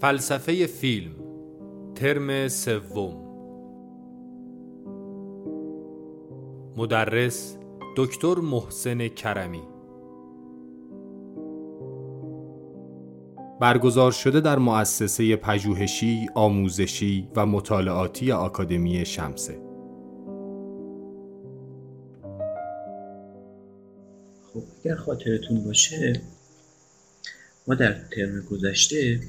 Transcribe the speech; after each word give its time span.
فلسفه 0.00 0.66
فیلم 0.66 1.12
ترم 1.94 2.48
سوم. 2.48 3.16
مدرس 6.76 7.58
دکتر 7.96 8.34
محسن 8.34 9.08
کرمی. 9.08 9.62
برگزار 13.60 14.12
شده 14.12 14.40
در 14.40 14.58
مؤسسه 14.58 15.36
پژوهشی، 15.36 16.28
آموزشی 16.34 17.28
و 17.36 17.46
مطالعاتی 17.46 18.32
آکادمی 18.32 19.04
شمسه. 19.04 19.54
خب 24.52 24.62
اگر 24.84 24.94
خاطرتون 24.94 25.64
باشه 25.64 26.22
ما 27.68 27.74
در 27.74 27.92
ترم 27.92 28.40
گذشته 28.50 29.20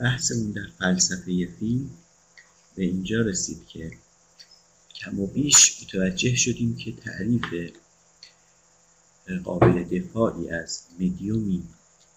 بحثمون 0.00 0.50
در 0.50 0.66
فلسفه 0.78 1.48
فیلم 1.60 1.90
به 2.74 2.84
اینجا 2.84 3.20
رسید 3.20 3.66
که 3.66 3.90
کم 4.94 5.20
و 5.20 5.26
بیش 5.26 5.82
متوجه 5.82 6.36
شدیم 6.36 6.76
که 6.76 6.92
تعریف 6.92 7.44
قابل 9.44 9.84
دفاعی 9.84 10.50
از 10.50 10.82
مدیومی 11.00 11.62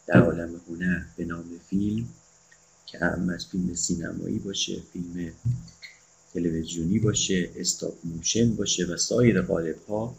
در 0.08 0.22
عالم 0.22 0.62
هنر 0.70 1.02
به 1.18 1.26
نام 1.26 1.60
فیلم 1.70 2.10
که 2.86 3.00
هم 3.00 3.30
از 3.30 3.46
فیلم 3.46 3.74
سینمایی 3.74 4.40
باشه 4.40 4.82
فیلم 4.94 5.32
تلویزیونی 6.34 7.00
باشه 7.00 7.52
stop 7.56 7.94
motion 8.04 8.56
باشه 8.56 8.86
و 8.86 8.98
سایر 8.98 9.42
قالب 9.42 9.86
ها 9.88 10.16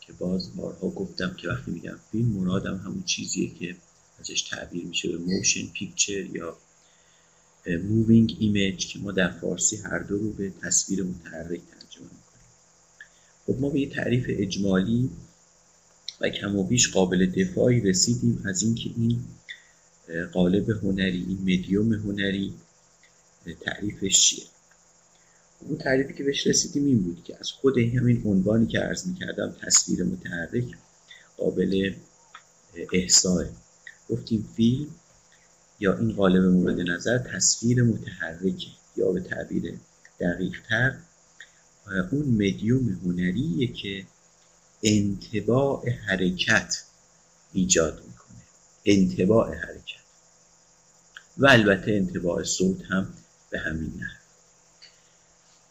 که 0.00 0.12
باز 0.12 0.56
بارها 0.56 0.88
گفتم 0.88 1.34
که 1.34 1.48
وقتی 1.48 1.70
میگم 1.70 1.98
فیلم 2.12 2.26
مرادم 2.26 2.76
همون 2.76 3.02
چیزیه 3.02 3.54
که 3.54 3.76
ازش 4.20 4.42
تعبیر 4.42 4.84
میشه 4.84 5.08
به 5.08 5.18
motion 5.18 5.66
picture 5.66 6.26
یا 6.26 6.56
moving 7.68 8.36
image 8.40 8.86
که 8.86 8.98
ما 8.98 9.12
در 9.12 9.30
فارسی 9.30 9.76
هر 9.76 9.98
دو 9.98 10.18
رو 10.18 10.32
به 10.32 10.52
تصویر 10.62 11.02
متحرک 11.02 11.60
ترجمه 11.60 12.04
می‌کنیم. 12.04 12.46
خب 13.46 13.60
ما 13.60 13.70
به 13.70 13.80
یه 13.80 13.88
تعریف 13.88 14.24
اجمالی 14.28 15.10
و 16.20 16.28
کم 16.28 16.56
و 16.56 16.64
بیش 16.64 16.90
قابل 16.90 17.26
دفاعی 17.26 17.80
رسیدیم 17.80 18.42
از 18.46 18.62
اینکه 18.62 18.90
این 18.96 19.24
قالب 20.32 20.70
هنری 20.70 21.26
این 21.28 21.38
مدیوم 21.42 21.92
هنری 21.92 22.54
تعریفش 23.60 24.20
چیه. 24.20 24.44
اون 25.60 25.78
تعریفی 25.78 26.14
که 26.14 26.24
بهش 26.24 26.46
رسیدیم 26.46 26.84
این 26.84 27.02
بود 27.02 27.24
که 27.24 27.36
از 27.40 27.50
خود 27.50 27.78
همین 27.78 28.22
عنوانی 28.24 28.66
که 28.66 28.78
عرض 28.78 29.06
می‌کردم 29.06 29.56
تصویر 29.62 30.04
متحرک 30.04 30.64
قابل 31.36 31.94
احساه 32.92 33.44
گفتیم 34.08 34.48
فیلم 34.56 34.86
یا 35.80 35.98
این 35.98 36.12
قالب 36.12 36.44
مورد 36.44 36.80
نظر 36.80 37.18
تصویر 37.18 37.82
متحرکه 37.82 38.68
یا 38.96 39.12
به 39.12 39.20
تعبیر 39.20 39.78
دقیق 40.20 40.62
تر 40.68 40.96
اون 42.12 42.26
مدیوم 42.28 43.00
هنریه 43.04 43.66
که 43.72 44.06
انتباع 44.82 45.90
حرکت 45.90 46.82
ایجاد 47.52 48.02
می‌کنه. 48.06 48.36
انتباع 48.84 49.54
حرکت. 49.54 50.06
و 51.38 51.46
البته 51.46 51.92
انتباع 51.92 52.42
صوت 52.42 52.82
هم 52.82 53.14
به 53.50 53.58
همین 53.58 53.92
نحو. 53.96 54.16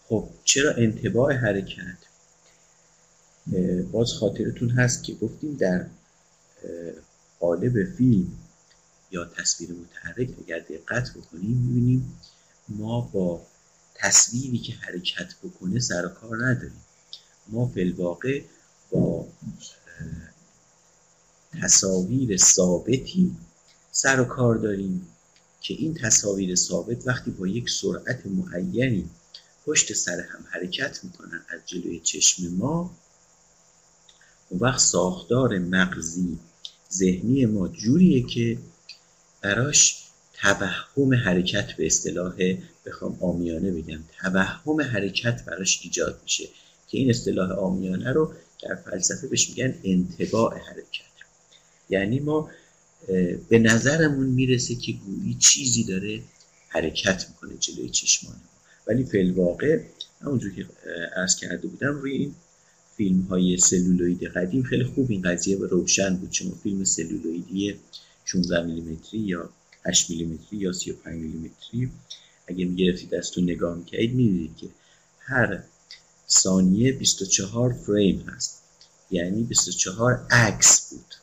خب 0.08 0.30
چرا 0.44 0.72
انتباع 0.72 1.34
حرکت؟ 1.34 1.98
باز 3.92 4.14
خاطرتون 4.14 4.70
هست 4.70 5.04
که 5.04 5.14
گفتیم 5.14 5.54
در 5.54 5.86
قالب 7.40 7.96
فیلم 7.98 8.32
یا 9.16 9.26
تصویر 9.26 9.72
متحرک 9.72 10.30
اگر 10.40 10.60
دقت 10.60 11.14
بکنیم 11.18 11.58
می‌بینیم 11.58 12.20
ما 12.70 13.02
با 13.02 13.46
تصویری 13.96 14.58
که 14.58 14.74
حرکت 14.74 15.36
بکنه 15.44 15.80
سر 15.80 16.08
کار 16.08 16.46
نداریم. 16.46 16.82
ما 17.48 17.68
فلواقع 17.68 18.42
با 18.92 19.28
تصاویر 21.62 22.38
ثابتی 22.38 23.38
سر 23.92 24.20
و 24.20 24.26
کار 24.26 24.56
داریم 24.56 25.08
که 25.62 25.74
این 25.74 25.94
تصاویر 25.94 26.56
ثابت 26.56 27.08
وقتی 27.08 27.32
با 27.32 27.48
یک 27.48 27.70
سرعت 27.70 28.26
معینی 28.26 29.10
پشت 29.66 29.94
سر 29.94 30.20
هم 30.20 30.46
حرکت 30.50 31.04
می‌کنن 31.04 31.42
از 31.50 31.60
جلوی 31.66 32.00
چشم 32.00 32.48
ما 32.48 32.96
اون 34.50 34.60
وقت 34.60 34.80
ساختار 34.80 35.60
مغزی 35.60 36.40
ذهنی 36.94 37.46
ما 37.46 37.68
جوریه 37.68 38.24
که 38.24 38.58
براش 39.46 40.04
توهم 40.34 41.14
حرکت 41.14 41.74
به 41.74 41.86
اصطلاح 41.86 42.34
بخوام 42.86 43.18
آمیانه 43.22 43.72
بگم. 43.72 44.00
توهم 44.22 44.82
حرکت 44.82 45.46
براش 45.46 45.80
ایجاد 45.84 46.20
میشه 46.24 46.44
که 46.88 46.98
این 46.98 47.10
اصطلاح 47.10 47.52
آمیانه 47.52 48.12
رو 48.12 48.34
در 48.64 48.76
فلسفه 48.76 49.28
بهش 49.28 49.50
میگن 49.50 49.76
انتباع 49.84 50.58
حرکت. 50.58 51.06
یعنی 51.90 52.20
ما 52.20 52.50
به 53.50 53.60
نظرمون 53.60 54.28
می‌رسه 54.28 54.76
که 54.76 54.92
گویی 54.92 55.34
چیزی 55.40 55.84
داره 55.84 56.22
حرکت 56.70 57.26
می‌کنه 57.30 57.58
جلوی 57.60 57.90
چشمان 57.90 58.36
ما. 58.36 58.50
ولی 58.88 59.04
فی 59.04 59.20
الواقع 59.20 59.80
همونجور 60.22 60.56
که 60.56 60.66
عرض 61.16 61.36
کرده 61.36 61.68
بودم 61.68 61.94
روی 61.94 62.12
این 62.12 62.36
فیلم 62.98 63.22
های 63.22 63.58
سلولوید 63.58 64.24
قدیم 64.24 64.64
خیلی 64.64 64.84
خوب 64.84 65.12
این 65.12 65.22
قضیه 65.22 65.58
به 65.58 65.68
روشن 65.68 66.16
بود 66.16 66.30
چون 66.30 66.52
فیلم 66.64 66.84
سلولویدی 66.84 67.76
16 68.26 68.62
میلیمتری 68.62 69.20
یا 69.20 69.50
8 69.86 70.10
میلیمتری 70.10 70.58
یا 70.58 70.72
35 70.72 71.22
میلیمتری. 71.22 71.92
اگه 72.48 72.66
می‌گرفتید 72.66 73.10
دستون 73.10 73.44
نگاه 73.44 73.78
می‌کردید 73.78 74.14
می‌دیدید 74.14 74.58
که 74.58 74.68
هر 75.20 75.64
ثانیه 76.30 76.92
24 76.92 77.74
فریم 77.74 78.20
هست. 78.20 78.62
یعنی 79.12 79.44
24 79.44 80.28
عکس 80.32 80.90
بود. 80.90 81.16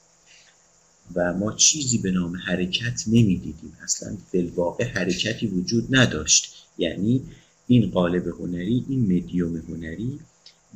و 1.14 1.32
ما 1.32 1.52
چیزی 1.52 1.98
به 1.98 2.10
نام 2.10 2.36
حرکت 2.36 3.02
نمی‌دیدیم. 3.06 3.76
اصلا 3.82 4.16
فلواقع 4.32 4.84
حرکتی 4.84 5.46
وجود 5.46 5.96
نداشت. 5.96 6.66
یعنی 6.78 7.22
این 7.66 7.90
قالب 7.90 8.26
هنری 8.28 8.86
این 8.88 9.16
مدیوم 9.16 9.56
هنری 9.56 10.20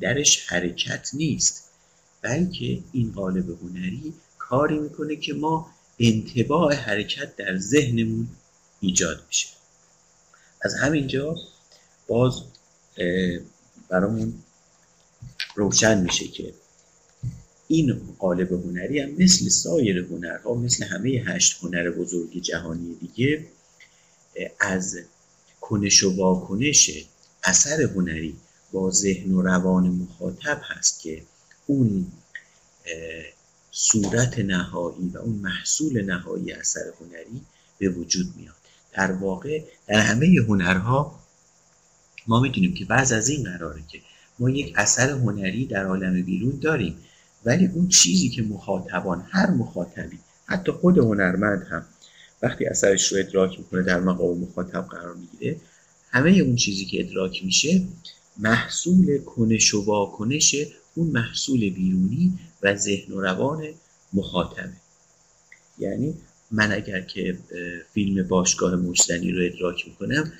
درش 0.01 0.47
حرکت 0.47 1.11
نیست. 1.15 1.71
بلکه 2.23 2.83
این 2.93 3.13
قالب 3.13 3.51
هنری 3.63 4.15
کاری 4.39 4.79
می‌کنه 4.79 5.17
که 5.17 5.35
ما 5.35 5.71
انتباع 5.99 6.75
حرکت 6.75 7.37
در 7.37 7.57
ذهنمون 7.57 8.29
ایجاد 8.81 9.25
میشه. 9.29 9.49
از 10.61 10.75
همینجا 10.75 11.37
باز 12.09 12.43
برامون 13.89 14.35
روشن 15.55 16.03
میشه 16.03 16.29
که 16.29 16.55
این 17.69 18.15
قالب 18.19 18.53
هنری 18.53 19.01
هم 19.01 19.11
مثل 19.11 19.49
سایر 19.49 19.99
هنرها 19.99 20.55
مثل 20.55 20.85
همه 20.85 21.09
هشت 21.27 21.59
هنر 21.63 21.91
بزرگ 21.91 22.43
جهانی 22.43 22.95
دیگه 22.95 23.47
از 24.61 24.99
کنش 25.61 26.03
و 26.03 26.17
واکنش 26.17 26.91
اثر 27.45 27.83
هنری 27.83 28.37
با 28.73 28.91
ذهن 28.91 29.33
و 29.33 29.43
روان 29.43 29.89
مخاطب 29.89 30.61
هست 30.65 31.01
که 31.01 31.23
اون 31.67 32.07
صورت 33.79 34.39
نهایی 34.39 35.09
و 35.15 35.19
اون 35.19 35.37
محصول 35.37 36.03
نهایی 36.03 36.53
اثر 36.53 36.85
هنری 37.01 37.41
به 37.79 37.89
وجود 37.89 38.27
میاد. 38.37 38.55
در 38.93 39.13
واقع 39.13 39.63
در 39.87 40.01
همه 40.01 40.27
هنرها 40.49 41.21
ما 42.27 42.41
می‌دونیم 42.41 42.75
که 42.75 42.85
بعض 42.85 43.13
از 43.13 43.29
این 43.29 43.45
قراره 43.45 43.83
که 43.89 43.99
ما 44.39 44.51
یک 44.51 44.73
اثر 44.77 45.11
هنری 45.11 45.67
در 45.67 45.85
عالم 45.85 46.23
بیرون 46.23 46.59
داریم 46.61 46.97
ولی 47.45 47.67
اون 47.67 47.89
چیزی 47.89 48.29
که 48.29 48.43
مخاطبان 48.43 49.27
هر 49.31 49.51
مخاطبی 49.51 50.19
حتی 50.47 50.73
خود 50.73 50.99
هنرمند 50.99 51.67
هم 51.71 51.87
وقتی 52.43 52.67
اثرش 52.67 53.13
رو 53.13 53.19
ادراک 53.19 53.59
می‌کنه 53.59 53.83
در 53.83 54.01
مقام 54.01 54.39
مخاطب 54.39 54.87
قرار 54.91 55.15
می‌گیره 55.15 55.57
همه 56.11 56.31
اون 56.31 56.57
چیزی 56.57 56.85
که 56.85 57.01
ادراک 57.01 57.45
میشه 57.45 57.83
محصول 58.39 59.19
کنش 59.19 59.75
و 59.75 59.85
واکنش 59.85 60.55
اون 60.97 61.11
محصول 61.11 61.71
بیرونی 61.71 62.39
و 62.63 62.77
ذهن 62.77 63.13
و 63.13 63.21
روان 63.21 63.69
مخاطبه. 64.13 64.73
یعنی 65.79 66.15
من 66.51 66.73
اگر 66.73 67.01
که 67.01 67.39
فیلم 67.95 68.29
باشگاه 68.29 68.77
مجزنی 68.77 69.33
رو 69.33 69.45
ادراک 69.45 69.87
می‌کنم 69.89 70.33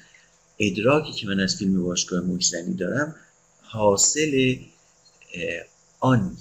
ادراکی 0.59 1.13
که 1.13 1.27
من 1.27 1.41
از 1.41 1.57
فیلم 1.57 1.83
باشگاه 1.83 2.21
مجزنی 2.21 2.75
دارم 2.75 3.15
حاصل 3.63 4.57
آن 6.01 6.37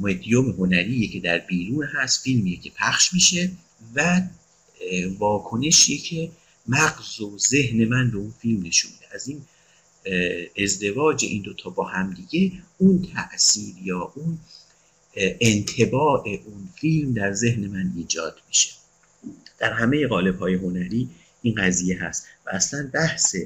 مدیوم 0.00 0.50
هنریه 0.50 1.08
که 1.08 1.20
در 1.20 1.38
بیرون 1.38 1.84
هست 1.84 2.22
فیلمیه 2.22 2.56
که 2.60 2.70
پخش 2.70 3.14
میشه 3.14 3.50
و 3.94 4.22
واکنشیه 5.18 5.98
که 5.98 6.30
مغز 6.68 7.20
و 7.20 7.38
ذهن 7.38 7.84
من 7.84 8.10
به 8.10 8.16
اون 8.16 8.34
فیلم 8.38 8.66
نشون 8.66 8.90
از 9.14 9.28
این 9.28 9.42
ازدواج 10.58 11.24
این 11.24 11.42
دوتا 11.42 11.70
با 11.70 11.84
همدیگه 11.84 12.52
اون 12.78 13.08
تاثیر 13.14 13.74
یا 13.82 14.12
اون 14.14 14.38
انتباع 15.16 16.24
اون 16.46 16.68
فیلم 16.74 17.14
در 17.14 17.32
ذهن 17.32 17.66
من 17.66 17.92
ایجاد 17.96 18.36
میشه. 18.48 18.70
در 19.58 19.72
همه 19.72 20.06
قالب 20.06 20.38
های 20.38 20.54
هنری 20.54 21.10
این 21.42 21.54
قضیه 21.54 22.04
هست 22.04 22.26
و 22.46 22.50
اصلا 22.50 22.90
بحث 22.92 23.36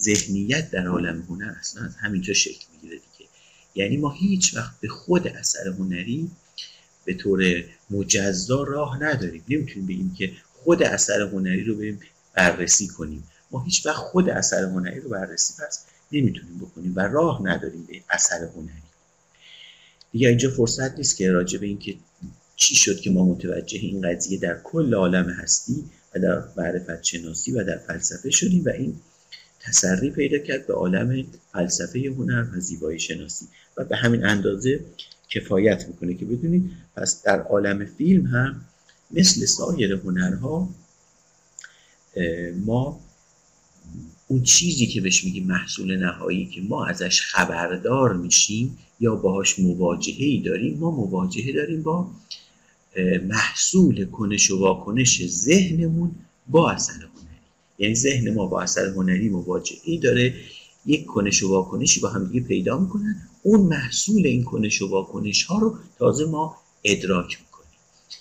ذهنیت 0.00 0.70
در 0.70 0.86
عالم 0.86 1.22
هنر 1.28 1.54
اصلا 1.60 1.84
از 1.84 1.96
همینجا 1.96 2.34
شکل 2.34 2.64
می‌گیره 2.72 2.96
دیگه. 2.96 3.30
یعنی 3.74 3.96
ما 3.96 4.10
هیچ 4.10 4.56
وقت 4.56 4.80
به 4.80 4.88
خود 4.88 5.28
اثر 5.28 5.68
هنری 5.68 6.30
به 7.04 7.14
طور 7.14 7.64
مجزا 7.90 8.62
راه 8.62 9.02
نداریم. 9.02 9.44
نمی‌تونیم 9.48 9.86
بگیم 9.86 10.14
که 10.14 10.32
خود 10.64 10.82
اثر 10.82 11.20
هنری 11.22 11.64
رو 11.64 11.76
بریم 11.76 12.00
بررسی 12.34 12.88
کنیم. 12.88 13.24
ما 13.50 13.64
هیچ 13.64 13.86
وقت 13.86 13.96
خود 13.96 14.28
اثر 14.28 14.64
هنری 14.64 15.00
رو 15.00 15.10
بررسی 15.10 15.54
پس 15.62 15.84
نمی‌تونیم 16.12 16.58
بکنیم 16.58 16.92
و 16.96 17.00
راه 17.00 17.40
نداریم 17.44 17.84
به 17.88 18.02
اثر 18.10 18.44
هنری. 18.44 18.82
دیگه 20.12 20.28
اینجا 20.28 20.50
فرصت 20.50 20.96
نیست 20.96 21.16
که 21.16 21.30
راجع 21.30 21.58
به 21.58 21.66
اینکه 21.66 21.94
چی 22.56 22.74
شد 22.74 23.00
که 23.00 23.10
ما 23.10 23.24
متوجه 23.24 23.78
این 23.78 24.10
قضیه 24.10 24.38
در 24.38 24.60
کل 24.64 24.94
عالم 24.94 25.30
هستی 25.30 25.84
و 26.14 26.18
در 26.18 26.42
معرفت 26.56 27.02
شناسی 27.02 27.52
و 27.52 27.64
در 27.64 27.78
فلسفه 27.78 28.30
شدیم 28.30 28.64
و 28.64 28.68
این 28.68 29.00
تسری 29.60 30.10
پیدا 30.10 30.38
کرد 30.38 30.66
به 30.66 30.74
عالم 30.74 31.24
فلسفه 31.52 32.14
هنر 32.18 32.46
و 32.52 32.60
زیبایی 32.60 32.98
شناسی. 32.98 33.48
و 33.76 33.84
به 33.84 33.96
همین 33.96 34.24
اندازه 34.24 34.80
کفایت 35.28 35.88
می‌کنه 35.88 36.14
که 36.14 36.24
بدونید 36.24 36.70
پس 36.96 37.22
در 37.22 37.42
عالم 37.42 37.84
فیلم 37.84 38.26
هم 38.26 38.64
مثل 39.10 39.44
سایر 39.44 39.92
هنرها 39.92 40.68
ما 42.66 43.00
اون 44.28 44.42
چیزی 44.42 44.86
که 44.86 45.00
بهش 45.00 45.24
میگیم 45.24 45.46
محصول 45.46 45.96
نهایی 45.96 46.46
که 46.46 46.60
ما 46.60 46.86
ازش 46.86 47.20
خبردار 47.20 48.16
میشیم 48.16 48.78
یا 49.00 49.14
باهاش 49.16 49.58
مواجهه 49.58 50.24
ای 50.24 50.38
داریم 50.40 50.78
ما 50.78 50.90
مواجهه 50.90 51.52
داریم 51.52 51.82
با 51.82 52.10
محصول 53.22 54.04
کنش 54.04 54.50
و 54.50 54.58
واکنش 54.58 55.26
ذهنمون 55.26 56.10
با 56.48 56.70
اثر 56.70 56.92
هنری. 56.92 57.38
یعنی 57.78 57.94
ذهن 57.94 58.34
ما 58.34 58.46
با 58.46 58.62
اثر 58.62 58.86
هنری 58.86 59.28
مواجهه 59.28 59.78
ای 59.84 59.98
داره 59.98 60.34
یک 60.86 61.06
کنش 61.06 61.42
و 61.42 61.48
واکنشی 61.48 62.00
با 62.00 62.08
هم 62.08 62.26
دیگه 62.26 62.46
پیدا 62.46 62.78
می‌کنن. 62.78 63.16
اون 63.42 63.60
محصول 63.60 64.26
این 64.26 64.44
کنش 64.44 64.82
و 64.82 64.88
واکنش 64.88 65.44
ها 65.44 65.58
رو 65.58 65.78
تازه 65.98 66.24
ما 66.24 66.56
ادراک 66.84 67.38
می‌کنیم. 67.40 67.78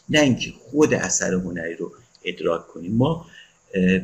نه 0.09 0.19
اینکه 0.19 0.53
خود 0.59 0.93
اثر 0.93 1.33
هنری 1.33 1.75
رو 1.75 1.91
ادراک 2.23 2.67
کنیم. 2.67 2.95
ما 2.95 3.25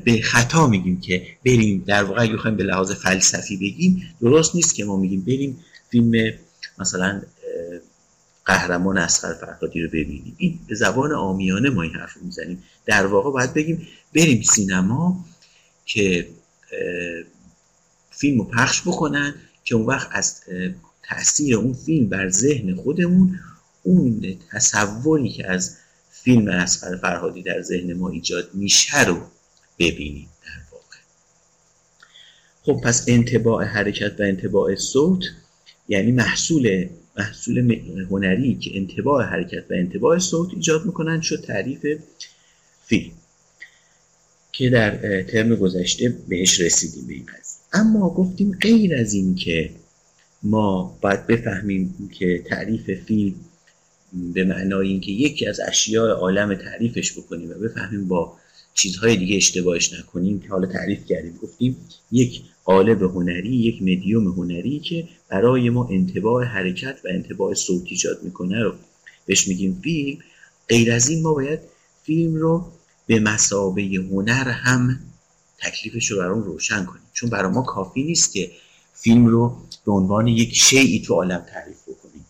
به 0.06 0.22
خطا 0.24 0.68
میگیم 0.68 1.00
که 1.00 1.28
بریم 1.46 1.84
در 1.88 2.04
واقع 2.04 2.22
اگه 2.22 2.52
به 2.52 2.64
لحاظ 2.64 2.92
فلسفی 2.92 3.58
بگیم 3.58 4.16
درست 4.22 4.56
نیست 4.56 4.76
که 4.76 4.86
ما 4.86 4.98
میگیم 4.98 5.22
بریم 5.22 5.60
فیلم 5.90 6.34
مثلا 6.80 7.22
قهرمان 8.46 8.98
اسخر 8.98 9.34
فرهادی 9.34 9.82
رو 9.82 9.88
ببینیم. 9.88 10.36
این 10.38 10.60
به 10.68 10.76
زبان 10.76 11.12
آمیانه 11.12 11.70
ما 11.70 11.82
این 11.82 11.94
حرف 11.94 12.18
می‌زنیم. 12.18 12.64
در 12.86 13.06
واقع 13.06 13.32
باید 13.32 13.54
بگیم 13.54 13.88
بریم 14.16 14.42
سینما 14.42 15.26
که 15.86 16.28
فیلم 18.12 18.38
رو 18.38 18.44
پخش 18.44 18.82
بکنن 18.82 19.36
که 19.64 19.76
اون 19.76 19.86
وقت 19.86 20.10
از 20.12 20.42
تاثیر 21.10 21.56
اون 21.56 21.74
فیلم 21.74 22.10
بر 22.10 22.30
ذهن 22.30 22.76
خودمون 22.76 23.40
اون 23.84 24.38
تصوری 24.52 25.30
که 25.30 25.52
از 25.52 25.78
فیلم 26.12 26.48
اسخر 26.48 26.98
فرهادی 26.98 27.44
در 27.44 27.62
ذهن 27.62 27.94
ما 27.94 28.10
ایجاد 28.10 28.50
میشه 28.54 29.06
رو 29.06 29.22
ببینیم 29.92 30.30
در 30.46 30.62
واقع. 30.72 30.98
خب 32.62 32.88
پس 32.88 33.06
انتباع 33.08 33.66
حرکت 33.66 34.20
و 34.20 34.24
انتباع 34.24 34.76
صوت 34.76 35.24
یعنی 35.88 36.12
محصول 36.12 36.90
محصول 37.18 37.82
هنری 38.10 38.56
که 38.56 38.72
انتباع 38.74 39.26
حرکت 39.26 39.72
و 39.72 39.74
انتباع 39.74 40.18
صوت 40.18 40.54
ایجاد 40.54 40.86
می‌کنن 40.86 41.22
شد 41.22 41.44
تعریف 41.48 41.86
فیلم 42.86 43.12
که 44.52 44.70
در 44.70 45.24
ترم 45.24 45.56
گذشته 45.56 46.18
بهش 46.28 46.60
رسیدیم 46.60 47.08
به 47.08 47.14
این 47.14 47.26
قضیه. 47.26 47.62
اما 47.74 48.10
گفتیم 48.10 48.58
غیر 48.62 48.96
از 48.96 49.14
این 49.14 49.36
که 49.36 49.70
ما 50.44 50.98
باید 51.02 51.28
بفهمیم 51.28 52.10
که 52.14 52.44
تعریف 52.46 52.92
فیلم 52.92 53.36
به 54.34 54.44
معنای 54.44 54.88
اینکه 54.88 55.12
یکی 55.12 55.48
از 55.48 55.60
اشیاء 55.60 56.14
عالم 56.14 56.56
تعریفش 56.56 57.18
بکنیم 57.18 57.50
و 57.50 57.54
بفهمیم 57.54 58.08
با 58.08 58.38
چیزهای 58.74 59.18
دیگه 59.18 59.36
اشتباهش 59.36 59.94
نکنیم 59.94 60.40
که 60.40 60.50
حالا 60.50 60.68
تعریف 60.68 61.06
کردیم 61.06 61.40
گفتیم 61.42 61.78
یک 62.12 62.42
قالب 62.64 63.04
هنری 63.04 63.56
یک 63.56 63.82
مدیوم 63.82 64.28
هنری 64.28 64.80
که 64.80 65.08
برای 65.30 65.70
ما 65.70 65.88
انتباع 65.92 66.44
حرکت 66.44 67.00
و 67.06 67.08
انتباع 67.08 67.54
صوت 67.54 67.84
ایجاد 67.86 68.24
می‌کنه 68.24 68.64
رو 68.64 68.74
بهش 69.26 69.48
میگیم 69.48 69.80
فیلم. 69.84 70.20
غیر 70.70 70.92
از 70.92 71.10
این 71.10 71.22
ما 71.22 71.34
باید 71.34 71.60
فیلم 72.04 72.36
رو 72.36 72.72
به 73.08 73.20
مسابه 73.20 73.82
هنر 74.12 74.50
هم 74.50 75.00
تکلیفش 75.58 76.12
رو 76.12 76.18
برام 76.18 76.44
روشن 76.44 76.86
کنیم. 76.86 77.04
چون 77.14 77.30
برای 77.30 77.52
ما 77.52 77.62
کافی 77.62 78.04
نیست 78.04 78.34
که 78.34 78.52
فیلم 78.94 79.26
رو 79.26 79.58
به 79.86 79.92
عنوان 79.92 80.28
یک 80.28 80.56
شیعی 80.56 81.02
تو 81.02 81.14
عالم 81.14 81.46
تعریف 81.54 81.82
بکنیم. 81.82 82.26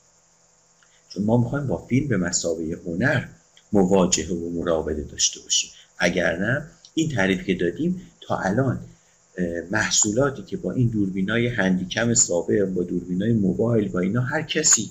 چون 1.10 1.24
ما 1.24 1.38
می‌خوایم 1.38 1.68
با 1.68 1.78
فیلم 1.78 2.08
به 2.08 2.18
مسابه 2.18 2.80
هنر 2.86 3.28
مواجهه 3.74 4.30
و 4.30 4.50
مراوده 4.50 5.04
داشته 5.04 5.40
باشیم. 5.40 5.70
اگر 5.98 6.38
نه 6.38 6.64
این 6.94 7.10
تعریف 7.10 7.44
که 7.44 7.54
دادیم 7.54 8.02
تا 8.22 8.38
الان 8.38 8.80
محصولاتی 9.72 10.44
که 10.44 10.58
با 10.58 10.72
این 10.72 10.88
دوربینای 10.88 11.48
هندیکم 11.48 12.14
سابق 12.14 12.66
با 12.66 12.84
دوربینای 12.84 13.34
موبایل 13.34 13.90
با 13.90 14.00
اینا 14.00 14.22
هر 14.22 14.42
کسی 14.42 14.90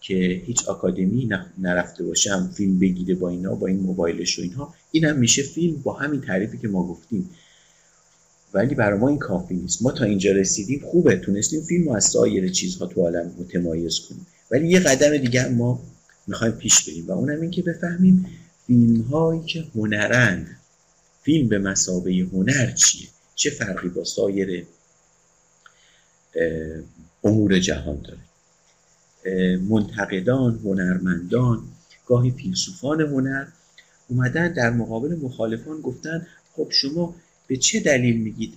که 0.00 0.42
هیچ 0.46 0.68
آکادمی 0.68 1.30
نرفته 1.58 2.04
باشم 2.04 2.50
فیلم 2.54 2.78
بگیره 2.78 3.14
با 3.14 3.28
اینا 3.28 3.54
با 3.54 3.66
این 3.66 3.80
موبایلش 3.80 4.38
و 4.38 4.42
اینها 4.42 4.74
این 4.90 5.04
هم 5.04 5.18
میشه 5.18 5.42
فیلم 5.42 5.76
با 5.82 5.92
همین 5.92 6.20
تعریفی 6.20 6.58
که 6.58 6.68
ما 6.68 6.86
گفتیم. 6.86 7.30
ولی 8.54 8.74
برای 8.74 8.98
ما 8.98 9.08
این 9.08 9.18
کافی 9.18 9.54
نیست. 9.54 9.82
ما 9.82 9.92
تا 9.92 10.04
اینجا 10.04 10.32
رسیدیم 10.32 10.80
خوبه 10.84 11.16
تونستیم 11.16 11.62
فیلم 11.62 11.88
از 11.88 12.04
سایر 12.04 12.48
چیزها 12.48 12.86
تو 12.86 13.00
عالم 13.00 13.30
متمایز 13.38 14.00
کنیم. 14.00 14.26
ولی 14.50 14.68
یه 14.68 14.80
قدم 14.80 15.16
دیگر 15.16 15.48
ما 15.48 15.80
می‌خوایم 16.26 16.52
پیش 16.52 16.88
بریم 16.88 17.06
و 17.06 17.12
اونم 17.12 17.40
این 17.40 17.50
که 17.50 17.62
بفهمیم 17.62 18.26
فیلم 18.72 19.02
هایی 19.02 19.40
که 19.44 19.64
هنرند. 19.74 20.56
فیلم 21.22 21.48
به 21.48 21.58
مسابه 21.58 22.26
هنر 22.32 22.72
چیه؟ 22.72 23.08
چه 23.34 23.50
فرقی 23.50 23.88
با 23.88 24.04
سایر 24.04 24.66
امور 27.24 27.58
جهان 27.58 28.02
داره؟ 28.02 29.58
منتقدان 29.58 30.60
هنرمندان 30.64 31.62
گاهی 32.06 32.30
فیلسوفان 32.30 33.00
هنر 33.00 33.46
اومدن 34.08 34.52
در 34.52 34.70
مقابل 34.70 35.16
مخالفان 35.16 35.80
گفتن 35.80 36.26
خب 36.52 36.68
شما 36.70 37.14
به 37.46 37.56
چه 37.56 37.80
دلیل 37.80 38.16
میگید 38.16 38.54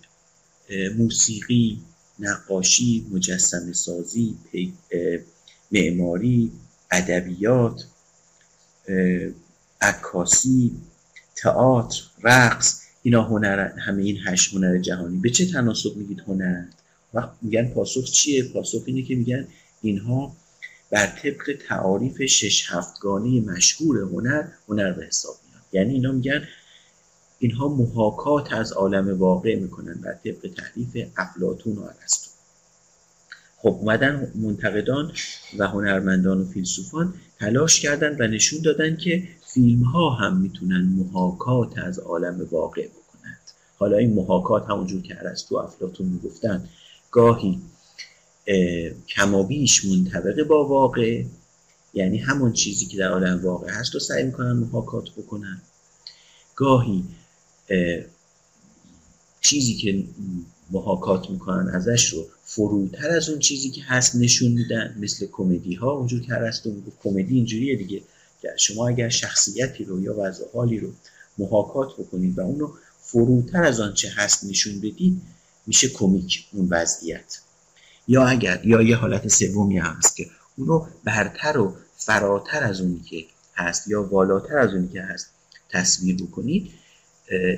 موسیقی 0.97 1.81
نقاشی 2.19 3.05
مجسم 3.11 3.73
سازی 3.73 4.35
معماری 5.71 6.51
ادبیات 6.91 7.85
عکاسی 9.85 10.71
تئاتر 11.35 12.01
رقص 12.23 12.81
اینا 13.03 13.23
هنر 13.23 13.59
همه 13.59 14.03
این 14.03 14.19
هشت 14.25 14.53
هنر 14.53 14.77
جهانی. 14.77 15.17
به 15.17 15.29
چه 15.29 15.45
تناسب 15.45 15.97
میگید 15.97 16.19
هنر؟ 16.27 16.63
وقت 17.13 17.29
میگن 17.41 17.67
پاسخ 17.67 18.11
چیه؟ 18.11 18.43
پاسخ 18.43 18.83
اینه 18.85 19.01
که 19.01 19.15
میگن 19.15 19.47
اینها 19.81 20.35
بر 20.91 21.07
طبق 21.07 21.57
تعاریف 21.67 22.21
شش 22.21 22.71
هفتگانه 22.71 23.41
مشهور 23.41 23.99
هنر 23.99 24.47
هنر 24.67 24.91
به 24.91 25.05
حساب 25.05 25.35
میاد. 25.49 25.63
یعنی 25.71 25.93
اینا 25.93 26.11
میگن 26.11 26.47
اینها 27.39 27.67
محاکات 27.67 28.53
از 28.53 28.71
عالم 28.71 29.19
واقع 29.19 29.55
می‌کنن 29.55 29.93
بر 29.93 30.13
طبق 30.13 30.49
تعریف 30.57 31.07
افلاتون 31.17 31.77
و 31.77 31.81
ارسطو. 31.81 32.29
خب 33.57 33.77
اومدن 33.79 34.31
منتقدان 34.35 35.11
و 35.57 35.67
هنرمندان 35.67 36.41
و 36.41 36.45
فیلسوفان 36.45 37.13
تلاش 37.39 37.79
کردن 37.79 38.17
و 38.19 38.27
نشون 38.27 38.61
دادن 38.61 38.97
که 38.97 39.27
فیلم 39.55 39.83
ها 39.83 40.09
هم 40.09 40.37
می‌تونن 40.37 40.81
محاکات 40.81 41.77
از 41.77 41.99
عالم 41.99 42.47
واقع 42.51 42.87
بکنند. 42.87 43.41
حالا 43.77 43.97
این 43.97 44.13
محاکات 44.13 44.69
همونجور 44.69 45.01
که 45.01 45.17
ارسطو 45.19 45.55
افلاتون 45.55 46.07
می‌گفتن 46.07 46.69
گاهی 47.11 47.61
کمابیش 49.07 49.85
منطبقه 49.85 50.43
با 50.43 50.67
واقع 50.67 51.23
یعنی 51.93 52.17
همون 52.17 52.53
چیزی 52.53 52.85
که 52.85 52.97
در 52.97 53.09
عالم 53.09 53.41
واقع 53.43 53.71
هست 53.71 53.93
رو 53.93 53.99
سعی 53.99 54.23
می‌کنن 54.23 54.51
محاکات 54.51 55.11
بکنن. 55.11 55.61
گاهی 56.55 57.03
چیزی 59.41 59.75
که 59.75 60.03
محاکات 60.71 61.29
می‌کنن 61.29 61.69
ازش 61.69 62.09
رو 62.09 62.25
فروتر 62.43 63.09
از 63.09 63.29
اون 63.29 63.39
چیزی 63.39 63.69
که 63.69 63.81
هست 63.83 64.15
نشون 64.15 64.51
میدن 64.51 64.95
مثل 64.99 65.27
کمدی 65.31 65.73
ها 65.73 65.91
اونجور 65.91 66.21
که 66.21 66.33
هست 66.33 66.67
کمدی 67.03 67.35
اینجوریه 67.35 67.75
دیگه. 67.75 68.01
شما 68.57 68.87
اگر 68.87 69.09
شخصیتی 69.09 69.83
رو 69.83 70.03
یا 70.03 70.15
وضع 70.17 70.45
حالی 70.53 70.79
رو 70.79 70.93
محاکات 71.37 71.93
بکنید 71.97 72.37
و 72.37 72.41
اون 72.41 72.59
رو 72.59 72.77
فروتر 73.01 73.63
از 73.63 73.79
آنچه 73.79 74.09
هست 74.15 74.43
نشون 74.43 74.79
بدید 74.79 75.21
میشه 75.67 75.89
کمیک 75.89 76.47
اون 76.51 76.67
وضعیت. 76.71 77.39
یا 78.07 78.27
اگر 78.27 78.65
یا 78.65 78.81
یه 78.81 78.95
حالت 78.95 79.27
سومی 79.27 79.77
هست 79.77 80.15
که 80.15 80.27
اون 80.57 80.67
رو 80.67 80.87
برتر 81.03 81.57
و 81.57 81.75
فراتر 81.97 82.63
از 82.63 82.81
اونی 82.81 82.99
که 82.99 83.25
هست 83.55 83.87
یا 83.87 84.03
والاتر 84.03 84.57
از 84.57 84.73
اونی 84.73 84.87
که 84.87 85.01
هست 85.01 85.29
تصویر 85.69 86.15
بکنید 86.15 86.71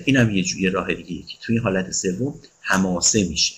این 0.06 0.18
هم 0.18 0.36
یه 0.36 0.44
جوی 0.44 0.70
راه 0.70 0.94
دیگه 0.94 1.24
که 1.24 1.38
توی 1.42 1.58
حالت 1.58 1.92
سوم 1.92 2.40
حماسه 2.62 3.24
میشه 3.24 3.54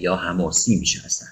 یا 0.00 0.16
حماسی 0.16 0.76
میشه 0.76 1.04
اصلا. 1.04 1.28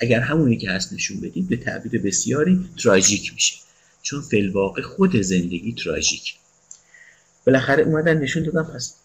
اگر 0.00 0.20
همونی 0.20 0.56
که 0.56 0.70
هست 0.70 0.92
نشون 0.92 1.20
بدید 1.20 1.48
به 1.48 1.56
تعبیر 1.56 2.02
بسیاری 2.02 2.68
تراژیک 2.82 3.34
میشه. 3.34 3.61
چون 4.02 4.20
فلواقع 4.20 4.82
خود 4.82 5.16
زندگی 5.16 5.74
تراژیک. 5.84 6.34
بالاخره 7.46 7.82
اومدن 7.82 8.18
نشون 8.18 8.42
دادن 8.42 8.62
پس 8.62 8.96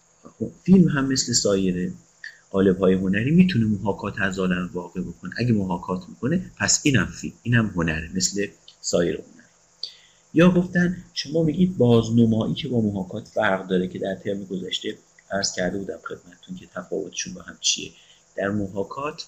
فیلم 0.62 0.88
هم 0.88 1.12
مثل 1.12 1.32
سایر 1.32 1.92
قالب 2.50 2.78
های 2.78 2.94
هنری 2.94 3.30
می‌تونه 3.30 3.64
محاکات 3.64 4.20
از 4.20 4.38
عالم 4.38 4.70
واقع 4.72 5.00
بکنه. 5.00 5.34
اگه 5.36 5.52
محاکات 5.52 6.08
می‌کنه 6.08 6.50
پس 6.56 6.80
اینم 6.82 7.06
فیلم 7.06 7.34
اینم 7.42 7.66
هنره 7.66 8.10
مثل 8.14 8.46
سایر 8.80 9.14
هنر. 9.14 9.44
یا 10.34 10.50
گفتن 10.50 11.04
شما 11.14 11.42
میگید 11.42 11.76
بازنمایی 11.76 12.54
که 12.54 12.68
با 12.68 12.80
محاکات 12.80 13.28
فرق 13.28 13.66
داره 13.66 13.88
که 13.88 13.98
در 13.98 14.14
ترم 14.14 14.44
گذشته 14.44 14.98
عرض 15.30 15.52
کرده 15.52 15.78
بودم 15.78 15.98
خدمتتون 16.04 16.56
که 16.56 16.66
تفاوتشون 16.66 17.34
با 17.34 17.42
هم 17.42 17.56
چیه. 17.60 17.92
در 18.36 18.48
محاکات 18.48 19.26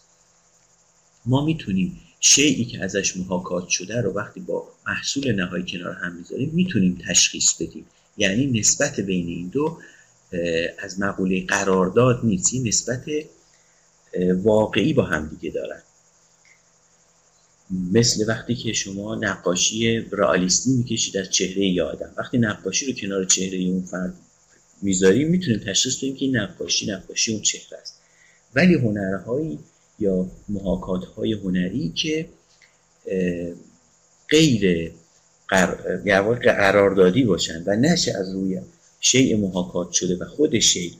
ما 1.27 1.45
می‌تونیم 1.45 2.01
شیعی 2.21 2.65
که 2.65 2.85
ازش 2.85 3.17
محاکات 3.17 3.69
شده 3.69 4.01
رو 4.01 4.13
وقتی 4.13 4.41
با 4.41 4.69
محصول 4.87 5.33
نهایی 5.33 5.65
کنار 5.69 5.95
هم 5.95 6.17
می‌ذاریم 6.17 6.51
می‌تونیم 6.55 6.99
تشخیص 7.09 7.55
بدیم. 7.55 7.87
یعنی 8.17 8.47
نسبت 8.61 9.01
بین 9.01 9.27
این 9.27 9.49
دو 9.49 9.79
از 10.79 11.01
مقوله 11.01 11.47
قرارداد 11.47 12.21
نیست. 12.25 12.55
نسبت 12.55 13.05
واقعی 14.43 14.93
با 14.93 15.03
هم 15.03 15.27
دیگه 15.27 15.51
دارن. 15.55 15.83
مثل 17.93 18.25
وقتی 18.29 18.55
که 18.55 18.73
شما 18.73 19.15
نقاشی 19.15 19.99
رئالیستی 19.99 20.71
می‌کشید 20.71 21.17
از 21.17 21.31
چهره 21.31 21.67
یه 21.67 21.83
آدم. 21.83 22.13
وقتی 22.17 22.39
نقاشی 22.39 22.87
رو 22.87 22.93
کنار 22.93 23.25
چهره 23.25 23.59
اون 23.59 23.83
فرد 23.83 24.15
می‌ذاریم 24.83 25.29
می‌تونیم 25.29 25.59
تشخیص 25.59 25.97
بدیم 25.97 26.17
که 26.17 26.25
این 26.25 26.37
نقاشی 26.37 26.87
نقاشی 26.87 27.33
اون 27.33 27.43
چهره 27.43 27.79
است. 27.81 28.01
ولی 28.55 28.75
هنرهایی 28.75 29.59
یا 30.01 30.27
محاکات 30.49 31.05
های 31.05 31.33
هنری 31.33 31.89
که 31.89 32.29
غیر 34.29 34.93
قراردادی 36.43 37.25
باشن 37.25 37.63
و 37.67 37.77
نشه 37.77 38.13
از 38.19 38.33
روی 38.35 38.61
شیء 39.01 39.37
محاکات 39.37 39.93
شده 39.93 40.17
و 40.17 40.25
خود 40.25 40.59
شیء 40.59 40.93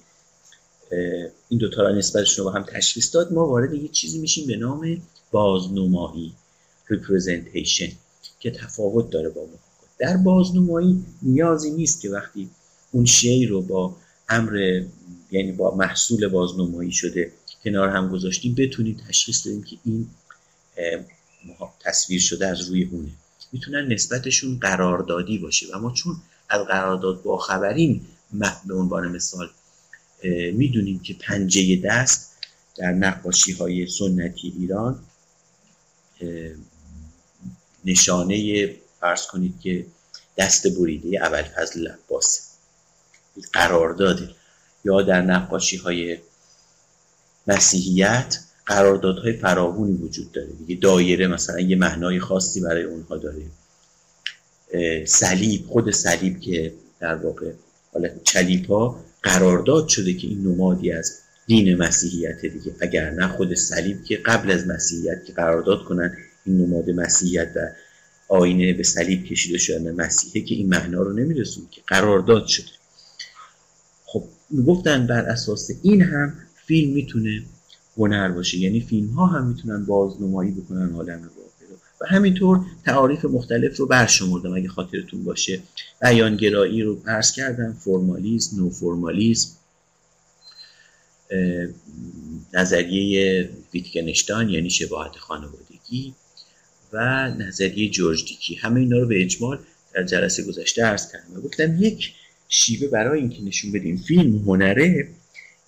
این 1.49 1.61
دوتا 1.61 1.83
را 1.83 1.91
نسبتشون 1.93 2.45
رو 2.45 2.51
با 2.51 2.59
هم 2.59 2.67
تشخیص 2.69 3.15
داد 3.15 3.33
ما 3.33 3.47
وارد 3.47 3.75
یه 3.75 3.89
چیزی 3.89 4.19
میشیم 4.19 4.47
به 4.47 4.57
نام 4.57 5.03
بازنمایی 5.31 6.35
representation 6.91 7.93
که 8.41 8.51
تفاوت 8.51 9.11
داره 9.11 9.29
با 9.29 9.41
محاکات. 9.41 9.61
در 9.99 10.17
بازنمایی 10.17 11.05
نیازی 11.23 11.71
نیست 11.71 12.01
که 12.01 12.11
وقتی 12.11 12.51
اون 12.93 13.05
شی 13.05 13.47
رو 13.47 13.63
با 13.63 13.97
امر 14.29 14.83
یعنی 15.31 15.53
با 15.53 15.75
محصول 15.75 16.29
بازنمایی 16.29 16.93
شده 16.93 17.33
کنار 17.65 17.89
هم 17.89 18.09
گذاشتیم 18.09 18.55
بتونیم 18.55 19.03
تشخیص 19.09 19.47
بدیم 19.47 19.63
که 19.63 19.77
این 19.85 20.11
تصویر 21.81 22.21
شده 22.21 22.47
از 22.47 22.69
روی 22.69 22.85
اونه 22.85 23.11
می‌تونن 23.53 23.93
نسبتشون 23.93 24.59
قراردادی 24.59 25.39
باشه. 25.39 25.67
و 25.75 25.79
ما 25.79 25.93
چون 25.93 26.17
از 26.49 26.67
قرارداد 26.67 27.23
با 27.23 27.37
خبرین 27.37 28.01
به 28.67 28.75
عنوان 28.75 29.09
مثال 29.09 29.51
می‌دونیم 30.53 30.99
که 30.99 31.15
پنجه 31.15 31.77
دست 31.77 32.37
در 32.77 32.93
نقاشی 32.93 33.53
های 33.53 33.87
سنتی 33.87 34.55
ایران 34.59 34.99
نشانه 37.85 38.69
فرض 39.01 39.27
کنید 39.27 39.61
که 39.61 39.87
دست 40.39 40.67
بریده 40.67 41.27
اول 41.27 41.43
فضل 41.43 41.81
لباسه 41.81 42.43
قرارداده 43.53 44.35
یا 44.85 45.03
در 45.03 45.23
نقاشی 45.23 45.77
های 45.77 46.19
مسیحیت 47.47 48.39
قراردادهای 48.67 49.33
فراوانی 49.33 49.93
وجود 49.93 50.33
داره. 50.33 50.49
دیگه 50.67 50.81
دایره 50.81 51.27
مثلا 51.27 51.61
یه 51.61 51.77
معنای 51.77 52.21
خاصی 52.21 52.61
برای 52.61 52.83
اونها 52.83 53.17
داره. 53.17 53.43
صلیب 55.07 55.67
خود 55.67 55.91
صلیب 55.91 56.41
که 56.41 56.73
در 57.01 57.15
واقع 57.15 57.53
حالا 57.93 58.09
چلیب 58.25 58.67
ها 58.67 59.05
قرارداد 59.23 59.89
شده 59.89 60.15
که 60.15 60.27
این 60.27 60.43
نمادی 60.43 60.93
از 60.93 61.19
دین 61.47 61.77
مسیحیت 61.77 62.41
دیگه. 62.41 62.75
اگر 62.81 63.11
نه 63.11 63.29
خود 63.29 63.55
صلیب 63.55 64.05
که 64.05 64.17
قبل 64.17 64.51
از 64.51 64.67
مسیحیت 64.67 65.25
که 65.25 65.33
قرارداد 65.33 65.85
کنن 65.85 66.17
این 66.47 66.59
نماد 66.59 66.91
مسیحیت 66.91 67.53
و 67.57 67.69
آینه 68.29 68.73
به 68.73 68.83
صلیب 68.83 69.25
کشیده 69.25 69.59
شدن 69.59 69.91
مسیحه 69.91 70.47
که 70.47 70.55
این 70.55 70.69
معنا 70.69 71.03
رو 71.03 71.13
نمیرسون 71.13 71.65
که 71.71 71.81
قرارداد 71.87 72.47
شده. 72.47 72.71
خب 74.05 74.25
گفتن 74.67 75.07
بر 75.07 75.25
اساس 75.25 75.71
این 75.83 76.03
هم 76.03 76.35
فیلم 76.71 76.93
می‌تونه 76.93 77.43
هنر 77.97 78.29
باشه. 78.29 78.59
یعنی 78.59 78.81
فیلم 78.81 79.09
ها 79.09 79.27
هم 79.27 79.47
می‌تونن 79.47 79.85
بازنمایی 79.85 80.51
بکنن 80.51 80.93
عالم 80.93 81.23
واقع 81.23 81.71
رو. 81.71 81.77
و 82.01 82.07
همینطور 82.09 82.61
تعاریف 82.85 83.25
مختلف 83.25 83.77
رو 83.77 83.87
برشمردم 83.87 84.55
اگه 84.55 84.69
خاطرتون 84.69 85.25
باشه. 85.25 85.61
بیانگرایی 86.03 86.83
رو 86.83 87.03
عرض 87.07 87.33
کردم. 87.33 87.73
فرمالیزم 87.73 88.57
نو 88.57 88.71
فرمالیزم 88.71 89.51
نظریه 92.55 93.49
ویتگنشتاین 93.75 94.49
یعنی 94.49 94.71
شباهت 94.71 95.17
خانوادگی 95.17 96.15
و 96.93 97.29
نظریه 97.39 97.89
جورج 97.89 98.25
دیکی 98.25 98.55
همه 98.55 98.81
اینا 98.81 98.99
رو 98.99 99.07
به 99.07 99.23
اجمال 99.23 99.59
در 99.95 100.03
جلسه 100.03 100.43
گذشته 100.43 100.83
عرض 100.83 101.13
کردم. 101.13 101.41
گفتم 101.41 101.83
یک 101.83 102.13
شیوه 102.49 102.89
برای 102.89 103.21
اینکه 103.21 103.43
نشون 103.43 103.73
بدیم 103.73 103.97
فیلم 103.97 104.39
هنره 104.39 105.09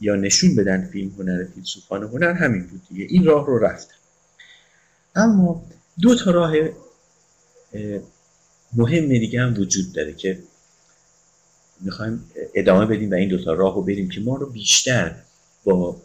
یا 0.03 0.17
نشون 0.17 0.55
بدن 0.55 0.89
فیلم 0.93 1.11
هنر 1.19 1.45
فیلسوفان 1.55 2.03
هنر 2.03 2.33
همین 2.33 2.67
بود 2.67 2.83
دیگه. 2.89 3.05
این 3.05 3.25
راه 3.25 3.47
رو 3.47 3.59
رفتن 3.59 3.95
اما 5.15 5.65
دو 6.01 6.15
تا 6.15 6.31
راه 6.31 6.55
مهم 8.73 9.09
دیگه 9.09 9.41
هم 9.41 9.61
وجود 9.61 9.93
داره 9.93 10.13
که 10.13 10.39
می‌خوایم 11.81 12.31
ادامه 12.55 12.87
بدیم 12.87 13.11
و 13.11 13.15
این 13.15 13.29
دوتا 13.29 13.53
راه 13.53 13.75
رو 13.75 13.83
بریم 13.83 14.09
که 14.09 14.21
ما 14.21 14.37
رو 14.37 14.47
بیشتر 14.47 15.15
با 15.65 15.97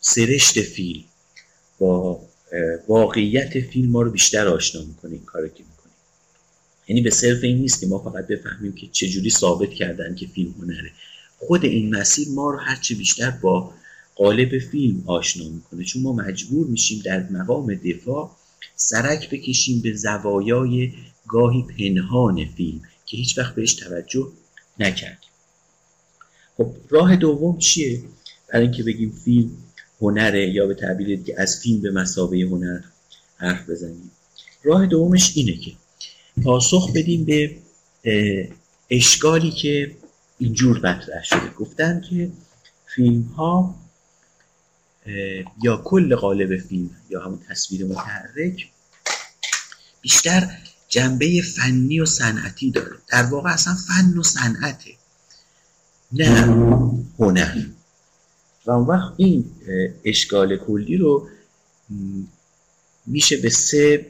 سرشت 0.00 0.62
فیلم 0.62 1.04
با 1.78 2.20
واقعیت 2.88 3.60
فیلم 3.60 3.90
ما 3.90 4.02
رو 4.02 4.10
بیشتر 4.10 4.48
آشنا 4.48 4.82
می‌کنه 4.82 5.12
این 5.12 5.24
کار 5.24 5.48
که 5.48 5.64
می‌کنیم 5.64 5.94
یعنی 6.88 7.00
به 7.00 7.10
صرف 7.10 7.44
این 7.44 7.58
نیست 7.58 7.80
که 7.80 7.86
ما 7.86 7.98
فقط 7.98 8.26
بفهمیم 8.26 8.72
که 8.72 8.86
چجوری 8.86 9.30
ثابت 9.30 9.70
کردن 9.70 10.14
که 10.14 10.26
فیلم 10.26 10.52
هنره. 10.52 10.92
خود 11.38 11.64
این 11.64 11.96
مسیر 11.96 12.28
ما 12.28 12.50
رو 12.50 12.58
هرچه 12.58 12.94
بیشتر 12.94 13.30
با 13.30 13.72
قالب 14.14 14.58
فیلم 14.58 15.02
آشنا 15.06 15.48
می‌کنه. 15.48 15.84
چون 15.84 16.02
ما 16.02 16.12
مجبور 16.12 16.66
میشیم 16.66 17.02
در 17.04 17.28
مقام 17.30 17.74
دفاع 17.74 18.36
سرک 18.76 19.30
بکشیم 19.30 19.80
به 19.80 19.92
زوایای 19.92 20.92
گاهی 21.28 21.62
پنهان 21.78 22.44
فیلم 22.44 22.80
که 23.06 23.16
هیچ 23.16 23.38
وقت 23.38 23.54
بهش 23.54 23.74
توجه 23.74 24.28
نکرد. 24.78 25.18
خب 26.56 26.74
راه 26.88 27.16
دوم 27.16 27.58
چیه؟ 27.58 28.02
برای 28.52 28.66
اینکه 28.66 28.82
بگیم 28.82 29.10
فیلم 29.24 29.50
هنره 30.00 30.50
یا 30.50 30.66
به 30.66 30.74
تعبیر 30.74 31.22
که 31.22 31.40
از 31.40 31.60
فیلم 31.62 31.80
به 31.80 31.90
مسابه 31.90 32.36
هنر 32.38 32.80
حرف 33.36 33.70
بزنیم. 33.70 34.10
راه 34.64 34.86
دومش 34.86 35.32
اینه 35.34 35.56
که 35.56 35.72
پاسخ 36.44 36.92
بدیم 36.92 37.24
به 37.24 37.56
اشکالی 38.90 39.50
که 39.50 39.96
اینجور 40.38 40.78
مطرح 40.78 41.22
شده. 41.24 41.50
گفتن 41.50 42.00
که 42.00 42.30
فیلم 42.94 43.22
ها 43.22 43.74
یا 45.62 45.76
کل 45.76 46.16
قالب 46.16 46.56
فیلم 46.60 46.90
یا 47.10 47.24
همون 47.24 47.40
تصویر 47.48 47.86
متحرک 47.86 48.70
بیشتر 50.00 50.58
جنبه 50.88 51.42
فنی 51.56 52.00
و 52.00 52.06
صنعتی 52.06 52.70
داره. 52.70 52.96
در 53.08 53.22
واقع 53.22 53.52
اصلا 53.52 53.74
فن 53.74 54.18
و 54.18 54.22
صنعته. 54.22 54.90
نه 56.12 56.40
هنر. 57.18 57.66
و 58.66 58.70
اون 58.70 58.86
وقت 58.86 59.12
این 59.16 59.52
اشکال 60.04 60.56
کلی 60.56 60.96
رو 60.96 61.28
میشه 63.06 63.36
به 63.36 63.50
سه 63.50 64.06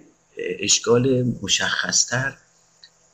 اشکال 0.60 1.34
مشخصتر 1.42 2.36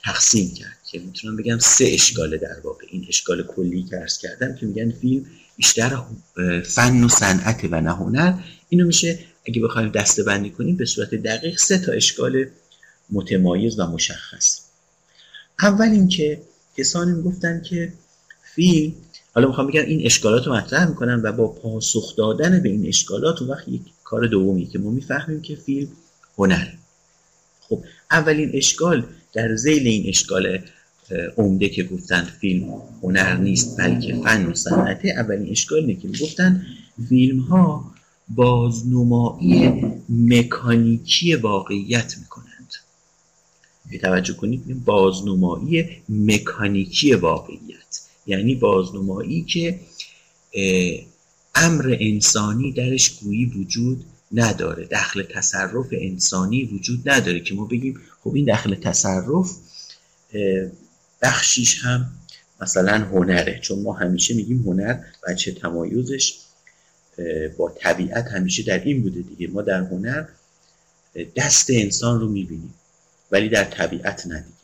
تقسیم 0.05 0.55
کرد. 0.55 0.79
که 0.93 0.99
می‌تونم 0.99 1.37
بگم 1.37 1.59
سه 1.59 1.85
اشکال 1.85 2.37
در 2.37 2.61
واقع. 2.65 2.85
این 2.91 3.07
اشکال 3.09 3.43
کلی 3.43 3.83
که 3.83 3.97
ارز 3.97 4.19
کردم 4.19 4.55
که 4.55 4.67
میگن 4.67 4.91
فیلم 4.91 5.27
بیشتر 5.57 6.03
فن 6.65 7.05
و 7.05 7.09
صنعت 7.09 7.65
و 7.71 7.81
نه 7.81 7.93
هنر. 7.93 8.35
اینو 8.69 8.87
میشه 8.87 9.19
اگه 9.45 9.63
بخوایم 9.63 9.89
دسته 9.89 10.23
بندی 10.23 10.51
کنیم 10.51 10.77
به 10.77 10.85
صورت 10.85 11.15
دقیق 11.15 11.59
سه 11.59 11.79
تا 11.79 11.93
اشکال 11.93 12.45
متمایز 13.11 13.79
و 13.79 13.87
مشخص. 13.87 14.61
اول 15.61 15.89
اینکه 15.89 16.43
کسانی 16.77 17.13
می‌گفتن 17.13 17.63
که 17.63 17.93
فیلم 18.55 18.93
حالا 19.35 19.49
می‌خوام 19.49 19.67
بگم 19.67 19.83
این 19.83 20.07
اشکالات 20.07 20.47
رو 20.47 20.55
مطرح 20.55 20.89
می‌کنم 20.89 21.21
و 21.25 21.33
با 21.33 21.49
پاسخ 21.49 22.17
دادن 22.17 22.63
به 22.63 22.69
این 22.69 22.87
اشکالات 22.87 23.43
و 23.43 23.47
وقت 23.47 23.69
یک 23.69 23.83
کار 24.05 24.27
دومی 24.27 24.67
که 24.67 24.79
ما 24.79 24.91
می‌فهمیم 24.91 25.43
که 25.43 25.57
فیلم 25.57 25.89
هنر 26.39 26.69
خب 27.61 27.85
اولین 28.11 28.51
اشکال 28.55 29.07
در 29.33 29.57
زیل 29.57 29.87
این 29.87 30.09
اشکال 30.09 30.59
عمده 31.37 31.69
که 31.69 31.85
گفتن 31.85 32.25
فیلم 32.41 32.83
هنر 33.03 33.37
نیست 33.37 33.81
بلکه 33.81 34.15
فن 34.15 34.47
و 34.47 34.55
صنعته 34.55 35.09
اولین 35.09 35.51
اشکال 35.51 35.79
اینه 35.79 35.95
که 35.95 36.09
گفتن 36.09 36.67
فیلم 37.09 37.39
ها 37.39 37.93
بازنمایی 38.29 39.85
مکانیکی 40.09 41.35
واقعیت 41.35 42.19
می‌کنند. 42.19 42.73
توجه 44.03 44.35
کنید 44.35 44.85
بازنمایی 44.85 45.89
مکانیکی 46.09 47.15
واقعیت. 47.15 48.01
یعنی 48.27 48.55
بازنمایی 48.55 49.43
که 49.43 49.81
امر 51.55 51.97
انسانی 52.01 52.73
درش 52.73 53.11
گویی 53.11 53.45
وجود 53.45 54.05
نداره. 54.33 54.85
دخل 54.85 55.23
تصرف 55.23 55.87
انسانی 55.93 56.65
وجود 56.65 57.09
نداره 57.09 57.41
که 57.41 57.55
ما 57.55 57.65
بگیم 57.65 58.01
خب 58.25 58.35
این 58.35 58.45
دخل 58.45 58.75
تصرف 58.75 59.57
بخشیش 61.23 61.81
هم 61.83 62.13
مثلا 62.61 62.99
هنره 62.99 63.59
چون 63.63 63.79
ما 63.79 63.93
همیشه 63.93 64.35
میگیم 64.35 64.63
هنر 64.63 64.99
بچه 65.29 65.53
تمایزش 65.53 66.39
با 67.57 67.71
طبیعت 67.81 68.29
همیشه 68.29 68.63
در 68.63 68.85
این 68.85 69.03
بوده 69.03 69.21
دیگه. 69.21 69.47
ما 69.53 69.63
در 69.63 69.81
هنر 69.81 70.25
دست 71.37 71.67
انسان 71.71 72.21
رو 72.21 72.29
می‌بینیم 72.29 72.75
ولی 73.31 73.49
در 73.49 73.65
طبیعت 73.65 74.27
ندیگه 74.27 74.57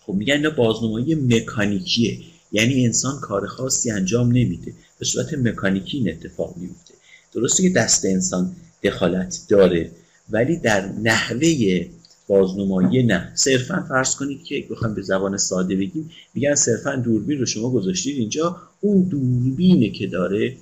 خب 0.00 0.12
میگن 0.12 0.34
اینا 0.34 0.50
بازنمایی 0.50 1.14
مکانیکیه. 1.14 2.18
یعنی 2.52 2.86
انسان 2.86 3.20
کار 3.20 3.46
خاصی 3.46 3.90
انجام 3.90 4.26
نمیده. 4.28 4.72
به 4.98 5.04
صورت 5.04 5.34
مکانیکی 5.34 5.96
این 5.96 6.10
اتفاق 6.10 6.56
میفته 6.56 6.94
درسته 7.32 7.62
که 7.62 7.70
دست 7.70 8.04
انسان 8.04 8.56
دخالت 8.82 9.38
داره 9.48 9.90
ولی 10.30 10.56
در 10.56 10.88
نحوه 10.88 11.86
بازنمایی 12.28 13.02
نه. 13.02 13.32
صرفا 13.34 13.86
فرض 13.88 14.14
کنید 14.14 14.44
که 14.44 14.66
بخوام 14.70 14.94
به 14.94 15.02
زبان 15.02 15.36
ساده 15.36 15.76
بگیم 15.76 16.10
میگن 16.34 16.54
صرفا 16.54 16.96
دوربین 16.96 17.38
رو 17.38 17.46
شما 17.46 17.70
گذاشتید 17.70 18.18
اینجا. 18.18 18.56
اون 18.80 19.02
دوربینه 19.02 19.90
که 19.90 20.06
داره 20.06 20.56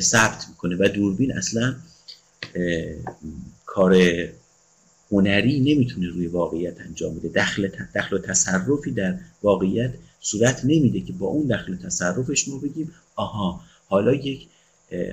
ثبت 0.00 0.46
می‌کنه 0.48 0.76
و 0.76 0.88
دوربین 0.88 1.32
اصلا 1.32 1.74
کار 3.66 3.96
هنری 5.10 5.60
نمی‌تونه 5.60 6.08
روی 6.08 6.26
واقعیت 6.26 6.80
انجام 6.80 7.14
بده. 7.14 7.28
دخل, 7.28 7.68
دخل 7.94 8.16
و 8.16 8.18
تصرفی 8.18 8.90
در 8.90 9.18
واقعیت 9.42 9.94
صورت 10.20 10.64
نمیده 10.64 11.00
که 11.00 11.12
با 11.12 11.26
اون 11.26 11.46
دخل 11.46 11.76
تصرفش 11.76 12.48
ما 12.48 12.58
بگیم 12.58 12.92
آها 13.16 13.60
حالا 13.86 14.14
یک 14.14 14.46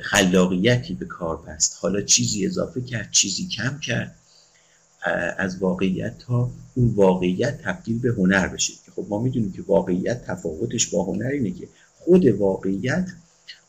خلاقیتی 0.02 0.94
به 0.94 1.06
کار 1.06 1.38
بست. 1.48 1.78
حالا 1.80 2.02
چیزی 2.02 2.46
اضافه 2.46 2.82
کرد 2.82 3.12
چیزی 3.12 3.48
کم 3.48 3.80
کرد. 3.80 4.16
از 5.38 5.58
واقعیت 5.58 6.18
تا 6.18 6.52
اون 6.76 6.88
واقعیت 6.96 7.62
تبدیل 7.62 8.00
به 8.00 8.10
هنر 8.10 8.48
بشه. 8.48 8.74
که 8.86 8.92
خب 8.92 9.06
ما 9.10 9.22
می‌دونیم 9.22 9.52
که 9.52 9.62
واقعیت 9.62 10.26
تفاوتش 10.26 10.88
با 10.88 11.04
هنر 11.04 11.28
اینه 11.28 11.52
که 11.52 11.68
خود 12.00 12.26
واقعیت 12.26 13.10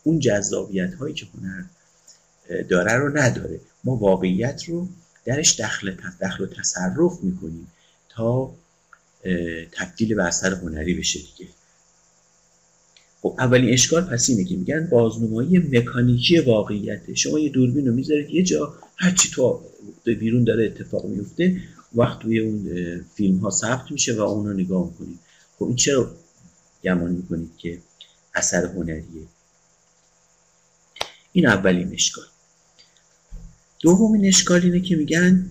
اون 0.02 0.18
جذابیت 0.18 0.94
هایی 0.94 1.14
که 1.14 1.26
هنر 1.34 1.62
داره 2.62 2.92
رو 2.92 3.18
نداره. 3.18 3.60
ما 3.84 3.96
واقعیت 3.96 4.64
رو 4.68 4.88
درش 5.24 5.60
دخل, 5.60 5.94
دخل 6.20 6.44
و 6.44 6.46
تصرف 6.46 7.18
می‌کنیم 7.22 7.66
تا 8.08 8.54
تبدیل 9.72 10.14
به 10.14 10.24
اثر 10.24 10.54
هنری 10.54 10.94
بشه 10.94 11.18
دیگه. 11.18 11.50
خب 13.22 13.36
اولین 13.38 13.72
اشکال 13.72 14.02
پس 14.02 14.28
اینه 14.28 14.44
که 14.44 14.56
میگن 14.56 14.88
بازنمایی 14.90 15.58
مکانیکی 15.58 16.38
واقعیته 16.38 17.14
شما 17.14 17.38
یه 17.38 17.48
دوربین 17.48 17.86
رو 17.86 17.94
می‌ذارید 17.94 18.30
یه 18.30 18.42
جا 18.42 18.74
هرچی 18.96 19.30
تو 19.30 19.60
بیرون 20.04 20.44
داره 20.44 20.64
اتفاق 20.64 21.06
میفته 21.06 21.60
وقت 21.94 22.18
توی 22.18 22.38
اون 22.38 22.66
فیلم 23.14 23.38
ها 23.38 23.50
ثبت 23.50 23.90
میشه 23.90 24.14
و 24.14 24.20
اون 24.20 24.46
رو 24.46 24.52
نگاه 24.52 24.86
می‌کنید. 24.86 25.18
خب 25.58 25.64
این 25.64 25.76
چرا 25.76 26.10
گمان 26.84 27.10
می‌کنید 27.10 27.50
که 27.58 27.78
اثر 28.34 28.66
هنریه؟ 28.66 29.26
این 31.32 31.46
اولین 31.46 31.92
اشکال. 31.92 32.24
دومین 33.80 34.26
اشکال 34.26 34.62
اینه 34.62 34.80
که 34.80 34.96
میگن 34.96 35.50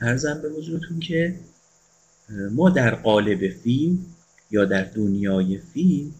ارزم 0.00 0.42
به 0.42 0.48
حضورتون 0.48 1.00
که 1.00 1.34
ما 2.50 2.70
در 2.70 2.94
قالب 2.94 3.48
فیلم 3.48 4.06
یا 4.50 4.64
در 4.64 4.84
دنیای 4.84 5.58
فیلم 5.58 6.14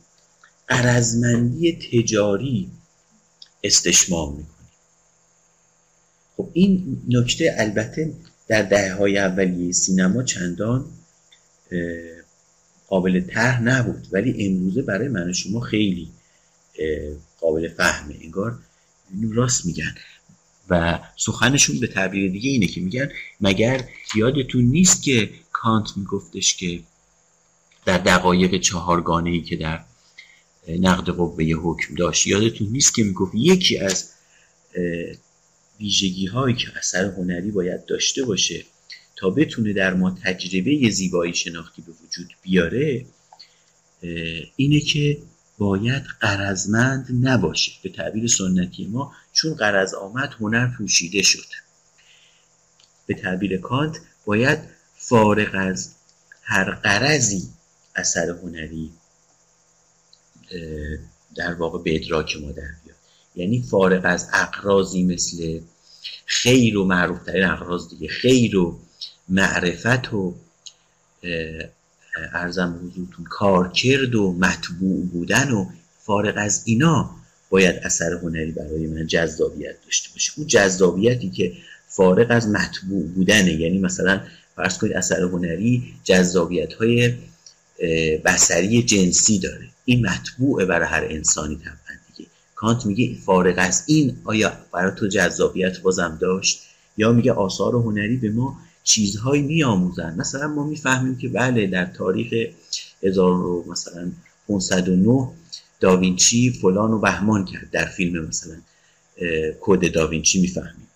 قرزمندی 0.69 1.73
تجاری 1.73 2.71
استشمام 3.64 4.29
می‌کنیم 4.37 4.71
خب 6.37 6.51
این 6.53 7.03
نکته 7.09 7.55
البته 7.59 8.14
در 8.49 8.62
دهه 8.62 8.95
های 8.95 9.19
اولیه 9.19 9.73
سینما 9.73 10.23
چندان 10.23 10.85
قابل 12.90 13.21
طرح 13.21 13.62
نبود. 13.62 14.07
ولی 14.12 14.47
امروزه 14.47 14.83
برای 14.83 15.09
من 15.09 15.33
شما 15.33 15.61
خیلی 15.61 16.09
قابل 17.40 17.69
فهمه 17.69 18.14
انگار 18.21 18.59
راست 19.33 19.66
میگن. 19.66 19.95
و 20.71 20.99
سخنشون 21.16 21.81
به 21.81 21.87
تعبیر 21.87 22.33
دیگه 22.33 22.51
اینه 22.51 22.66
که 22.66 22.81
میگن 22.81 23.09
مگر 23.40 23.85
یادتون 24.14 24.64
نیست 24.64 25.03
که 25.03 25.31
کانت 25.53 25.87
میگفتش 25.97 26.57
که 26.57 26.81
در 27.85 27.99
دقایق 27.99 28.61
چهارگانه 28.61 29.31
ای 29.31 29.40
که 29.40 29.57
در 29.57 29.85
نقد 30.69 31.11
قوه 31.11 31.45
حکم 31.45 31.95
داشت. 31.95 32.27
یادتون 32.27 32.69
نیست 32.69 32.95
که 32.95 33.05
می‌گفت 33.05 33.33
یکی 33.35 33.79
از 33.79 34.11
ویژگی 35.81 36.27
هایی 36.27 36.57
که 36.57 36.69
اثر 36.79 37.05
هنری 37.05 37.51
باید 37.51 37.87
داشته 37.87 38.25
باشه 38.25 38.64
تا 39.16 39.31
بتونه 39.31 39.73
در 39.73 39.95
ما 39.95 40.11
تجربه 40.25 40.90
زیبایی 40.90 41.35
شناختی 41.35 41.83
به 41.83 41.93
وجود 42.05 42.35
بیاره 42.43 43.07
اینه 44.57 44.81
که 44.81 45.19
باید 45.59 46.03
قرضمند 46.21 47.07
نباشه 47.29 47.73
به 47.83 47.88
تعبیر 47.88 48.27
سنتی 48.27 48.87
ما 48.87 49.12
چون 49.33 49.55
قرض 49.55 49.95
آمد 49.95 50.35
هنر 50.40 50.66
پوشیده 50.79 51.23
شد. 51.23 51.47
به 53.07 53.14
تعبیر 53.14 53.59
کانت 53.59 54.01
باید 54.25 54.59
فارغ 54.97 55.51
از 55.53 55.95
هر 56.43 56.71
قرضی 56.71 57.49
اثر 58.01 58.31
هنری 58.31 58.91
در 61.37 61.55
واقع 61.55 61.83
به 61.83 61.97
ادراک 61.97 62.37
ما 62.37 62.53
در 62.53 62.71
بیاد. 62.85 62.97
یعنی 63.37 63.63
فارغ 63.63 64.01
از 64.05 64.29
اقرازی 64.33 65.03
مثل 65.03 65.61
خیر 66.27 66.79
و 66.79 66.85
معروف 66.85 67.23
ترین 67.23 67.45
اقراض 67.45 67.89
دیگه 67.89 68.09
خیر 68.09 68.57
و 68.57 68.79
معرفت 69.29 70.15
و 70.15 70.35
ارزم 72.33 72.81
حضورتون 72.85 73.25
کارکرد 73.25 74.15
و 74.15 74.33
مطبوع 74.33 75.07
بودن 75.07 75.51
و 75.51 75.67
فارغ 75.99 76.35
از 76.37 76.63
اینا 76.65 77.11
باید 77.51 77.77
اثر 77.83 78.13
هنری 78.13 78.53
برای 78.53 78.87
من 78.87 79.07
جذابیت 79.07 79.77
داشته 79.85 80.13
باشه. 80.13 80.33
اون 80.37 80.47
جذابیتی 80.47 81.31
که 81.31 81.53
فارغ 81.89 82.27
از 82.31 82.49
مطبوع 82.49 83.07
بودنه. 83.07 83.53
یعنی 83.53 83.79
مثلا 83.79 84.21
فرض 84.57 84.79
کنید 84.79 84.93
اثر 84.93 85.23
هنری 85.23 85.95
جذابیت 86.05 86.73
های 86.73 87.15
بسری 88.25 88.83
جنسی 88.83 89.38
داره. 89.38 89.69
این 89.85 90.07
مطبوعه 90.07 90.64
برای 90.64 90.88
هر 90.88 91.05
انسانی 91.05 91.57
طبعا 91.57 91.97
دیگه. 92.16 92.31
کانت 92.55 92.87
میگه 92.87 93.14
فارغ 93.14 93.55
از 93.59 93.85
این 93.87 94.16
آیا 94.25 94.53
برای 94.73 94.93
تو 94.97 95.09
جذابیت 95.09 95.81
بازم 95.81 96.19
داشت؟ 96.21 96.62
یا 96.97 97.12
میگه 97.12 97.33
آثار 97.33 97.75
هنری 97.75 98.16
به 98.16 98.31
ما 98.31 98.59
چیزهایی 98.85 99.43
میآموزن. 99.43 100.16
مثلا 100.19 100.49
ما 100.49 100.66
می‌فهمیم 100.66 101.19
که 101.19 101.29
بله 101.29 101.66
در 101.66 101.85
تاریخ 101.85 102.53
1000 103.03 103.64
مثلا 103.69 104.11
509 104.49 105.29
داوینچی 105.81 106.51
فلان 106.51 106.90
و 106.90 106.99
بهمان 106.99 107.45
کرد. 107.45 107.71
در 107.71 107.85
فیلم 107.85 108.27
مثلا 108.27 108.57
کد 109.61 109.93
داوینچی 109.93 110.40
می‌فهمیم. 110.40 110.87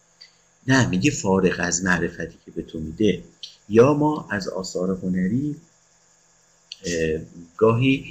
نه 0.67 0.89
میگه 0.89 1.11
فارغ 1.11 1.55
از 1.59 1.85
معرفتی 1.85 2.39
که 2.45 2.51
به 2.51 2.63
تو 2.63 2.79
میده. 2.81 3.23
یا 3.69 3.95
ما 3.95 4.29
از 4.31 4.49
آثار 4.49 4.99
هنری 5.03 5.57
گاهی 7.57 8.05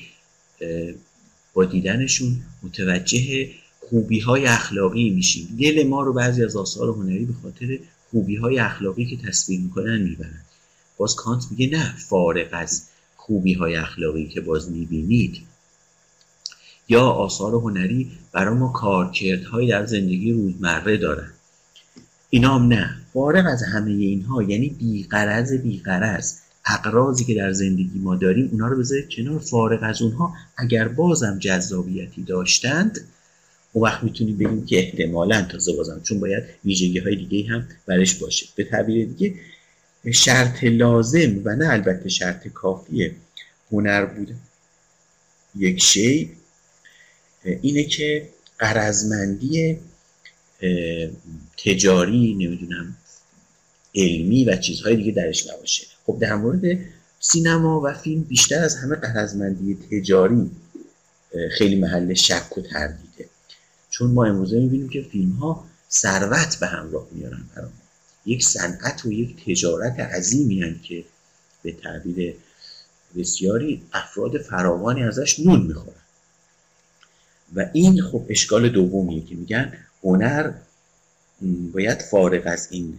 با 1.53 1.65
دیدنشون 1.65 2.35
متوجه 2.63 3.49
خوبی 3.79 4.19
های 4.19 4.45
اخلاقی 4.45 5.09
میشیم. 5.09 5.57
دل 5.59 5.87
ما 5.87 6.03
رو 6.03 6.13
بعضی 6.13 6.43
از 6.43 6.55
آثار 6.55 6.89
هنری 6.89 7.25
به 7.25 7.33
خاطر 7.43 7.79
خوبی 8.11 8.35
های 8.35 8.59
اخلاقی 8.59 9.05
که 9.05 9.17
تصویر 9.17 9.59
می‌کنن 9.59 10.01
می‌برن. 10.01 10.41
باز 10.97 11.15
کانت 11.15 11.43
میگه 11.51 11.77
نه 11.77 11.97
فارغ 11.97 12.47
از 12.51 12.83
خوبی 13.15 13.53
های 13.53 13.75
اخلاقی 13.75 14.27
که 14.27 14.41
باز 14.41 14.71
می‌بینید. 14.71 15.41
یا 16.89 17.01
آثار 17.01 17.53
هنری 17.53 18.11
برای 18.31 18.55
ما 18.55 18.67
کارکردهایی 18.67 19.67
در 19.67 19.85
زندگی 19.85 20.31
روزمره 20.31 20.97
دارن. 20.97 21.33
اینا 22.29 22.55
هم 22.55 22.67
نه. 22.67 22.97
فارغ 23.13 23.45
از 23.47 23.63
همه 23.63 23.91
اینها 23.91 24.43
یعنی 24.43 24.69
بیقرز 24.69 25.53
بیقرز 25.53 26.39
اقرازی 26.65 27.25
که 27.25 27.35
در 27.35 27.51
زندگی 27.51 27.99
ما 27.99 28.15
داریم 28.15 28.49
اونا 28.51 28.67
رو 28.67 28.79
بذارید 28.79 29.09
کنار. 29.09 29.39
فارغ 29.39 29.79
از 29.83 30.01
اونها 30.01 30.33
اگر 30.57 30.87
بازم 30.87 31.39
جذابیتی 31.39 32.23
داشتند 32.23 33.07
اون 33.73 33.85
وقت 33.85 34.03
می‌تونیم 34.03 34.37
بگیم 34.37 34.65
که 34.65 34.79
احتمالا 34.79 35.41
تازه 35.41 35.73
بازم 35.75 36.01
چون 36.03 36.19
باید 36.19 36.43
ویژگی 36.65 36.99
های 36.99 37.15
دیگه 37.15 37.49
هم 37.49 37.67
برش 37.85 38.13
باشه. 38.15 38.45
به 38.55 38.63
تعبیر 38.63 39.07
دیگه 39.07 39.35
شرط 40.13 40.63
لازم 40.63 41.41
و 41.45 41.55
نه 41.55 41.69
البته 41.69 42.09
شرط 42.09 42.47
کافی 42.47 43.11
هنر 43.71 44.05
بوده 44.05 44.35
یک 45.55 45.83
شی 45.83 46.31
اینه 47.61 47.83
که 47.83 48.29
قرضمندی 48.59 49.77
تجاری 51.65 52.33
نمی‌دونم 52.33 52.97
علمی 53.95 54.45
و 54.45 54.57
چیزهای 54.57 54.95
دیگه 54.95 55.11
درش 55.11 55.47
نباشه. 55.47 55.92
خب 56.05 56.17
در 56.19 56.35
مورد 56.35 56.79
سینما 57.19 57.81
و 57.81 57.93
فیلم 57.93 58.21
بیشتر 58.21 58.63
از 58.63 58.75
همه 58.75 58.95
قرضمندی 58.95 59.75
تجاری 59.91 60.51
خیلی 61.57 61.75
محل 61.75 62.13
شک 62.13 62.57
و 62.57 62.61
تردیده. 62.61 63.29
چون 63.89 64.11
ما 64.11 64.25
امروزه 64.25 64.59
می‌بینیم 64.59 64.89
که 64.89 65.01
فیلم 65.01 65.31
ها 65.31 65.65
ثروت 65.91 66.57
به 66.59 66.67
همراه 66.67 67.07
میارن 67.11 67.43
برای 67.55 67.69
یک 68.25 68.45
صنعت 68.45 69.05
و 69.05 69.11
یک 69.11 69.45
تجارت 69.45 69.99
عظیمی 69.99 70.79
که 70.83 71.03
به 71.63 71.71
تعبیر 71.71 72.35
بسیاری 73.17 73.83
افراد 73.93 74.37
فراوانی 74.37 75.03
ازش 75.03 75.39
نون 75.39 75.61
می‌خورن. 75.61 75.95
و 77.55 77.69
این 77.73 78.01
خب 78.01 78.25
اشکال 78.29 78.69
دومیه 78.69 79.25
که 79.25 79.35
میگن 79.35 79.73
هنر 80.03 80.51
باید 81.73 82.01
فارغ 82.01 82.41
از 82.45 82.67
این 82.71 82.93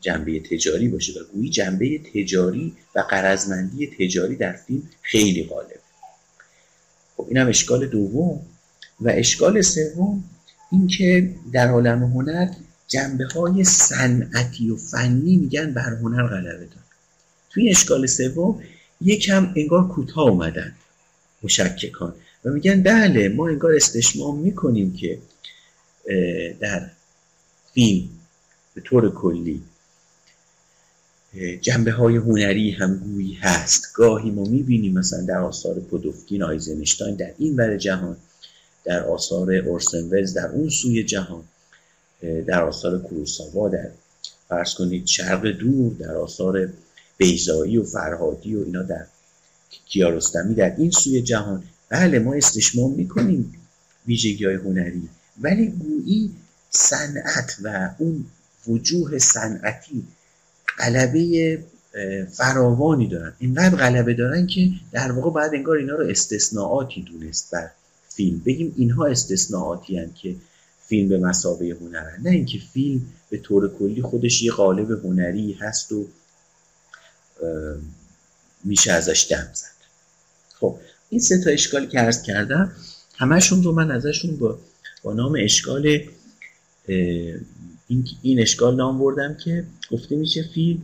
جنبه 0.00 0.40
تجاری 0.40 0.88
باشه 0.88 1.12
و 1.12 1.24
گویی 1.32 1.50
جنبه 1.50 1.98
تجاری 1.98 2.72
و 2.94 3.00
قرضمندی 3.00 3.86
تجاری 3.86 4.36
در 4.36 4.52
فیلم 4.52 4.82
خیلی 5.02 5.44
غالبه 5.44 5.80
خب 7.16 7.26
اینم 7.28 7.48
اشکال 7.48 7.86
دوم 7.86 8.40
و 9.00 9.08
اشکال 9.08 9.62
سوم 9.62 10.24
اینکه 10.72 11.30
در 11.52 11.68
عالم 11.68 12.02
هنر 12.02 12.48
جنبه 12.88 13.26
های 13.26 13.64
صنعتی 13.64 14.70
و 14.70 14.76
فنی 14.76 15.36
میگن 15.36 15.72
بر 15.72 15.90
هنر 16.02 16.26
غلبه 16.26 16.64
دار 16.64 16.84
توی 17.50 17.70
اشکال 17.70 18.06
سوم 18.06 18.62
یکم 19.00 19.52
انگار 19.56 19.88
کوتاه 19.88 20.28
اومدن 20.28 20.72
مشککان 21.42 22.14
و 22.44 22.50
میگن 22.50 22.82
بله 22.82 23.28
ما 23.28 23.48
انگار 23.48 23.74
استشمام 23.74 24.38
می‌کنیم 24.38 24.92
که 24.92 25.18
در 26.60 26.90
فیلم 27.76 28.08
به 28.74 28.80
طور 28.80 29.14
کلی. 29.14 29.62
جنبه 31.60 31.92
های 31.92 32.16
هنری 32.16 32.70
هم 32.70 32.96
گویی 32.98 33.34
هست. 33.34 33.92
گاهی 33.94 34.30
ما 34.30 34.44
می‌بینیم 34.44 34.92
مثلا 34.92 35.22
در 35.22 35.38
آثار 35.38 35.74
پودوفکین 35.80 36.42
آیزنشتاین 36.42 37.14
در 37.16 37.32
این 37.38 37.56
بر 37.56 37.76
جهان 37.76 38.16
در 38.84 39.02
آثار 39.02 39.54
اورسن 39.54 40.08
در 40.08 40.48
اون 40.48 40.68
سوی 40.68 41.04
جهان 41.04 41.44
در 42.46 42.62
آثار 42.62 42.98
کوروساوا 42.98 43.68
در 43.68 43.90
فرض 44.48 44.74
کنید 44.74 45.06
شرق 45.06 45.46
دور 45.46 45.92
در 45.94 46.16
آثار 46.16 46.68
بیزایی 47.16 47.78
و 47.78 47.84
فرهادی 47.84 48.56
و 48.56 48.64
اینا 48.64 48.82
در 48.82 49.06
کیارستمی 49.86 50.54
در 50.54 50.76
این 50.76 50.90
سوی 50.90 51.22
جهان. 51.22 51.62
بله 51.88 52.18
ما 52.18 52.34
استشمام 52.34 52.92
می‌کنیم 52.92 53.54
ویژگی 54.06 54.44
های 54.44 54.54
هنری 54.54 55.08
ولی 55.40 55.66
گویی 55.66 56.30
صنعت 56.76 57.56
و 57.62 57.90
اون 57.98 58.24
وجوه 58.68 59.18
صنعتی 59.18 60.04
غلبه 60.78 61.58
فراوانی 62.32 63.08
دارن. 63.08 63.32
اینقدر 63.38 63.76
غلبه 63.76 64.14
دارن 64.14 64.46
که 64.46 64.70
در 64.92 65.12
واقع 65.12 65.30
بعد 65.30 65.54
انگار 65.54 65.76
اینا 65.76 65.94
رو 65.94 66.06
استثناءاتی 66.06 67.02
دونست 67.02 67.50
بر 67.52 67.70
فیلم. 68.08 68.38
بگیم 68.38 68.74
اینها 68.76 69.06
استثناءاتی 69.06 69.98
هن 69.98 70.12
که 70.14 70.36
فیلم 70.86 71.08
به 71.08 71.18
مسابه 71.18 71.76
هنرن 71.80 72.20
نه 72.22 72.30
اینکه 72.30 72.58
فیلم 72.72 73.02
به 73.30 73.38
طور 73.38 73.68
کلی 73.78 74.02
خودش 74.02 74.42
یه 74.42 74.52
قالب 74.52 74.90
هنری 75.04 75.52
هست 75.52 75.92
و 75.92 76.06
میشه 78.64 78.92
ازش 78.92 79.26
دم 79.30 79.48
زد. 79.54 79.76
خب 80.60 80.78
این 81.10 81.20
سه 81.20 81.38
تا 81.38 81.50
اشکالی 81.50 81.86
که 81.86 81.98
عرض 81.98 82.22
کردم 82.22 82.72
همشون 83.16 83.62
رو 83.62 83.72
من 83.72 83.90
ازشون 83.90 84.36
با, 84.36 84.58
با 85.02 85.12
نام 85.12 85.36
اشکال 85.40 86.00
این, 86.86 88.08
این 88.22 88.40
اشکال 88.40 88.76
نام 88.76 88.98
بردم 88.98 89.34
که 89.34 89.64
گفته 89.90 90.16
میشه 90.16 90.42
فیلم 90.54 90.82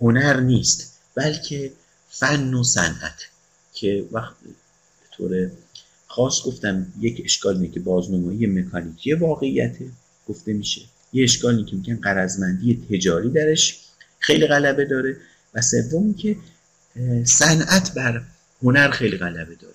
هنر 0.00 0.40
نیست 0.40 1.00
بلکه 1.14 1.72
فن 2.08 2.54
و 2.54 2.64
صنعت. 2.64 3.28
که 3.74 4.04
وقت 4.12 4.34
به 4.42 4.50
طور 5.16 5.50
خاص 6.06 6.42
گفتم 6.42 6.86
یک 7.00 7.22
اشکال 7.24 7.56
اینه 7.56 7.68
که 7.68 7.80
بازنمایی 7.80 8.46
مکانیکی 8.46 9.12
واقعیت 9.12 9.76
گفته 10.28 10.52
میشه. 10.52 10.82
یه 11.12 11.24
اشکالی 11.24 11.64
که 11.64 11.76
میگن 11.76 11.96
قرضمندی 11.96 12.86
تجاری 12.90 13.30
درش 13.30 13.80
خیلی 14.18 14.46
غلبه 14.46 14.84
داره. 14.84 15.16
و 15.54 15.62
سوم 15.62 16.14
که 16.14 16.36
صنعت 17.24 17.94
بر 17.94 18.22
هنر 18.62 18.90
خیلی 18.90 19.16
غلبه 19.16 19.54
داره. 19.54 19.74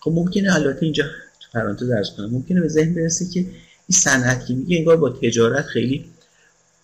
خب 0.00 0.12
ممکنه 0.14 0.54
البته 0.54 0.82
اینجا 0.82 1.04
تو 1.40 1.48
پرانتز 1.52 1.90
ارز 1.90 2.10
کنم 2.10 2.30
ممکنه 2.30 2.60
به 2.60 2.68
ذهن 2.68 2.94
برسه 2.94 3.26
که 3.28 3.46
این 3.92 4.00
صنعت 4.00 4.46
که 4.46 4.54
میگه 4.54 4.76
انگار 4.76 4.96
با 4.96 5.10
تجارت 5.10 5.66
خیلی 5.66 6.04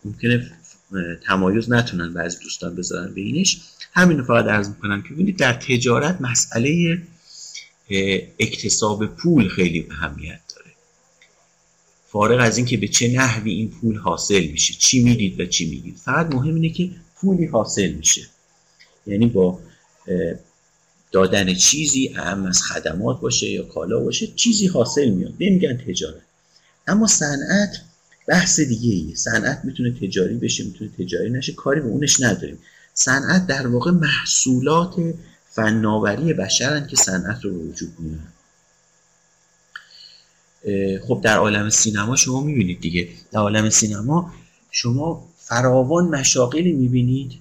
ممکنه 0.04 0.50
تمایز 1.26 1.70
نتونن 1.70 2.14
بعضی 2.14 2.38
دوستان 2.42 2.74
بذارن 2.74 3.14
بینش 3.14 3.60
همین 3.92 4.18
رو 4.18 4.24
فقط 4.24 4.44
عرض 4.44 4.68
می‌کنم 4.68 5.02
که 5.02 5.14
ببینید 5.14 5.36
در 5.36 5.52
تجارت 5.52 6.20
مسئله 6.20 7.02
اکتساب 8.38 9.06
پول 9.06 9.48
خیلی 9.48 9.86
اهمیت 9.90 10.40
داره. 10.56 10.70
فارغ 12.08 12.40
از 12.40 12.56
اینکه 12.56 12.76
به 12.76 12.88
چه 12.88 13.08
نحوی 13.08 13.52
این 13.52 13.70
پول 13.70 13.96
حاصل 13.96 14.46
میشه 14.46 14.74
چی 14.74 15.04
می‌دید 15.04 15.40
و 15.40 15.46
چی 15.46 15.70
میگید. 15.70 15.96
فقط 15.96 16.34
مهم 16.34 16.54
اینه 16.54 16.70
که 16.70 16.90
پولی 17.16 17.46
حاصل 17.46 17.92
میشه. 17.92 18.22
یعنی 19.06 19.26
با 19.26 19.60
دادن 21.12 21.54
چیزی 21.54 22.14
اهم 22.16 22.46
از 22.46 22.62
خدمات 22.62 23.20
باشه 23.20 23.46
یا 23.46 23.62
کالا 23.62 24.00
باشه 24.00 24.26
چیزی 24.26 24.66
حاصل 24.66 25.08
میاد. 25.08 25.34
نمیگن 25.40 25.76
تجارت. 25.76 26.27
اما 26.88 27.06
صنعت 27.06 27.76
بحث 28.28 28.60
دیگه 28.60 28.94
ایه. 28.94 29.14
صنعت 29.14 29.60
می‌تونه 29.64 29.90
تجاری 29.90 30.34
بشه 30.34 30.64
می‌تونه 30.64 30.90
تجاری 30.98 31.30
نشه 31.30 31.52
کاری 31.52 31.80
به 31.80 31.86
اونش 31.86 32.20
نداریم. 32.20 32.58
صنعت 32.94 33.46
در 33.46 33.66
واقع 33.66 33.90
محصولات 33.90 34.94
فناوری 35.50 36.32
بشرن 36.32 36.86
که 36.86 36.96
صنعت 36.96 37.44
رو 37.44 37.50
وجود 37.50 37.92
میارن. 37.98 38.32
خب 41.08 41.20
در 41.24 41.36
عالم 41.36 41.70
سینما 41.70 42.16
شما 42.16 42.40
می‌بینید 42.40 42.80
دیگه. 42.80 43.08
در 43.32 43.40
عالم 43.40 43.70
سینما 43.70 44.32
شما 44.70 45.28
فراوان 45.36 46.08
مشاقلی 46.08 46.72
می‌بینید 46.72 47.32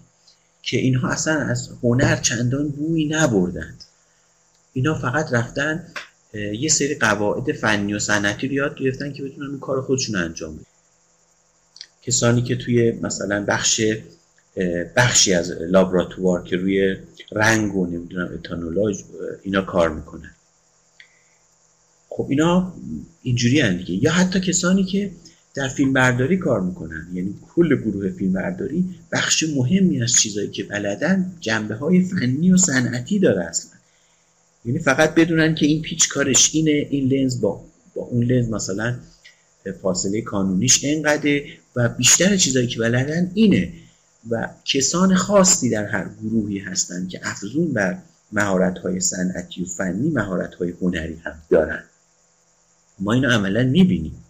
که 0.61 0.77
اینها 0.77 1.09
اصلا 1.09 1.33
از 1.33 1.69
هنر 1.83 2.15
چندان 2.15 2.69
بویی 2.69 3.07
نبردند. 3.07 3.83
اینا 4.73 4.99
فقط 4.99 5.33
رفتن 5.33 5.87
یه 6.37 6.69
سری 6.69 6.95
قواعد 6.95 7.51
فنی 7.51 7.93
و 7.93 7.99
صنعتی 7.99 8.47
رو 8.47 8.53
یاد 8.53 8.77
گرفتن 8.77 9.13
که 9.13 9.23
بتونن 9.23 9.47
اون 9.47 9.59
کار 9.59 9.81
خودشون 9.81 10.15
انجام 10.15 10.55
بدن. 10.55 10.65
کسانی 12.01 12.41
که 12.41 12.55
توی 12.55 12.91
مثلا 12.91 13.45
بخش 13.47 13.81
بخشی 14.95 15.33
از 15.33 15.51
لابراتوار 15.51 16.43
که 16.43 16.57
روی 16.57 16.97
رنگ 17.31 17.75
و 17.75 17.85
نمی‌دونم 17.85 18.29
اتانولاژ 18.33 19.01
اینا 19.43 19.61
کار 19.61 19.89
می‌کنن. 19.89 20.31
خب 22.09 22.27
اینا 22.29 22.73
اینجوری 23.23 23.77
دیگه. 23.77 24.03
یا 24.03 24.11
حتی 24.11 24.39
کسانی 24.39 24.83
که 24.83 25.11
در 25.55 25.67
فیلم 25.67 25.93
برداری 25.93 26.37
کار 26.37 26.61
می‌کنن. 26.61 27.07
یعنی 27.13 27.35
کل 27.55 27.75
گروه 27.75 28.09
فیلم 28.09 28.33
برداری 28.33 28.95
بخش 29.11 29.43
مهمی 29.55 30.01
از 30.03 30.11
چیزایی 30.11 30.49
که 30.49 30.63
بلدن 30.63 31.33
جنبه 31.39 31.75
های 31.75 32.03
فنی 32.03 32.51
و 32.51 32.57
صنعتی 32.57 33.19
داره 33.19 33.45
اصلا. 33.45 33.76
یعنی 34.67 34.79
فقط 34.79 35.15
بدونن 35.15 35.55
که 35.55 35.65
این 35.65 35.81
پیچ 35.81 36.09
کارش 36.09 36.49
اینه 36.53 36.87
این 36.89 37.07
لنز 37.07 37.41
با, 37.41 37.65
با 37.95 38.01
اون 38.01 38.23
لنز 38.23 38.49
مثلا 38.49 38.95
فاصله 39.81 40.21
کانونیش 40.21 40.79
انقدر 40.83 41.41
و 41.75 41.89
بیشتر 41.89 42.37
چیزایی 42.37 42.67
که 42.67 42.79
بلدن 42.79 43.31
اینه. 43.33 43.73
و 44.29 44.49
کسان 44.65 45.15
خاصی 45.15 45.69
در 45.69 45.85
هر 45.85 46.09
گروهی 46.23 46.59
هستند 46.59 47.09
که 47.09 47.19
افزون 47.23 47.73
بر 47.73 47.97
مهارت 48.31 48.77
های 48.77 48.99
صنعتی 48.99 49.63
و 49.63 49.65
فنی 49.65 50.09
مهارت 50.09 50.55
های 50.55 50.73
هنری 50.81 51.15
هم 51.23 51.41
دارن. 51.49 51.83
ما 52.99 53.13
اینو 53.13 53.29
عملا 53.29 53.63
می‌بینیم. 53.63 54.23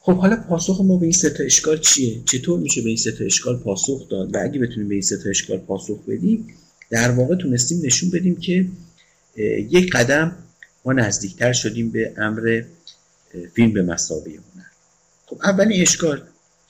خب 0.00 0.16
حالا 0.16 0.36
پاسخ 0.36 0.80
ما 0.80 0.96
به 0.96 1.02
این 1.02 1.12
سه 1.12 1.34
اشکال 1.40 1.78
چیه؟ 1.78 2.22
چطور 2.24 2.60
میشه 2.60 2.82
به 2.82 2.88
این 2.88 2.96
سه 2.96 3.16
اشکال 3.20 3.56
پاسخ 3.56 4.08
داد؟ 4.08 4.34
و 4.34 4.38
اگه 4.42 4.60
بتونیم 4.60 4.88
به 4.88 4.94
این 4.94 5.02
سه 5.02 5.30
اشکال 5.30 5.58
پاسخ 5.58 5.98
بدیم 6.08 6.54
در 6.90 7.10
واقع 7.10 7.36
تونستیم 7.36 7.86
نشون 7.86 8.10
بدیم 8.10 8.36
که 8.36 8.66
یک 9.70 9.92
قدم 9.92 10.36
ما 10.84 10.92
نزدیکتر 10.92 11.52
شدیم 11.52 11.90
به 11.90 12.14
امر 12.16 12.62
فیلم 13.54 13.72
به 13.72 13.82
مسابقه 13.82 14.30
هنر 14.30 14.66
خب 15.26 15.40
اولین 15.44 15.82
اشکال 15.82 16.22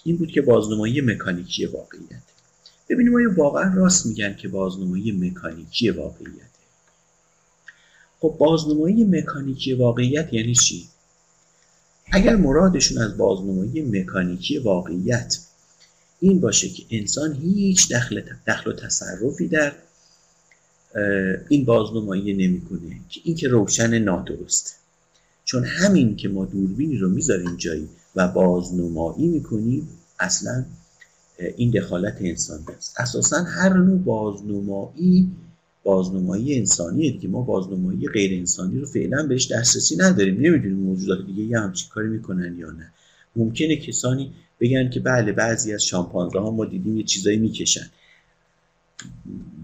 این 0.07 0.17
بود 0.17 0.31
که 0.31 0.43
بازنمایی 0.43 1.01
مکانیکی 1.01 1.67
واقعیت. 1.67 2.23
ببینیم 2.89 3.15
آیا 3.15 3.35
واقعا 3.37 3.75
راست 3.75 4.07
میگن 4.07 4.37
که 4.37 4.49
بازنمایی 4.49 5.13
مکانیکی 5.13 5.91
واقعیت. 5.91 6.51
خب 8.21 8.37
بازنمایی 8.39 9.05
مکانیکی 9.05 9.73
واقعیت 9.73 10.33
یعنی 10.33 10.55
چی؟ 10.55 10.89
اگر 12.13 12.37
مرادشون 12.37 13.03
از 13.03 13.17
بازنمایی 13.17 13.83
مکانیکی 13.83 14.59
واقعیت 14.59 15.39
این 16.21 16.41
باشه 16.41 16.69
که 16.69 16.83
انسان 16.91 17.35
هیچ 17.35 17.93
دخل, 17.93 18.23
دخل 18.47 18.71
و 18.71 18.73
تصرفی 18.73 19.49
در 19.49 19.73
این 21.49 21.65
بازنمایی 21.65 22.33
نمی‌کنه 22.33 23.01
که 23.09 23.21
این 23.25 23.37
که 23.37 23.49
روشن 23.49 23.99
نادرسته 23.99 24.71
چون 25.45 25.65
همین 25.65 26.17
که 26.17 26.29
ما 26.29 26.45
دوربینی 26.45 26.97
رو 26.97 27.11
می‌ذاریم 27.11 27.57
جایی 27.57 27.89
و 28.17 28.29
بازنمایی 28.29 29.29
می‌کنیم 29.29 29.89
اصلا 30.21 30.65
این 31.57 31.71
دخالت 31.71 32.17
انسان 32.21 32.61
است. 32.77 33.01
اساسا 33.01 33.37
هر 33.37 33.73
نوع 33.73 33.99
بازنمایی 33.99 35.31
بازنمایی 35.85 36.59
انسانیه 36.59 37.11
دیگه. 37.11 37.29
ما 37.29 37.43
بازنمایی 37.43 38.09
غیر 38.09 38.39
انسانی 38.39 38.79
رو 38.79 38.87
فعلا 38.87 39.27
بهش 39.27 39.53
دسترسی 39.53 39.97
نداریم. 39.97 40.41
نمی‌دونیم 40.41 40.79
موجودات 40.79 41.27
دیگه 41.27 41.43
یه 41.43 41.59
همچین 41.59 41.89
کاری 41.89 42.09
می‌کنن 42.09 42.59
یا 42.59 42.71
نه. 42.71 42.93
ممکنه 43.37 43.77
کسانی 43.77 44.33
بگن 44.61 44.91
که 44.91 45.01
بله 45.01 45.33
بعضی 45.33 45.75
از 45.75 45.83
شامپانزه 45.85 46.39
ها 46.39 46.51
ما 46.51 46.65
دیدیم 46.65 46.97
یه 46.97 47.03
چیزایی 47.03 47.37
می‌کشن. 47.37 47.87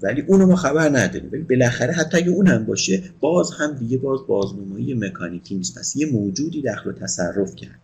ولی 0.02 0.20
اونو 0.20 0.46
ما 0.46 0.56
خبر 0.56 0.88
نداریم. 0.88 1.30
ولی 1.32 1.42
بالاخره 1.42 1.92
حتی 1.92 2.16
اگه 2.16 2.30
اون 2.30 2.46
هم 2.46 2.64
باشه 2.64 3.02
باز 3.20 3.50
هم 3.58 3.72
دیگه 3.72 3.98
باز 3.98 4.20
بازنمایی 4.26 4.94
مکانیکی 4.94 5.54
نیست. 5.54 5.78
پس 5.78 5.96
یه 5.96 6.06
موجودی 6.06 6.62
دخل 6.62 6.90
و 6.90 6.92
تصرف 6.92 7.56
کرده. 7.56 7.74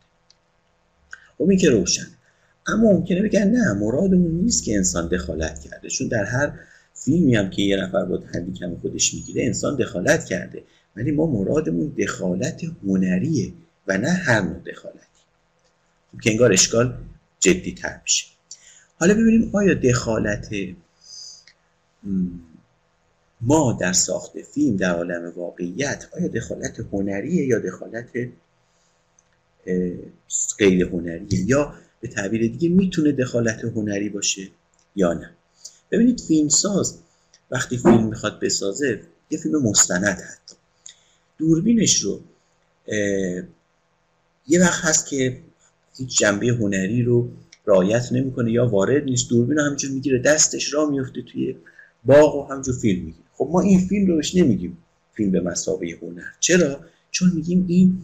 خب 1.38 1.56
که 1.56 1.70
روشن 1.70 2.06
اما 2.66 2.92
ممکنه 2.92 3.22
بگن 3.22 3.50
نه 3.50 3.72
مرادمون 3.72 4.30
نیست 4.30 4.64
که 4.64 4.76
انسان 4.76 5.08
دخالت 5.08 5.60
کرده. 5.60 5.88
چون 5.88 6.08
در 6.08 6.24
هر 6.24 6.52
فیلمی 6.94 7.36
هم 7.36 7.50
که 7.50 7.62
یه 7.62 7.76
نفر 7.76 8.04
با 8.04 8.22
هندیکم 8.34 8.76
خودش 8.76 9.14
می‌گیره 9.14 9.44
انسان 9.44 9.76
دخالت 9.76 10.24
کرده. 10.24 10.62
ولی 10.96 11.10
ما 11.10 11.26
مرادمون 11.26 11.88
دخالت 11.88 12.62
هنریه 12.86 13.52
و 13.86 13.98
نه 13.98 14.10
هر 14.10 14.40
نوع 14.40 14.62
دخالتی. 14.66 14.98
خب 16.12 16.20
که 16.20 16.30
انگار 16.30 16.52
اشکال 16.52 16.94
جدی 17.40 17.74
تر 17.74 18.00
میشه. 18.02 18.26
حالا 18.96 19.14
ببینیم 19.14 19.50
آیا 19.52 19.74
دخالت 19.74 20.48
ما 23.40 23.78
در 23.80 23.92
ساخت 23.92 24.42
فیلم 24.42 24.76
در 24.76 24.90
عالم 24.90 25.32
واقعیت 25.36 26.08
آیا 26.16 26.28
دخالت 26.28 26.80
هنریه 26.92 27.46
یا 27.46 27.58
دخالت 27.58 28.08
غیر 30.58 30.84
هنریه؟ 30.84 31.44
یا 31.46 31.74
به 32.00 32.08
تعبیر 32.08 32.40
دیگه 32.40 32.68
می‌تونه 32.68 33.12
دخالت 33.12 33.64
هنری 33.64 34.08
باشه 34.08 34.48
یا 34.96 35.12
نه؟ 35.12 35.30
ببینید 35.90 36.20
فیلمساز 36.20 36.98
وقتی 37.50 37.78
فیلم 37.78 38.06
می‌خواد 38.06 38.40
بسازه 38.40 39.02
یه 39.30 39.38
فیلم 39.38 39.62
مستند 39.62 40.04
حتی. 40.04 40.56
دوربینش 41.38 42.02
رو 42.02 42.20
یه 44.48 44.60
وقت 44.60 44.84
هست 44.84 45.06
که 45.06 45.40
هیچ 45.96 46.18
جنبه 46.18 46.46
هنری 46.46 47.02
رو 47.02 47.30
رعایت 47.66 48.12
نمی‌کنه 48.12 48.52
یا 48.52 48.66
وارد 48.66 49.04
نیست. 49.04 49.30
دوربین 49.30 49.56
رو 49.56 49.64
همینجور 49.64 49.90
می‌گیره 49.90 50.18
دستش 50.18 50.74
را 50.74 50.86
میفته 50.86 51.22
توی 51.22 51.56
باغ 52.08 52.34
و 52.36 52.54
همجور 52.54 52.74
فیلم 52.74 53.04
می‌گیره 53.04 53.24
خب 53.34 53.48
ما 53.52 53.60
این 53.60 53.80
فیلم 53.80 54.06
رو 54.06 54.16
بهش 54.16 54.34
نمیگیم 54.34 54.78
فیلم 55.14 55.30
به 55.30 55.40
مسابقه 55.40 55.98
هنر. 56.02 56.30
چرا؟ 56.40 56.80
چون 57.10 57.32
میگیم 57.34 57.64
این 57.68 57.98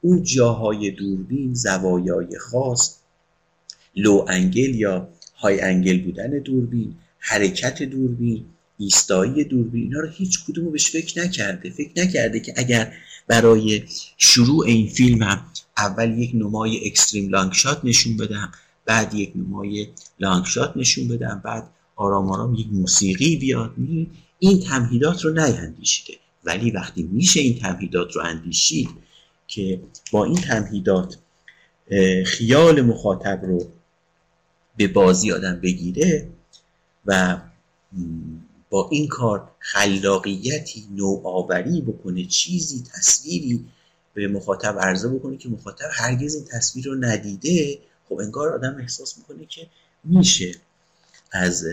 اون 0.00 0.22
جاهای 0.22 0.90
دوربین 0.90 1.54
زوایای 1.54 2.38
خاص 2.38 2.96
low 3.96 4.24
angle 4.28 4.74
یا 4.74 5.08
high 5.36 5.60
angle 5.60 6.04
بودن 6.04 6.30
دوربین 6.30 6.94
حرکت 7.18 7.82
دوربین 7.82 8.44
ایستایی 8.78 9.44
دوربین 9.44 9.82
اینا 9.82 10.00
رو 10.00 10.08
هیچ 10.08 10.44
کدومو 10.44 10.70
بهش 10.70 10.90
فکر 10.90 11.20
نکرده. 11.20 11.70
فکر 11.70 12.02
نکرده 12.02 12.40
که 12.40 12.54
اگر 12.56 12.92
برای 13.26 13.82
شروع 14.18 14.66
این 14.66 14.88
فیلم 14.88 15.22
هم 15.22 15.46
اول 15.76 16.18
یک 16.18 16.30
نمای 16.34 16.86
extreme 16.86 17.28
long 17.28 17.52
shot 17.52 17.80
نشون 17.84 18.16
بدم 18.16 18.52
بعد 18.84 19.14
یک 19.14 19.32
نمای 19.36 19.88
long 20.20 20.44
shot 20.44 20.76
نشون 20.76 21.08
بدم 21.08 21.42
بعد 21.44 21.70
آرام 21.96 22.30
آرام 22.30 22.54
یک 22.54 22.66
موسیقی 22.72 23.36
بیاد 23.36 23.74
این 24.38 24.60
تمهیدات 24.60 25.24
رو 25.24 25.30
نیندیشیده. 25.30 26.18
ولی 26.44 26.70
وقتی 26.70 27.02
میشه 27.02 27.40
این 27.40 27.58
تمهیدات 27.58 28.16
رو 28.16 28.22
اندیشید 28.22 28.88
که 29.46 29.80
با 30.12 30.24
این 30.24 30.36
تمهیدات 30.36 31.16
خیال 32.26 32.80
مخاطب 32.80 33.40
رو 33.44 33.66
به 34.76 34.88
بازی 34.88 35.32
آدم 35.32 35.60
بگیره 35.60 36.28
و 37.06 37.40
با 38.70 38.88
این 38.92 39.08
کار 39.08 39.50
خلاقیتی 39.58 40.84
نوآوری 40.90 41.80
بکنه 41.80 42.24
چیزی 42.24 42.82
تصویری 42.94 43.64
به 44.14 44.28
مخاطب 44.28 44.78
عرضه 44.80 45.08
بکنه 45.08 45.36
که 45.36 45.48
مخاطب 45.48 45.88
هرگز 45.92 46.34
این 46.34 46.44
تصویر 46.44 46.84
رو 46.84 46.94
ندیده 46.94 47.78
خب 48.08 48.18
انگار 48.18 48.54
آدم 48.54 48.76
احساس 48.80 49.18
می‌کنه 49.18 49.46
که 49.46 49.66
میشه. 50.04 50.54
از 51.34 51.64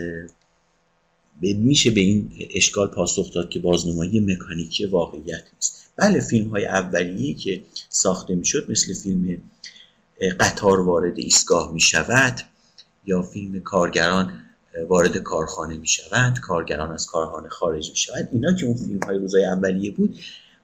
میشه 1.40 1.90
به 1.90 2.00
این 2.00 2.32
اشکال 2.54 2.88
پاسخ 2.88 3.32
داد 3.34 3.48
که 3.48 3.58
بازنمایی 3.58 4.20
مکانیکی 4.20 4.86
واقعیت 4.86 5.42
نیست. 5.54 5.92
بله 5.96 6.20
فیلم 6.20 6.48
های 6.48 6.66
اولیه 6.66 7.34
که 7.34 7.62
ساخته 7.88 8.34
می‌شد 8.34 8.70
مثل 8.70 8.94
فیلم 8.94 9.42
قطار 10.40 10.80
وارد 10.80 11.18
ایستگاه 11.18 11.72
می‌شود 11.72 12.40
یا 13.06 13.22
فیلم 13.22 13.60
کارگران 13.60 14.32
وارد 14.88 15.16
کارخانه 15.16 15.76
می‌شوند 15.76 16.40
کارگران 16.40 16.92
از 16.92 17.06
کارخانه 17.06 17.48
خارج 17.48 17.90
می‌شوند 17.90 18.28
اینا 18.32 18.52
که 18.52 18.66
اون 18.66 18.76
فیلم 18.76 19.00
های 19.06 19.18
روزای 19.18 19.44
اولیه 19.44 19.90
بود 19.90 20.18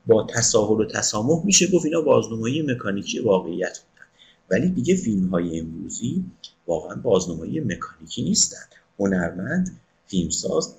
با 0.06 0.26
تساهل 0.34 0.80
و 0.80 0.84
تسامح 0.84 1.44
میشه 1.44 1.66
گفت 1.66 1.84
اینا 1.84 2.00
بازنمایی 2.00 2.62
مکانیکی 2.62 3.18
واقعیت 3.18 3.78
بودن. 3.78 4.06
ولی 4.50 4.68
دیگه 4.68 4.96
فیلم 4.96 5.28
های 5.28 5.60
امروزی 5.60 6.24
واقعا 6.66 6.96
بازنمایی 6.96 7.60
مکانیکی 7.60 8.22
نیستن. 8.22 8.56
هنرمند 8.98 9.80
فیلمساز 10.06 10.74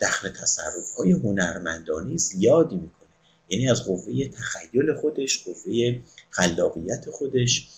دخل 0.00 0.28
تصرف 0.28 0.94
های 0.98 1.12
هنرمندانی 1.12 2.18
زیادی 2.18 2.76
می‌کنه. 2.76 3.08
یعنی 3.48 3.70
از 3.70 3.84
قوه 3.84 4.28
تخیل 4.28 4.94
خودش 4.94 5.44
قوه 5.44 6.00
خلاقیت 6.30 7.10
خودش 7.10 7.68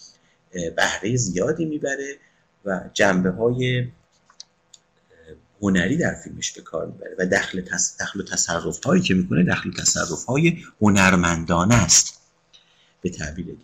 بهره 0.76 1.16
زیادی 1.16 1.64
می‌بره 1.64 2.16
و 2.64 2.80
جنبه 2.94 3.30
های 3.30 3.88
هنری 5.62 5.96
در 5.96 6.14
فیلمش 6.14 6.52
به 6.52 6.62
کار 6.62 6.86
می‌بره 6.86 7.14
و 7.18 7.26
دخل, 7.26 7.60
دخل 8.00 8.20
و 8.20 8.22
تصرف 8.22 8.84
هایی 8.84 9.02
که 9.02 9.14
می‌کنه 9.14 9.44
دخل 9.44 9.72
تصرف 9.72 10.24
های 10.24 10.58
هنرمندانه 10.80 11.74
است. 11.74 12.18
به 13.02 13.10
تعبیر 13.10 13.46
دیگه. 13.46 13.58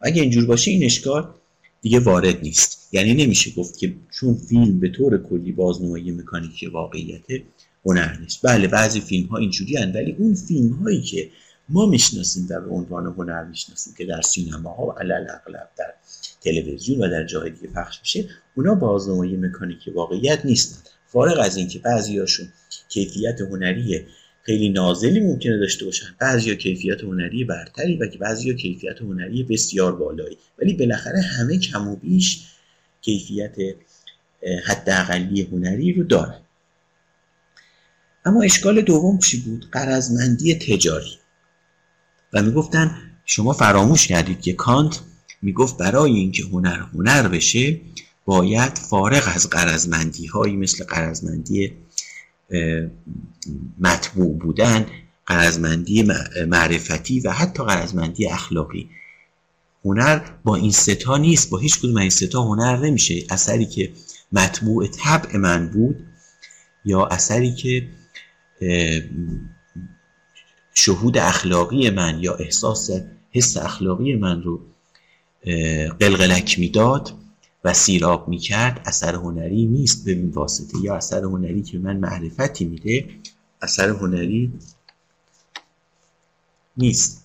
اگه 0.00 0.22
اینجور 0.22 0.46
باشه 0.46 0.70
این 0.70 0.84
اشکال 0.84 1.34
دیگه 1.82 2.00
وارد 2.00 2.40
نیست. 2.42 2.88
یعنی 2.92 3.14
نمیشه 3.14 3.50
گفت 3.50 3.78
که 3.78 3.94
چون 4.10 4.34
فیلم 4.34 4.80
به 4.80 4.88
طور 4.88 5.18
کلی 5.18 5.52
بازنمایی 5.52 6.10
مکانیکی 6.10 6.66
واقعیت 6.66 7.24
هنر 7.84 8.16
نیست. 8.20 8.40
بله 8.42 8.68
بعضی 8.68 9.00
فیلم 9.00 9.26
ها 9.26 9.36
اینجوری 9.36 9.76
هن 9.76 9.92
ولی 9.92 10.16
اون 10.18 10.34
فیلم 10.34 10.72
هایی 10.72 11.02
که 11.02 11.30
ما 11.68 11.86
می‌شناسیم 11.86 12.46
به 12.46 12.70
عنوان 12.70 13.06
هنر 13.06 13.44
می‌شناسیم 13.44 13.94
که 13.98 14.04
در 14.04 14.22
سینما 14.22 14.72
ها 14.72 14.86
و 14.86 14.90
علل 14.90 15.26
اغلب 15.30 15.68
در 15.76 15.94
تلویزیون 16.40 17.02
و 17.02 17.08
در 17.08 17.24
جای 17.24 17.50
دیگه 17.50 17.68
پخش 17.68 17.98
میشه 18.00 18.28
اونا 18.54 18.74
بازنمایی 18.74 19.36
مکانیکی 19.36 19.90
واقعیت 19.90 20.44
نیستن. 20.44 20.90
فارغ 21.06 21.38
از 21.38 21.56
اینکه 21.56 21.78
بعضیاشون 21.78 22.48
کیفیت 22.88 23.40
هنری 23.40 24.06
خیلی 24.42 24.68
نازلی 24.68 25.20
ممکنه 25.20 25.58
داشته 25.58 25.84
باشن. 25.84 26.06
بعضیا 26.18 26.54
کیفیت 26.54 27.00
هنری 27.00 27.44
برتری 27.44 27.96
و 27.96 28.06
بعضیا 28.20 28.54
کیفیت 28.54 29.02
هنری 29.02 29.42
بسیار 29.42 29.96
بالایی. 29.96 30.38
ولی 30.58 30.74
بالاخره 30.74 31.20
همه 31.20 31.58
کم 31.58 31.88
و 31.88 31.96
بیش 31.96 32.40
کیفیت 33.00 33.54
حداقلی 34.64 35.42
هنری 35.42 35.92
رو 35.92 36.04
داره 36.04 36.40
اما 38.24 38.42
اشکال 38.42 38.80
دوم 38.80 39.18
چی 39.18 39.40
بود؟ 39.40 39.66
قرضمندی 39.72 40.54
تجاری. 40.54 41.18
و 42.32 42.42
می‌گفتن 42.42 42.96
شما 43.24 43.52
فراموش 43.52 44.06
کردید 44.06 44.40
که 44.40 44.52
کانت 44.52 45.00
می‌گفت 45.42 45.78
برای 45.78 46.12
اینکه 46.12 46.42
هنر 46.42 46.78
هنر 46.94 47.28
بشه 47.28 47.80
باید 48.24 48.78
فارغ 48.78 49.22
از 49.34 49.50
قرضمندی 49.50 50.26
هایی 50.26 50.56
مثل 50.56 50.84
قرضمندی 50.84 51.72
مطبوع 53.78 54.38
بودن 54.38 54.86
قرضمندی 55.26 56.02
معرفتی 56.48 57.20
و 57.20 57.30
حتی 57.30 57.64
قرضمندی 57.64 58.26
اخلاقی. 58.26 58.90
هنر 59.84 60.20
با 60.44 60.56
این 60.56 60.70
ستا 60.70 61.16
نیست 61.16 61.50
با 61.50 61.58
هیچ 61.58 61.78
کدوم 61.78 61.96
این 61.96 62.10
ستا 62.10 62.42
هنر 62.42 62.76
نمیشه. 62.76 63.24
اثری 63.30 63.66
که 63.66 63.92
مطبوع 64.32 64.86
طبع 64.86 65.36
من 65.36 65.68
بود 65.68 65.96
یا 66.84 67.06
اثری 67.06 67.54
که 67.54 67.88
شهود 70.74 71.18
اخلاقی 71.18 71.90
من 71.90 72.18
یا 72.20 72.34
احساس 72.34 72.90
حس 73.30 73.56
اخلاقی 73.56 74.14
من 74.14 74.42
رو 74.42 74.60
قلقلک 76.00 76.58
می‌داد 76.58 77.12
و 77.64 77.74
سیراب 77.74 78.28
می‌کرد 78.28 78.80
اثر 78.84 79.14
هنری 79.14 79.66
نیست 79.66 80.04
به 80.04 80.12
این 80.12 80.30
واسطه. 80.30 80.78
یا 80.82 80.96
اثر 80.96 81.24
هنری 81.24 81.62
که 81.62 81.78
من 81.78 81.96
معرفتی 81.96 82.64
میده 82.64 83.08
اثر 83.62 83.88
هنری 83.88 84.52
نیست. 86.76 87.24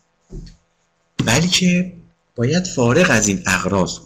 بلکه 1.26 1.94
باید 2.36 2.68
فارغ 2.68 3.08
از 3.10 3.28
این 3.28 3.42
اغراض 3.46 4.00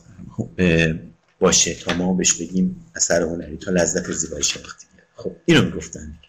باشه 1.39 1.75
تا 1.75 1.93
ما 1.93 2.13
بهش 2.13 2.33
بگیم 2.33 2.85
اثر 2.95 3.21
هنری 3.21 3.57
تا 3.57 3.71
لذت 3.71 4.11
زیبایی 4.11 4.43
شناختی. 4.43 4.87
خب 5.15 5.31
اینو 5.45 5.61
می‌گفتن. 5.61 6.19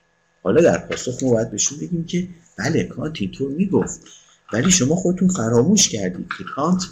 حالا 0.43 0.63
در 0.63 0.79
پاسخ 0.79 1.23
ما 1.23 1.31
باید 1.31 1.51
بهشون 1.51 1.79
بگیم 1.79 2.05
که 2.05 2.29
بله 2.59 2.85
کانت 2.85 3.17
اینطور 3.21 3.53
می‌گفت. 3.53 4.01
ولی 4.53 4.71
شما 4.71 4.97
خودتون 4.97 5.29
فراموش 5.29 5.89
کردید 5.89 6.27
که 6.39 6.45
کانت 6.45 6.83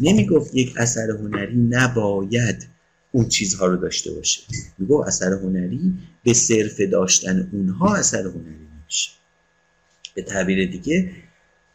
نمی‌گفت 0.00 0.54
یک 0.54 0.74
اثر 0.76 1.10
هنری 1.10 1.56
نباید 1.56 2.68
اون 3.12 3.28
چیزها 3.28 3.66
رو 3.66 3.76
داشته 3.76 4.12
باشه. 4.12 4.42
می‌گفت 4.78 5.08
اثر 5.08 5.32
هنری 5.32 5.94
به 6.24 6.34
صرف 6.34 6.80
داشتن 6.80 7.48
اونها 7.52 7.96
اثر 7.96 8.22
هنری 8.22 8.66
نمیشه. 8.82 9.10
به 10.14 10.22
تعبیر 10.22 10.70
دیگه 10.70 11.10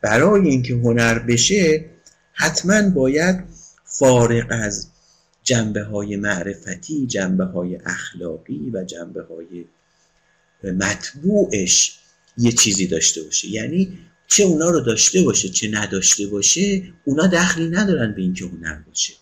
برای 0.01 0.49
اینکه 0.49 0.73
هنر 0.73 1.19
بشه 1.19 1.85
حتما 2.33 2.89
باید 2.89 3.43
فارغ 3.85 4.45
از 4.49 4.87
جنبه 5.43 5.83
های 5.83 6.15
معرفتی 6.15 7.07
جنبه 7.07 7.45
های 7.45 7.75
اخلاقی 7.85 8.71
و 8.73 8.83
جنبه 8.83 9.23
های 9.23 9.65
مطبوعش 10.63 11.99
یه 12.37 12.51
چیزی 12.51 12.87
داشته 12.87 13.23
باشه. 13.23 13.47
یعنی 13.47 13.97
چه 14.31 14.43
اونا 14.43 14.69
رو 14.69 14.79
داشته 14.79 15.21
باشه 15.21 15.49
چه 15.49 15.67
نداشته 15.71 16.27
باشه 16.27 16.93
اونا 17.05 17.27
دخلی 17.27 17.67
ندارن 17.67 18.13
به 18.15 18.21
اینکه 18.21 18.45
هنر 18.45 18.81
باشه. 18.87 19.13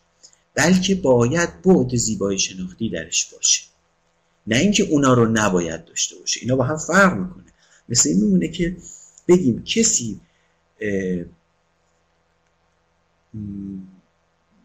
بلکه 0.55 0.95
باید 0.95 1.61
بعد 1.61 1.95
زیبایی 1.95 2.39
شناختی 2.39 2.89
درش 2.89 3.25
باشه. 3.25 3.61
نه 4.47 4.55
اینکه 4.55 4.83
اونا 4.83 5.13
رو 5.13 5.25
نباید 5.25 5.85
داشته 5.85 6.15
باشه. 6.15 6.39
اینا 6.41 6.55
با 6.55 6.63
هم 6.63 6.77
فرق 6.77 7.17
می‌کنه. 7.17 7.43
مثل 7.89 8.09
این 8.09 8.19
میمونه 8.19 8.47
که 8.47 8.77
بگیم 9.27 9.63
کسی 9.63 10.19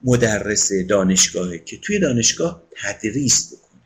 مدرس 0.05 0.73
دانشگاهه 0.89 1.59
که 1.59 1.79
توی 1.79 1.99
دانشگاه 1.99 2.63
تدریس 2.77 3.47
بکنه. 3.47 3.81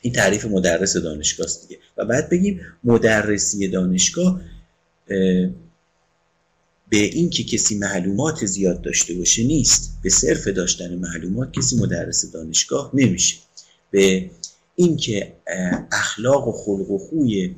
این 0.00 0.12
تعریف 0.12 0.44
مدرس 0.44 0.96
دانشگاه 0.96 1.46
دیگه. 1.62 1.80
و 1.96 2.04
بعد 2.04 2.30
بگیم 2.30 2.60
مدرسی 2.84 3.68
دانشگاه 3.68 4.40
به 6.88 6.98
این 6.98 7.30
که 7.30 7.44
کسی 7.44 7.78
معلومات 7.78 8.46
زیاد 8.46 8.82
داشته 8.82 9.14
باشه 9.14 9.44
نیست. 9.44 9.92
به 10.02 10.10
صرف 10.10 10.48
داشتن 10.48 10.94
معلومات 10.94 11.52
کسی 11.52 11.76
مدرس 11.76 12.32
دانشگاه 12.32 12.90
نمیشه. 12.94 13.36
به 13.90 14.30
اینکه 14.76 15.32
اخلاق 15.92 16.48
و 16.48 16.52
خلق 16.52 16.90
و 16.90 16.98
خوی 16.98 17.54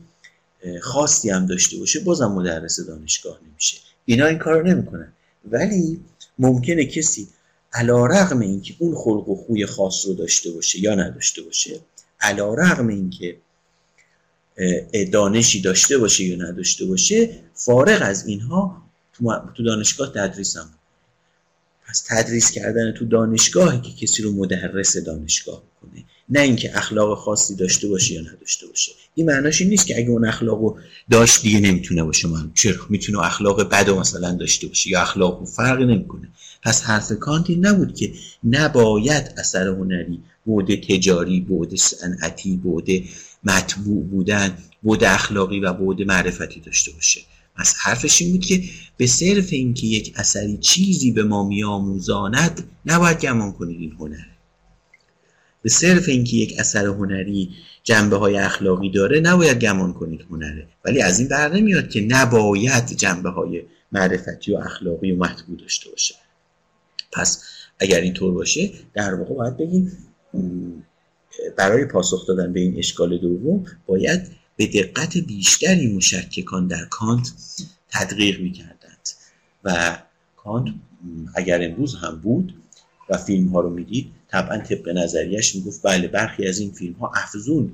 خاصی 0.81 1.31
هم 1.31 1.47
داشته 1.47 1.77
باشه 1.77 2.01
بازم 2.01 2.33
مدرس 2.33 2.81
دانشگاه 2.81 3.41
نمیشه. 3.51 3.77
اینا 4.05 4.27
این 4.27 4.39
کار 4.39 4.69
نمی‌کنن. 4.69 5.13
ولی 5.51 6.01
ممکنه 6.39 6.85
کسی 6.85 7.29
علا 7.73 8.07
رغم 8.07 8.41
اینکه 8.41 8.75
اون 8.79 8.95
خلق 8.95 9.29
و 9.29 9.35
خوی 9.35 9.67
خاص 9.67 10.07
رو 10.07 10.15
داشته 10.15 10.51
باشه 10.51 10.81
یا 10.81 10.95
نداشته 10.95 11.43
باشه 11.43 11.81
علا 12.21 12.55
رغم 12.55 12.89
اینکه 12.89 13.37
دانشی 15.13 15.61
داشته 15.61 15.99
باشه 15.99 16.25
یا 16.25 16.37
نداشته 16.37 16.85
باشه 16.85 17.31
فارغ 17.55 17.99
از 18.03 18.27
اینها 18.27 18.83
تو 19.55 19.63
دانشگاه 19.65 20.13
تدریس 20.15 20.57
هم. 20.57 20.71
پس 21.89 22.05
تدریس 22.09 22.51
کردن 22.51 22.93
تو 22.93 23.05
دانشگاهی 23.05 23.81
که 23.81 24.07
کسی 24.07 24.23
رو 24.23 24.33
مدرس 24.33 24.97
دانشگاه 24.97 25.63
کنه. 25.81 26.05
نه 26.29 26.41
اینکه 26.41 26.79
اخلاق 26.79 27.19
خاصی 27.19 27.55
داشته 27.55 27.89
باشه 27.89 28.15
یا 28.15 28.21
نداشته 28.21 28.67
باشه. 28.67 28.93
این 29.15 29.27
معناش 29.27 29.61
این 29.61 29.71
نیست 29.71 29.87
که 29.87 29.99
اگه 29.99 30.09
اون 30.09 30.25
اخلاقو 30.25 30.79
داشت 31.11 31.43
دیگه 31.43 31.61
نمی‌تونه 31.61 32.05
باشه. 32.05 32.29
من 32.29 32.51
چرا؟ 32.55 32.87
می‌تونه 32.89 33.19
اخلاق 33.19 33.69
بد 33.69 33.91
مثلا 33.91 34.33
داشته 34.33 34.67
باشه 34.67 34.91
یا 34.91 35.03
اخلاق 35.03 35.45
فرقی 35.45 35.85
نمی‌کنه. 35.85 36.29
پس 36.63 36.83
حرف 36.83 37.13
کانت 37.13 37.51
این 37.51 37.67
نبود 37.67 37.95
که 37.95 38.13
نباید 38.45 39.35
اثر 39.37 39.69
هنری 39.69 40.23
بود 40.45 40.75
تجاری 40.75 41.41
بود 41.41 41.75
صنعتی 41.75 42.57
بود 42.57 42.89
مطبوع 43.45 44.05
بودن 44.05 44.59
بود 44.83 45.05
اخلاقی 45.05 45.61
و 45.61 45.73
بود 45.73 46.03
معرفتی 46.03 46.61
داشته 46.61 46.93
باشه. 46.93 47.21
از 47.57 47.75
حرفش 47.83 48.23
این 48.23 48.33
بود 48.33 48.45
که 48.45 48.63
به 48.97 49.07
صرف 49.07 49.49
اینکه 49.53 49.87
یک 49.87 50.13
اثری 50.17 50.57
چیزی 50.57 51.11
به 51.11 51.25
ما 51.25 51.49
میآموزاند 51.49 52.65
نباید 52.87 53.21
گمان 53.21 53.53
کنید 53.53 53.81
این 53.81 53.93
هنره. 53.93 54.27
به 55.63 55.69
صرف 55.69 56.09
اینکه 56.09 56.37
یک 56.37 56.55
اثر 56.59 56.87
هنری 56.87 57.51
جنبه 57.83 58.17
های 58.17 58.37
اخلاقی 58.37 58.91
داره 58.91 59.21
نباید 59.21 59.59
گمان 59.59 59.93
کنید 59.93 60.27
هنره. 60.31 60.69
ولی 60.85 61.03
از 61.03 61.19
این 61.19 61.29
بر 61.29 61.53
نمیاد 61.53 61.89
که 61.89 62.01
نباید 62.01 62.87
جنبه 62.87 63.31
های 63.31 63.63
معرفتی 63.93 64.53
و 64.53 64.57
اخلاقی 64.57 65.13
و 65.13 65.17
مطبوع 65.17 65.57
داشته 65.57 65.91
باشه. 65.91 66.15
پس 67.13 67.45
اگر 67.79 68.01
اینطور 68.01 68.35
باشه 68.35 68.71
در 68.95 69.15
واقع 69.15 69.35
باید 69.35 69.57
بگیم 69.57 69.93
برای 71.57 71.85
پاسخ 71.85 72.27
دادن 72.27 72.53
به 72.53 72.61
این 72.61 72.79
اشکال 72.79 73.19
دوم 73.19 73.65
باید 73.87 74.21
به 74.57 74.67
دقت 74.67 75.19
بیشتری 75.19 75.97
مشککان 75.97 76.67
در 76.67 76.85
کانت 76.85 77.33
تدقیق 77.91 78.41
می‌کردند. 78.41 79.09
و 79.65 79.99
کانت 80.37 80.75
اگر 81.35 81.65
امروز 81.65 81.95
هم 81.95 82.21
بود 82.21 82.55
و 83.11 83.17
فیلم 83.17 83.49
ها 83.49 83.61
رو 83.61 83.71
می‌دید 83.71 84.11
طبعا 84.29 84.59
طبق 84.59 84.89
نظریش 84.89 85.55
می‌گفت 85.55 85.83
بله 85.83 86.09
برخی 86.09 86.49
از 86.49 86.59
این 86.59 86.71
فیلم 86.71 86.95
ها 86.95 87.13
افزون 87.15 87.73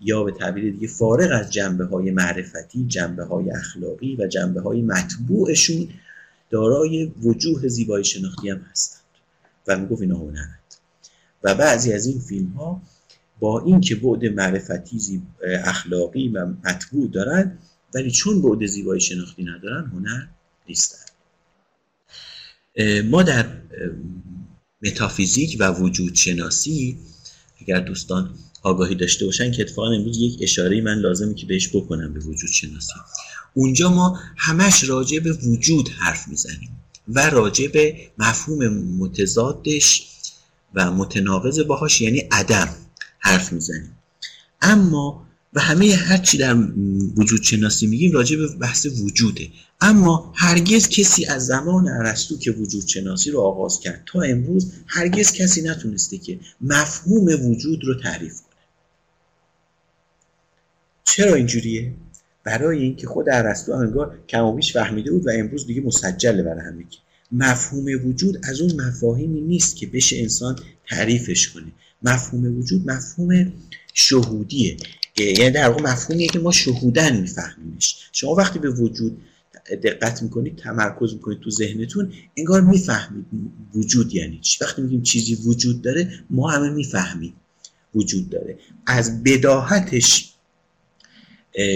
یا 0.00 0.24
به 0.24 0.32
تعبیر 0.32 0.72
دیگه 0.72 0.86
فارغ 0.86 1.40
از 1.40 1.52
جنبه 1.52 1.84
های 1.84 2.10
معرفتی 2.10 2.84
جنبه 2.86 3.24
های 3.24 3.50
اخلاقی 3.50 4.16
و 4.16 4.26
جنبه 4.26 4.60
های 4.60 4.82
مطبوعشون 4.82 5.88
دارای 6.50 7.12
وجوه 7.22 7.68
زیبایی 7.68 8.04
شناختی 8.04 8.50
هم 8.50 8.60
هستند. 8.70 9.02
و 9.66 9.78
می‌گفت 9.78 10.02
اینا 10.02 10.16
هنرند 10.16 10.57
و 11.42 11.54
بعضی 11.54 11.92
از 11.92 12.06
این 12.06 12.20
فیلم 12.20 12.48
ها 12.48 12.82
با 13.40 13.60
اینکه 13.60 13.94
بعد 13.94 14.24
معرفتی 14.24 15.22
اخلاقی 15.64 16.28
و 16.28 16.46
مطبوع 16.64 17.10
دارند 17.10 17.58
ولی 17.94 18.10
چون 18.10 18.42
بعد 18.42 18.66
زیبایی 18.66 19.00
شناختی 19.00 19.44
ندارن 19.44 19.86
هنر 19.86 20.26
نیستن. 20.68 20.98
ما 23.04 23.22
در 23.22 23.46
متافیزیک 24.82 25.56
و 25.60 25.72
وجود 25.72 26.14
شناسی 26.14 26.98
اگر 27.60 27.80
دوستان 27.80 28.34
آگاهی 28.62 28.94
داشته 28.94 29.26
باشن 29.26 29.50
که 29.50 29.62
اتفاقا 29.62 29.90
امروز 29.90 30.18
یک 30.18 30.38
اشاره 30.42 30.80
من 30.80 30.98
لازمه 30.98 31.34
که 31.34 31.46
بهش 31.46 31.76
بکنم 31.76 32.14
به 32.14 32.20
وجود 32.20 32.50
شناسی 32.50 32.92
اونجا 33.54 33.88
ما 33.90 34.20
همش 34.36 34.84
راجع 34.84 35.18
به 35.18 35.32
وجود 35.32 35.88
حرف 35.88 36.28
می‌زنیم 36.28 36.70
و 37.08 37.30
راجع 37.30 37.68
به 37.68 37.96
مفهوم 38.18 38.68
متضادش 38.98 40.17
و 40.74 40.90
متناقض 40.90 41.60
باهاش 41.60 42.00
یعنی 42.00 42.18
عدم 42.18 42.68
حرف 43.18 43.52
می‌زنیم. 43.52 43.96
اما 44.62 45.28
و 45.52 45.60
همه 45.60 45.94
هرچی 45.94 46.38
در 46.38 46.56
وجود 47.16 47.42
شناسی 47.42 47.86
میگیم 47.86 48.12
راجع 48.12 48.36
به 48.36 48.48
بحث 48.48 48.86
وجوده. 48.86 49.48
اما 49.80 50.32
هرگز 50.36 50.88
کسی 50.88 51.26
از 51.26 51.46
زمان 51.46 51.88
ارسطو 51.88 52.38
که 52.38 52.50
وجود 52.50 52.86
شناسی 52.86 53.30
رو 53.30 53.40
آغاز 53.40 53.80
کرد 53.80 54.02
تا 54.06 54.20
امروز 54.20 54.72
هرگز 54.86 55.32
کسی 55.32 55.62
نتونسته 55.62 56.18
که 56.18 56.40
مفهوم 56.60 57.50
وجود 57.50 57.84
رو 57.84 57.94
تعریف 57.94 58.40
کنه. 58.40 58.48
چرا 61.04 61.34
اینجوریه؟ 61.34 61.94
برای 62.44 62.78
اینکه 62.78 63.06
خود 63.06 63.26
ارسطو 63.28 63.72
انگار 63.72 64.18
کم 64.28 64.44
و 64.44 64.52
بیش 64.52 64.72
فهمیده 64.72 65.10
بود 65.10 65.26
و 65.26 65.30
امروز 65.34 65.66
دیگه 65.66 65.80
مسجله 65.80 66.42
برای 66.42 66.60
همه 66.60 66.84
مفهوم 67.32 67.86
وجود 68.08 68.38
از 68.42 68.60
اون 68.60 68.80
مفاهیمی 68.80 69.40
نیست 69.40 69.76
که 69.76 69.86
بشه 69.86 70.18
انسان 70.18 70.58
تعریفش 70.88 71.48
کنه. 71.48 71.72
مفهوم 72.02 72.58
وجود 72.58 72.90
مفهوم 72.90 73.52
شهودیه. 73.94 74.76
یعنی 75.16 75.50
در 75.50 75.68
واقع 75.68 75.82
مفهومیه 75.82 76.28
که 76.28 76.38
ما 76.38 76.52
شهودن 76.52 77.20
میفهمیمش. 77.20 77.96
شما 78.12 78.34
وقتی 78.34 78.58
به 78.58 78.70
وجود 78.70 79.22
دقت 79.82 80.22
می‌کنید 80.22 80.56
تمرکز 80.56 81.12
می‌کنید 81.14 81.40
تو 81.40 81.50
ذهنتون 81.50 82.12
انگار 82.36 82.60
می‌فهمید 82.60 83.26
وجود 83.74 84.14
یعنی 84.14 84.38
چی. 84.38 84.58
وقتی 84.64 84.82
میگیم 84.82 85.02
چیزی 85.02 85.34
وجود 85.34 85.82
داره 85.82 86.24
ما 86.30 86.50
همه 86.50 86.70
می‌فهمیم 86.70 87.32
وجود 87.94 88.30
داره. 88.30 88.58
از 88.86 89.22
بداهتش 89.22 90.34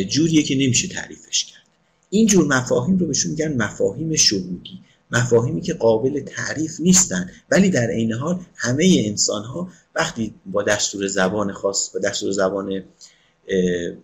جوریه 0.09 0.43
که 0.43 0.55
نمیشه 0.55 0.89
تعریفش 0.89 1.45
کرد. 1.45 1.63
این 2.11 2.27
جور 2.27 2.47
مفاهیم 2.47 2.99
رو 2.99 3.07
بهشون 3.07 3.31
میگن 3.31 3.63
مفاهیم 3.63 4.17
شهودی. 4.17 4.81
مفاهیمی 5.13 5.61
که 5.61 5.75
قابل 5.75 6.21
تعریف 6.21 6.81
نیستن. 6.81 7.31
ولی 7.51 7.71
در 7.71 7.87
عین 7.91 8.13
حال 8.13 8.41
همه 8.55 9.05
انسان 9.07 9.45
ها 9.45 9.69
وقتی 9.95 10.35
با 10.47 10.63
دستور 10.63 11.07
زبان 11.07 11.53
خاص 11.53 11.95
و 11.95 11.99
دستور 11.99 12.31
زبان 12.31 12.85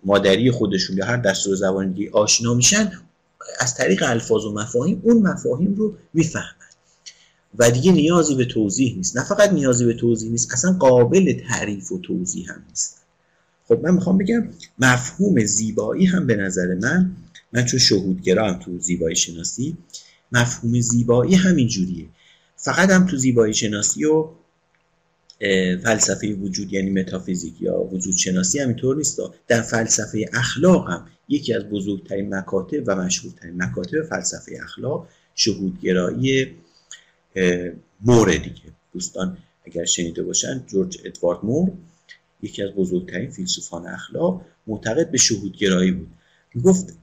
مادری 0.05 0.51
خودشون 0.51 0.97
یا 0.97 1.05
هر 1.05 1.17
دستور 1.17 1.55
زبان 1.55 1.93
دیگه 1.93 2.11
آشنا 2.13 2.55
میشن 2.55 2.93
از 3.61 3.75
طریق 3.75 4.03
الفاظ 4.07 4.45
و 4.45 4.53
مفاهیم 4.53 5.01
اون 5.05 5.23
مفاهیم 5.23 5.75
رو 5.75 5.95
می‌فهمن. 6.15 6.55
و 7.59 7.71
دیگه 7.71 7.93
نیازی 7.93 8.35
به 8.35 8.45
توضیح 8.45 8.97
نیست. 8.97 9.17
نه 9.17 9.25
فقط 9.25 9.53
نیازی 9.53 9.85
به 9.85 9.95
توضیح 9.95 10.31
نیست 10.31 10.53
اصلا 10.53 10.73
قابل 10.73 11.41
تعریف 11.49 11.93
و 11.93 11.99
توضیح 11.99 12.51
هم 12.51 12.63
نیست. 12.69 12.97
خب 13.69 13.81
من 13.83 13.95
می‌خوام 13.95 14.19
بگم 14.19 14.49
مفهوم 14.79 15.45
زیبایی 15.45 16.07
هم 16.07 16.27
به 16.27 16.37
نظر 16.37 16.75
من 16.75 17.17
من 17.53 17.65
چون 17.65 17.81
شهودگرا 17.81 18.53
هم 18.53 18.59
تو 18.59 18.79
زیبایی 18.79 19.17
شناسی 19.17 19.77
مفهوم 20.33 20.81
زیبایی 20.81 21.35
همین 21.35 21.69
جوریه. 21.69 22.07
فقط 22.57 22.91
هم 22.91 23.07
تو 23.07 23.17
زیبایی 23.17 23.55
شناسی 23.55 24.05
و 24.05 24.29
فلسفه 25.83 26.35
وجود 26.35 26.73
یعنی 26.73 26.91
متافیزیک 26.91 27.63
یا 27.63 27.81
وجود 27.81 28.17
شناسی 28.17 28.59
همینطور 28.59 28.97
نیست. 28.97 29.21
در 29.49 29.63
فلسفه 29.63 30.31
اخلاق 30.33 30.91
هم 30.91 31.07
یکی 31.29 31.55
از 31.55 31.65
بزرگترین 31.65 32.35
مکاتب 32.35 32.83
و 32.87 32.97
مشهورترین 32.97 33.63
مکاتب 33.63 34.03
فلسفه 34.03 34.59
اخلاق 34.63 35.09
شهودگرایی 35.35 36.47
مور 38.01 38.33
دیگه. 38.33 38.63
دوستان 38.93 39.39
اگر 39.67 39.85
شنیده 39.85 40.23
باشن 40.23 40.65
جورج 40.67 40.99
ادوارد 41.05 41.45
مور 41.45 41.73
یکی 42.43 42.63
از 42.63 42.71
بزرگترین 42.71 43.31
فیلسوفان 43.31 43.87
اخلاق 43.87 44.45
معتقد 44.67 45.11
به 45.11 45.19
شهودگرایی 45.19 45.91
بود. 45.91 46.09
گفت 46.65 46.99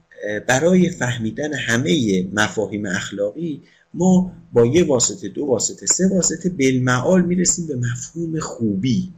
برای 0.46 0.90
فهمیدن 0.90 1.54
همه 1.54 2.22
مفاهیم 2.32 2.86
اخلاقی 2.86 3.62
ما 3.94 4.32
با 4.52 4.66
یه 4.66 4.84
واسطه 4.84 5.28
دو 5.28 5.44
واسطه 5.44 5.86
سه 5.86 6.08
واسطه 6.08 6.48
بالمعال 6.48 7.22
می‌رسیم 7.22 7.66
به 7.66 7.76
مفهوم 7.76 8.40
خوبی 8.40 9.12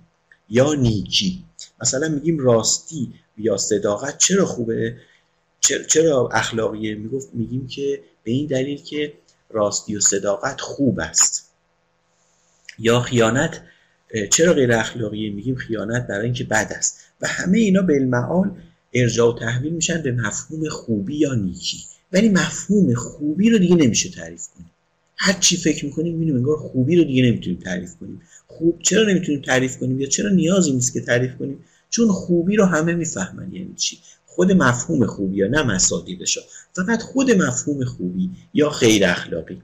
یا 0.51 0.75
نیکی. 0.75 1.45
مثلا 1.83 2.09
میگیم 2.09 2.39
راستی 2.39 3.15
یا 3.39 3.57
صداقت 3.57 4.19
چرا 4.19 4.45
خوبه؟ 4.45 4.97
چرا 5.89 6.29
اخلاقیه؟ 6.33 6.95
می‌گفت 6.95 7.29
میگیم 7.33 7.67
که 7.67 8.01
به 8.25 8.31
این 8.31 8.47
دلیل 8.47 8.83
که 8.83 9.13
راستی 9.51 9.97
و 9.97 10.01
صداقت 10.01 10.61
خوب 10.61 11.01
است. 11.01 11.51
یا 12.79 13.01
خیانت 13.01 13.61
چرا 14.31 14.53
غیر 14.53 14.73
اخلاقیه؟ 14.73 15.31
میگیم 15.31 15.55
خیانت 15.55 16.07
برای 16.07 16.25
اینکه 16.25 16.45
بد 16.45 16.73
است. 16.77 16.99
و 17.21 17.27
همه 17.27 17.59
اینا 17.59 17.83
بالمعال 17.83 18.51
ارجاع 18.93 19.35
و 19.35 19.39
تحویل 19.39 19.73
میشن 19.73 20.03
به 20.03 20.13
مفهوم 20.13 20.69
خوبی 20.69 21.17
یا 21.17 21.35
نیکی. 21.35 21.79
ولی 22.13 22.29
مفهوم 22.29 22.95
خوبی 22.95 23.51
رو 23.51 23.59
دیگه 23.59 23.75
نمیشه 23.77 24.11
تعریف 24.11 24.47
کنیم. 24.49 24.71
هر 25.17 25.33
چی 25.33 25.57
فکر 25.57 25.85
می‌کنیم 25.85 26.13
می‌بینیم 26.13 26.37
انگار 26.37 26.57
خوبی 26.57 26.97
رو 26.97 27.05
دیگه 27.05 27.23
نمی‌تونیم 27.23 27.59
تعریف 27.59 27.95
کنیم. 27.97 28.23
خوب 28.47 28.83
چرا 28.83 29.05
نمی‌تونیم 29.05 29.41
تعریف 29.41 29.79
کنیم 29.79 30.01
یا 30.01 30.07
چرا 30.07 30.31
نیازی 30.31 30.73
نیست 30.73 30.93
که 30.93 31.01
تعریف 31.01 31.37
کنیم؟ 31.37 31.65
چون 31.91 32.09
خوبی 32.09 32.57
رو 32.57 32.65
همه 32.65 32.95
می‌فهمن 32.95 33.53
یعنی 33.53 33.75
چی؟ 33.77 33.99
خود 34.27 34.53
مفهوم 34.53 35.07
خوبی 35.07 35.37
یا 35.37 35.49
نه 35.49 35.63
مصادیقش 35.63 36.39
فقط 36.73 37.03
خود 37.03 37.31
مفهوم 37.31 37.85
خوبی 37.85 38.31
یا 38.55 38.69
غیر 38.69 39.05
اخلاقی. 39.05 39.63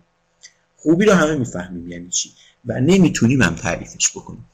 خوبی 0.77 1.05
رو 1.05 1.13
همه 1.13 1.35
می‌فهمیم 1.35 1.89
یعنی 1.89 2.09
چی؟ 2.09 2.31
و 2.67 2.81
نمی‌تونیم 2.81 3.43
هم 3.43 3.55
تعریفش 3.55 4.11
بکنیم. 4.11 4.45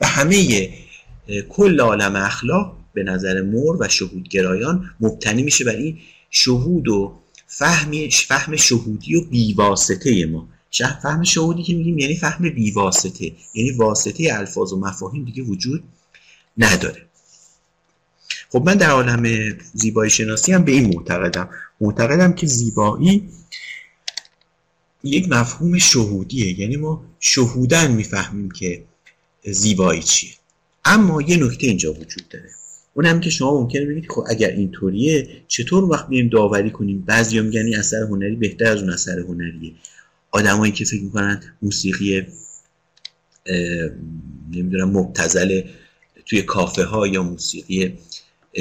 و 0.00 0.06
همه 0.06 0.68
کل 1.48 1.80
عالم 1.80 2.16
اخلاق 2.16 2.79
به 2.94 3.02
نظر 3.02 3.42
مور 3.42 3.76
و 3.80 3.88
شهودگرایان 3.88 4.90
مبتنی 5.00 5.42
میشه 5.42 5.64
بر 5.64 5.76
این 5.76 5.98
شهود 6.30 6.88
و 6.88 7.20
فهم 7.46 8.08
فهم 8.08 8.56
شهودی 8.56 9.16
و 9.16 9.24
بیواسطه 9.24 10.26
ما. 10.26 10.48
فهم 11.02 11.24
شهودی 11.24 11.62
که 11.62 11.74
میگیم 11.74 11.98
یعنی 11.98 12.16
فهم 12.16 12.50
بیواسطه. 12.50 13.32
یعنی 13.54 13.70
واسطه 13.70 14.28
الفاظ 14.30 14.72
و 14.72 14.76
مفاهیم 14.76 15.24
دیگه 15.24 15.42
وجود 15.42 15.82
نداره. 16.58 17.06
خب 18.52 18.62
من 18.66 18.74
در 18.74 18.90
عالم 18.90 19.56
زیبایی 19.74 20.10
شناسی 20.10 20.52
هم 20.52 20.64
به 20.64 20.72
این 20.72 20.94
معتقدم. 20.94 21.50
معتقدم 21.80 22.32
که 22.32 22.46
زیبایی 22.46 23.28
یک 25.04 25.28
مفهوم 25.28 25.78
شهودیه. 25.78 26.60
یعنی 26.60 26.76
ما 26.76 27.04
شهودن 27.20 27.92
می‌فهمیم 27.92 28.50
که 28.50 28.84
زیبایی 29.44 30.02
چیه. 30.02 30.30
اما 30.84 31.22
یه 31.22 31.36
نکته 31.36 31.66
اینجا 31.66 31.92
وجود 31.92 32.28
داره. 32.28 32.50
اونم 32.94 33.20
که 33.20 33.30
شما 33.30 33.60
ممکنه 33.60 33.84
ببینید 33.84 34.12
خب 34.12 34.24
اگر 34.28 34.50
اینطوریه 34.50 35.28
چطور 35.48 35.84
وقت 35.84 36.08
بیایم 36.08 36.28
داوری 36.28 36.70
کنیم؟ 36.70 37.04
بعضیا 37.06 37.42
میگن 37.42 37.64
این 37.64 37.76
اثر 37.76 38.02
هنری 38.02 38.36
بهتر 38.36 38.66
از 38.66 38.80
اون 38.80 38.90
اثر 38.90 39.18
هنریه. 39.18 39.72
آدمایی 40.30 40.72
که 40.72 40.84
فکر 40.84 41.02
می‌کنن 41.02 41.42
موسیقی 41.62 42.26
نمی‌دونم 44.52 44.90
مبتزل 44.90 45.62
توی 46.26 46.42
کافه 46.42 46.84
ها 46.84 47.06
یا 47.06 47.22
موسیقی 47.22 47.98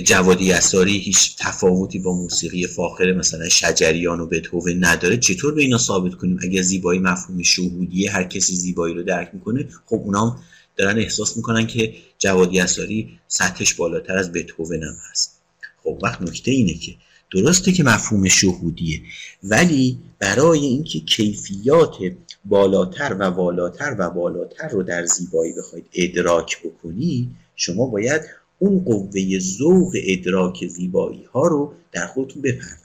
جوادی 0.03 0.51
اساری 0.51 0.97
هیچ 0.97 1.35
تفاوتی 1.37 1.99
با 1.99 2.15
موسیقی 2.15 2.67
فاخر 2.67 3.13
مثلا 3.13 3.49
شجریان 3.49 4.19
و 4.19 4.25
بتهوون 4.25 4.85
نداره 4.85 5.17
چطور 5.17 5.53
به 5.53 5.61
اینا 5.61 5.77
ثابت 5.77 6.15
کنیم؟ 6.15 6.39
اگر 6.41 6.61
زیبایی 6.61 6.99
مفهوم 6.99 7.43
شهودیه 7.43 8.11
هر 8.11 8.23
کسی 8.23 8.55
زیبایی 8.55 8.93
رو 8.93 9.03
درک 9.03 9.29
می‌کنه 9.33 9.65
خب 9.85 9.95
اونام 9.95 10.39
دارن 10.79 10.99
احساس 10.99 11.37
می‌کنن 11.37 11.67
که 11.67 11.93
جوادی 12.19 12.59
اساری 12.59 13.19
سطحش 13.27 13.73
بالاتر 13.73 14.17
از 14.17 14.31
بتهوون 14.31 14.83
هم 14.83 14.95
هست. 15.11 15.39
خب 15.83 15.99
وقت 16.03 16.21
نکته 16.21 16.51
اینه 16.51 16.73
که 16.73 16.95
درسته 17.31 17.71
که 17.71 17.83
مفهوم 17.83 18.27
شهودیه 18.27 19.01
ولی 19.43 19.99
برای 20.19 20.59
اینکه 20.59 20.99
کیفیات 20.99 21.97
بالاتر 22.45 23.13
و 23.13 23.23
والاتر 23.23 23.95
و 23.99 24.09
بالاتر 24.09 24.67
رو 24.67 24.83
در 24.83 25.05
زیبایی 25.05 25.53
بخواید 25.53 25.85
ادراک 25.93 26.61
بکنی 26.63 27.35
شما 27.55 27.85
باید 27.85 28.21
اون 28.59 28.83
قوه 28.83 29.39
ذوق 29.39 29.95
ادراک 30.03 30.67
زیبایی 30.67 31.23
ها 31.23 31.47
رو 31.47 31.73
در 31.91 32.07
خودتون 32.07 32.41
بپرورید. 32.41 32.79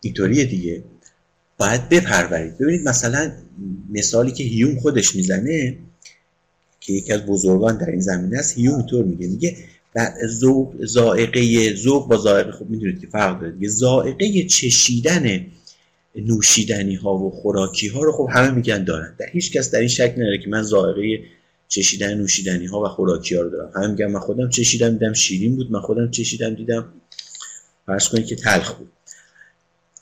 اینطوریه 0.00 0.44
دیگه. 0.44 0.84
باید 1.58 1.88
بپرورید. 1.88 2.58
ببینید 2.58 2.88
مثلا 2.88 3.32
مثالی 3.90 4.32
که 4.32 4.44
هیوم 4.44 4.80
خودش 4.80 5.16
می‌زنه 5.16 5.78
که 6.80 6.92
یکی 6.92 7.12
از 7.12 7.26
بزرگان 7.26 7.78
در 7.78 7.90
این 7.90 8.00
زمینه 8.00 8.38
است 8.38 8.58
هیوم 8.58 8.74
اینطور 8.74 9.04
میگه. 9.04 9.26
میگه 9.26 9.56
ذوق 10.26 10.84
زائقه 10.84 11.74
ذوق 11.74 12.08
با 12.08 12.16
زائقه 12.16 12.52
خب 12.52 12.70
می‌دونید 12.70 13.00
که 13.00 13.06
فرق 13.06 13.40
داره. 13.40 13.52
دیگه 13.52 13.68
زائقه 13.68 14.42
چشیدن 14.42 15.46
نوشیدنی 16.16 16.94
ها 16.94 17.14
و 17.14 17.30
خوراکی 17.30 17.88
ها 17.88 18.02
رو 18.02 18.12
خب 18.12 18.28
همه 18.32 18.50
میگن 18.50 18.84
دارن. 18.84 19.14
در 19.18 19.26
هیچ 19.32 19.52
کس 19.52 19.70
در 19.70 19.78
این 19.78 19.88
شک 19.88 20.14
نداره 20.16 20.38
که 20.38 20.48
من 20.48 20.62
زائقه 20.62 21.20
چشیدن 21.68 22.14
نوشیدنی 22.14 22.66
ها 22.66 22.82
و 22.82 22.88
خوراکی 22.88 23.34
ها 23.34 23.42
رو 23.42 23.50
دارم. 23.50 23.72
همه 23.76 23.86
میگن 23.86 24.06
من 24.06 24.20
خودم 24.20 24.48
چشیدم 24.48 24.90
دیدم 24.90 25.12
شیرین 25.12 25.56
بود 25.56 25.70
من 25.70 25.80
خودم 25.80 26.10
چشیدم 26.10 26.54
دیدم. 26.54 26.92
فرض 27.86 28.08
کنید 28.08 28.26
که 28.26 28.36
تلخ 28.36 28.74
بود. 28.74 28.91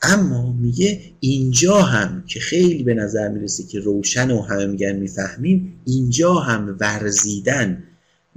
اما 0.02 0.52
میگه 0.52 1.00
اینجا 1.20 1.82
هم 1.82 2.24
که 2.26 2.40
خیلی 2.40 2.82
به 2.82 2.94
نظر 2.94 3.28
می‌رسه 3.28 3.64
که 3.64 3.80
روشن 3.80 4.30
و 4.30 4.42
همه 4.42 4.66
میگن 4.66 4.96
می‌فهمیم 4.96 5.80
اینجا 5.84 6.34
هم 6.34 6.76
ورزیدن 6.80 7.82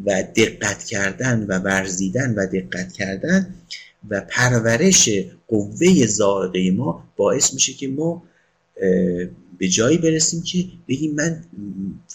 و 0.05 0.23
دقت 0.35 0.83
کردن 0.83 1.45
و 1.49 1.59
ورزیدن 1.59 2.35
و 2.35 2.45
دقت 2.45 2.93
کردن 2.93 3.55
و 4.09 4.21
پرورش 4.29 5.09
قوه 5.47 6.05
زائقه 6.05 6.71
ما 6.71 7.03
باعث 7.17 7.53
میشه 7.53 7.73
که 7.73 7.87
ما 7.87 8.23
به 9.57 9.67
جایی 9.67 9.97
برسیم 9.97 10.41
که 10.41 10.65
بگیم 10.87 11.15
من 11.15 11.43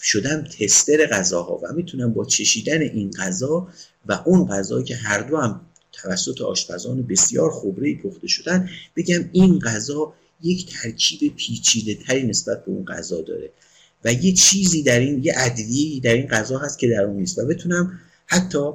شدم 0.01 0.43
تستر 0.43 1.05
غذاها 1.05 1.59
و 1.63 1.73
می‌تونم 1.73 2.13
با 2.13 2.25
چشیدن 2.25 2.81
این 2.81 3.11
غذا 3.11 3.67
و 4.05 4.19
اون 4.25 4.47
غذا 4.47 4.81
که 4.81 4.95
هر 4.95 5.21
دو 5.21 5.37
هم 5.37 5.61
توسط 6.01 6.41
آشپزان 6.41 7.07
بسیار 7.07 7.51
خبره 7.51 7.95
پخته 7.95 8.27
شدن. 8.27 8.69
بگم 8.95 9.29
این 9.31 9.59
غذا 9.59 10.13
یک 10.43 10.73
ترکیب 10.73 11.35
پیچیده 11.35 11.95
تری 11.95 12.23
نسبت 12.23 12.65
به 12.65 12.71
اون 12.71 12.85
غذا 12.85 13.21
داره 13.21 13.51
و 14.05 14.13
یه 14.13 14.33
چیزی 14.33 14.83
در 14.83 14.99
این 14.99 15.23
یه 15.23 15.33
ادویه 15.37 15.99
در 15.99 16.13
این 16.13 16.27
غذا 16.27 16.57
هست 16.57 16.79
که 16.79 16.87
در 16.87 17.01
اون 17.01 17.19
نیست. 17.19 17.39
و 17.39 17.45
بتونم 17.45 17.99
حتی 18.25 18.71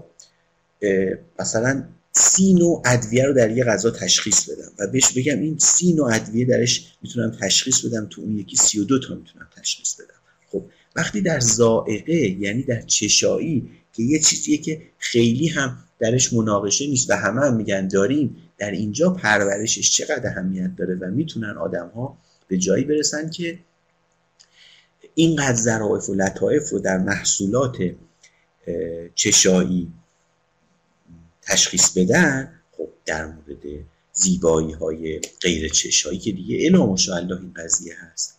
مثلا 1.39 1.85
سی 2.13 2.55
نوع 2.55 2.83
ادویه 2.85 3.25
رو 3.25 3.33
در 3.33 3.51
یه 3.51 3.65
غذا 3.65 3.91
تشخیص 3.91 4.49
بدم 4.49 4.73
و 4.79 4.87
بهش 4.87 5.13
بگم 5.13 5.41
این 5.41 5.59
سی 5.59 5.93
نوع 5.93 6.15
ادویه 6.15 6.45
درش 6.45 6.87
می‌تونم 7.03 7.37
تشخیص 7.41 7.85
بدم 7.85 8.07
تو 8.11 8.21
اون 8.21 8.39
یکی 8.39 8.57
سی 8.57 8.79
و 8.79 8.85
دو 8.85 8.99
تا 8.99 9.15
می‌تونم 9.15 9.49
تشخیص 9.57 9.95
بدم. 9.95 10.15
خب 10.49 10.65
وقتی 10.97 11.21
در 11.21 11.41
زائقه 11.41 12.15
یعنی 12.15 12.63
در 12.63 12.83
چشایی 12.83 13.71
که 13.93 14.03
یه 14.03 14.21
چیزیه 14.21 14.59
که 14.59 14.83
خیلی 14.99 15.49
هم 15.49 15.79
درش 16.05 16.33
مناقشه 16.33 16.87
نیست 16.87 17.11
و 17.11 17.13
همه 17.13 17.41
هم 17.41 17.57
میگن 17.57 17.89
داریم. 17.89 18.37
در 18.59 18.71
اینجا 18.71 19.11
پرورشش 19.11 19.91
چقدر 19.91 20.27
اهمیت 20.27 20.77
داره 20.77 20.95
و 20.95 21.11
می‌تونن 21.11 21.57
آدم 21.57 21.89
ها 21.95 22.19
به 22.49 22.59
جایی 22.59 22.85
برسن 22.85 23.31
که 23.31 23.59
اینقدر 25.15 25.57
ظرافت 25.57 26.09
و 26.09 26.15
لطائف 26.15 26.71
رو 26.71 26.79
در 26.79 26.99
محصولات 26.99 27.77
چشایی 29.15 29.93
تشخیص 31.43 31.99
بدن 31.99 32.61
خب 32.73 32.89
در 33.05 33.27
مورد 33.27 33.85
زیبایی 34.13 34.73
های 34.73 35.21
غیر 35.43 35.69
چشایی 35.69 36.19
که 36.19 36.33
دیگه 36.33 36.67
الا 36.67 36.87
ماشاءالله 36.87 37.41
این 37.41 37.53
قضیه 37.57 37.95
هست. 37.99 38.39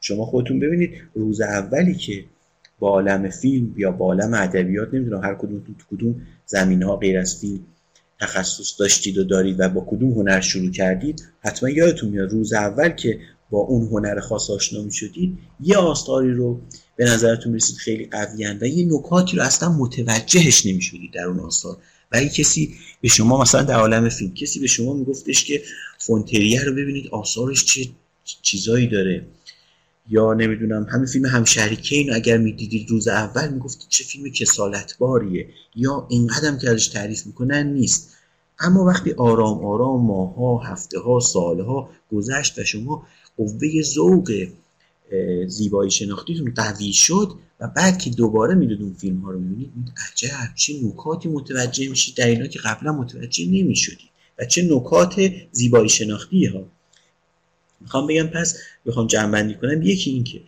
شما 0.00 0.26
خودتون 0.26 0.60
ببینید 0.60 1.02
روز 1.14 1.40
اولی 1.40 1.94
که 1.94 2.24
با 2.80 2.88
عالم 2.88 3.30
فیلم 3.30 3.74
یا 3.76 3.90
با 3.90 4.06
عالم 4.06 4.34
ادبیات 4.34 4.94
نمی‌دونم 4.94 5.24
هر 5.24 5.34
کدوم 5.34 5.60
تو 5.60 5.96
کدوم 5.96 6.22
زمین 6.46 6.82
ها 6.82 6.96
غیر 6.96 7.18
از 7.18 7.40
فیلم 7.40 7.60
تخصص 8.20 8.80
داشتید 8.80 9.18
و 9.18 9.24
دارید 9.24 9.60
و 9.60 9.68
با 9.68 9.86
کدوم 9.90 10.10
هنر 10.12 10.40
شروع 10.40 10.70
کردید 10.70 11.22
حتما 11.40 11.70
یادتون 11.70 12.08
میاد 12.08 12.30
روز 12.30 12.52
اول 12.52 12.88
که 12.88 13.18
با 13.50 13.58
اون 13.58 13.86
هنر 13.86 14.20
خاص 14.20 14.50
آشنا 14.50 14.82
می 14.82 14.92
شدید 14.92 15.38
یه 15.60 15.76
آثاری 15.76 16.32
رو 16.32 16.60
به 16.96 17.04
نظرتون 17.04 17.54
رسید 17.54 17.76
خیلی 17.76 18.06
قوی 18.06 18.46
و 18.60 18.64
یه 18.64 18.86
نکاتی 18.96 19.36
رو 19.36 19.42
اصلا 19.42 19.68
متوجهش 19.68 20.66
نمی 20.66 20.82
شدید 20.82 21.12
در 21.12 21.24
اون 21.24 21.40
آثار 21.40 21.76
و 22.12 22.16
اگه 22.16 22.28
کسی 22.28 22.74
به 23.00 23.08
شما 23.08 23.42
مثلا 23.42 23.62
در 23.62 23.74
عالم 23.74 24.08
فیلم 24.08 24.34
کسی 24.34 24.60
به 24.60 24.66
شما 24.66 24.94
میگفتش 24.94 25.44
که 25.44 25.62
فونتریه 25.98 26.64
رو 26.64 26.72
ببینید 26.72 27.08
آثارش 27.08 27.64
چه 27.64 27.86
چیزایی 28.42 28.86
داره؟ 28.86 29.26
یا 30.10 30.34
نمی‌دونم 30.34 30.86
همین 30.90 31.06
فیلم 31.06 31.26
همشهری 31.26 31.76
کین 31.76 32.12
اگر 32.14 32.38
می‌دیدید 32.38 32.90
روز 32.90 33.08
اول 33.08 33.48
می‌گفتید 33.48 33.86
چه 33.88 34.04
فیلم 34.04 34.30
کسالتباریه. 34.30 35.48
یا 35.76 36.06
اینقدر 36.10 36.56
که 36.56 36.70
ازش 36.70 36.88
تعریف 36.88 37.26
می‌کنن 37.26 37.66
نیست. 37.66 38.16
اما 38.58 38.84
وقتی 38.84 39.12
آرام 39.12 39.64
آرام 39.64 40.06
ماها 40.06 40.58
هفته 40.58 40.98
ها 40.98 41.20
سالها 41.20 41.90
گذشت 42.12 42.58
و 42.58 42.64
شما 42.64 43.06
قوه 43.36 43.82
ذوق 43.82 44.46
زیبایی 45.46 45.90
شناختیتون 45.90 46.52
قوی 46.54 46.92
شد 46.92 47.32
و 47.60 47.68
بعد 47.68 47.98
که 47.98 48.10
دوباره 48.10 48.54
می‌دید 48.54 48.82
اون 48.82 48.94
فیلم 48.94 49.20
ها 49.20 49.30
رو 49.30 49.38
می‌بینید 49.38 49.92
عجب 50.12 50.54
چه 50.54 50.74
نکاتی 50.84 51.28
متوجه 51.28 51.88
میشید 51.88 52.16
در 52.16 52.26
اینا 52.26 52.46
که 52.46 52.58
قبلا 52.58 52.92
متوجه 52.92 53.46
نمی‌شدید 53.46 54.10
و 54.38 54.44
چه 54.44 54.68
نکات 54.70 55.32
زیبایی 55.52 55.88
شناختی 55.88 56.46
ها 56.46 56.64
می‌خوام 57.80 58.06
بگم 58.06 58.26
پس 58.26 58.58
بخوام 58.86 59.06
جمع 59.06 59.52
کنم 59.52 59.82
یکی 59.82 60.10
این 60.10 60.24
که 60.24 60.40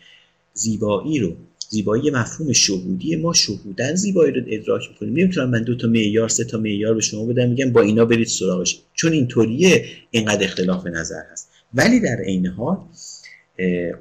زیبایی 0.55 1.19
رو 1.19 1.37
زیبایی 1.69 2.11
مفهوم 2.11 2.53
شهودی 2.53 3.17
ما 3.17 3.33
شهودن 3.33 3.95
زیبایی 3.95 4.33
رو 4.33 4.43
ادراک 4.47 4.83
می‌کنیم. 4.91 5.17
نمی‌تونم 5.17 5.51
من 5.51 5.63
دو 5.63 5.77
تا 5.77 5.89
معیار 5.89 6.29
سه 6.29 6.45
تا 6.45 6.59
معیار 6.59 6.95
به 6.95 7.01
شما 7.01 7.25
بدم 7.25 7.49
میگم 7.49 7.73
با 7.73 7.81
اینا 7.81 8.05
برید 8.05 8.27
سراغش. 8.27 8.81
چون 8.95 9.13
اینطوریه 9.13 9.87
اینقدر 10.11 10.45
اختلاف 10.45 10.87
نظر 10.87 11.23
هست. 11.33 11.49
ولی 11.75 12.01
در 12.01 12.17
عین 12.27 12.47
حال 12.47 12.77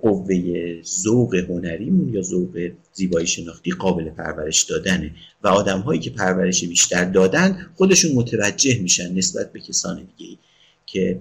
قوه 0.02 0.36
ذوق 0.84 1.36
هنریمون 1.36 2.14
یا 2.14 2.22
ذوق 2.22 2.72
زیبایی 2.94 3.28
شناختی 3.28 3.72
قابل 3.72 4.10
پرورش 4.10 4.64
دادنه. 4.64 5.12
و 5.44 5.48
آدم 5.48 5.80
هایی 5.80 6.00
که 6.00 6.10
پرورش 6.10 6.66
بیشتر 6.66 7.06
دادن 7.06 7.68
خودشون 7.76 8.12
متوجه 8.12 8.80
میشن 8.80 9.14
نسبت 9.14 9.54
به 9.54 9.60
کسان 9.60 10.08
دیگه 10.18 10.38
که 10.86 11.20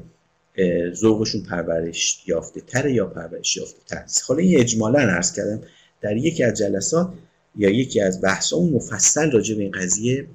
ذوقشون 0.95 1.43
پرورش 1.43 2.23
یافته 2.27 2.61
تر 2.61 2.89
یا 2.89 3.07
پرورش 3.07 3.57
یافته 3.57 3.79
تر 3.87 4.05
حالا 4.29 4.41
این 4.41 4.61
اجمالا 4.61 4.99
عرض 4.99 5.33
کردم 5.33 5.63
در 6.01 6.17
یکی 6.17 6.43
از 6.43 6.59
جلسات 6.59 7.13
یا 7.57 7.71
یکی 7.71 8.01
از 8.01 8.21
بحثامون 8.21 8.73
مفصل 8.73 9.31
راجع 9.31 9.55
به 9.55 9.63
این 9.63 9.73
قضیه 9.73 10.27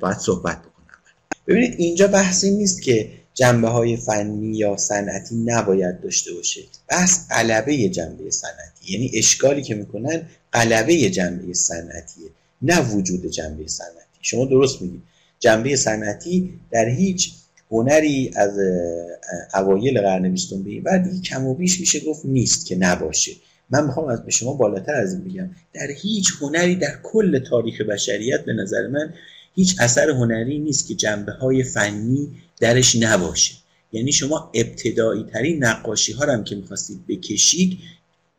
باید 0.00 0.18
صحبت 0.18 0.58
بکنم. 0.58 0.72
ببینید 1.46 1.74
اینجا 1.78 2.06
بحثی 2.06 2.50
نیست 2.50 2.82
که 2.82 3.10
جنبه 3.34 3.68
های 3.68 3.96
فنی 3.96 4.56
یا 4.56 4.76
صنعتی 4.76 5.36
نباید 5.36 6.00
داشته 6.00 6.34
باشه 6.34 6.60
بحث 6.88 7.28
قلبه 7.30 7.88
جنبه 7.88 8.30
صنعتی. 8.30 8.92
یعنی 8.92 9.10
اشکالی 9.14 9.62
که 9.62 9.74
می‌کنن 9.74 10.22
قلبه 10.52 11.10
جنبه 11.10 11.54
صنعتیه 11.54 12.28
نه 12.62 12.94
وجود 12.94 13.26
جنبه 13.26 13.66
صنعتی. 13.66 14.18
شما 14.20 14.44
درست 14.44 14.82
میگید. 14.82 15.02
جنبه 15.38 15.76
صنعتی 15.76 16.60
در 16.70 16.88
هیچ 16.88 17.32
هنری 17.72 18.30
از 18.36 18.58
اوایل 19.54 20.00
قرن 20.00 20.28
بیستم 20.28 20.62
به 20.62 20.80
بعد 20.80 21.22
کم 21.22 21.46
و 21.46 21.54
بیش 21.54 21.80
میشه 21.80 22.00
گفت 22.00 22.24
نیست 22.24 22.66
که 22.66 22.76
نباشه. 22.76 23.32
من 23.70 23.86
می‌خوام 23.86 24.08
از 24.08 24.24
به 24.24 24.30
شما 24.30 24.52
بالاتر 24.52 24.94
از 24.94 25.12
این 25.14 25.24
بگم. 25.24 25.50
در 25.72 25.86
هیچ 26.02 26.32
هنری 26.40 26.76
در 26.76 26.98
کل 27.02 27.38
تاریخ 27.38 27.80
بشریت 27.80 28.44
به 28.44 28.52
نظر 28.52 28.86
من 28.86 29.14
هیچ 29.54 29.76
اثر 29.80 30.10
هنری 30.10 30.58
نیست 30.58 30.88
که 30.88 30.94
جنبه 30.94 31.32
های 31.32 31.62
فنی 31.62 32.28
درش 32.60 32.96
نباشه. 32.96 33.54
یعنی 33.92 34.12
شما 34.12 34.50
ابتدایی 34.54 35.24
ترین 35.24 35.64
نقاشی 35.64 36.12
ها 36.12 36.32
هم 36.32 36.44
که 36.44 36.56
می‌خواستید 36.56 37.06
بکشید 37.08 37.78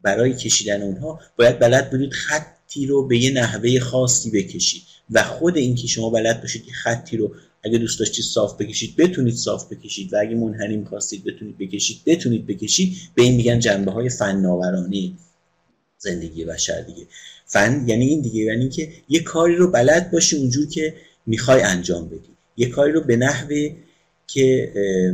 برای 0.01 0.33
کشیدن 0.33 0.81
اونها 0.81 1.19
باید 1.37 1.59
بلد 1.59 1.91
بودید 1.91 2.11
خطی 2.11 2.85
رو 2.85 3.07
به 3.07 3.17
یه 3.17 3.31
نحوه 3.31 3.79
خاصی 3.79 4.31
بکشید. 4.31 4.81
و 5.11 5.23
خود 5.23 5.57
اینکه 5.57 5.87
شما 5.87 6.09
بلد 6.09 6.41
باشید 6.41 6.65
که 6.65 6.71
خطی 6.71 7.17
رو 7.17 7.35
اگه 7.63 7.77
دوست 7.77 7.99
داشتید 7.99 8.25
صاف 8.25 8.61
بکشید 8.61 8.95
بتونید 8.95 9.35
صاف 9.35 9.73
بکشید 9.73 10.13
و 10.13 10.17
اگه 10.19 10.35
منحنی 10.35 10.77
می‌خواستید 10.77 11.23
بتونید 11.23 11.57
بکشید 11.57 11.97
بتونید 12.05 12.47
بکشید. 12.47 12.93
به 13.15 13.23
این 13.23 13.35
میگن 13.35 13.59
جنبه 13.59 13.91
های 13.91 14.09
فناورانه 14.09 15.11
زندگی 15.97 16.45
بشر 16.45 16.81
دیگه. 16.81 17.07
فن 17.45 17.85
یعنی 17.87 18.05
این 18.05 18.21
دیگه 18.21 18.43
یعنی 18.43 18.69
که 18.69 18.89
یه 19.09 19.19
کاری 19.19 19.55
رو 19.55 19.71
بلد 19.71 20.11
باشی 20.11 20.35
اونجور 20.35 20.67
که 20.67 20.93
می‌خوای 21.25 21.61
انجام 21.61 22.07
بدی. 22.07 22.29
یه 22.57 22.69
کاری 22.69 22.91
رو 22.91 23.01
به 23.01 23.15
نحوه 23.15 23.75
که 24.27 24.71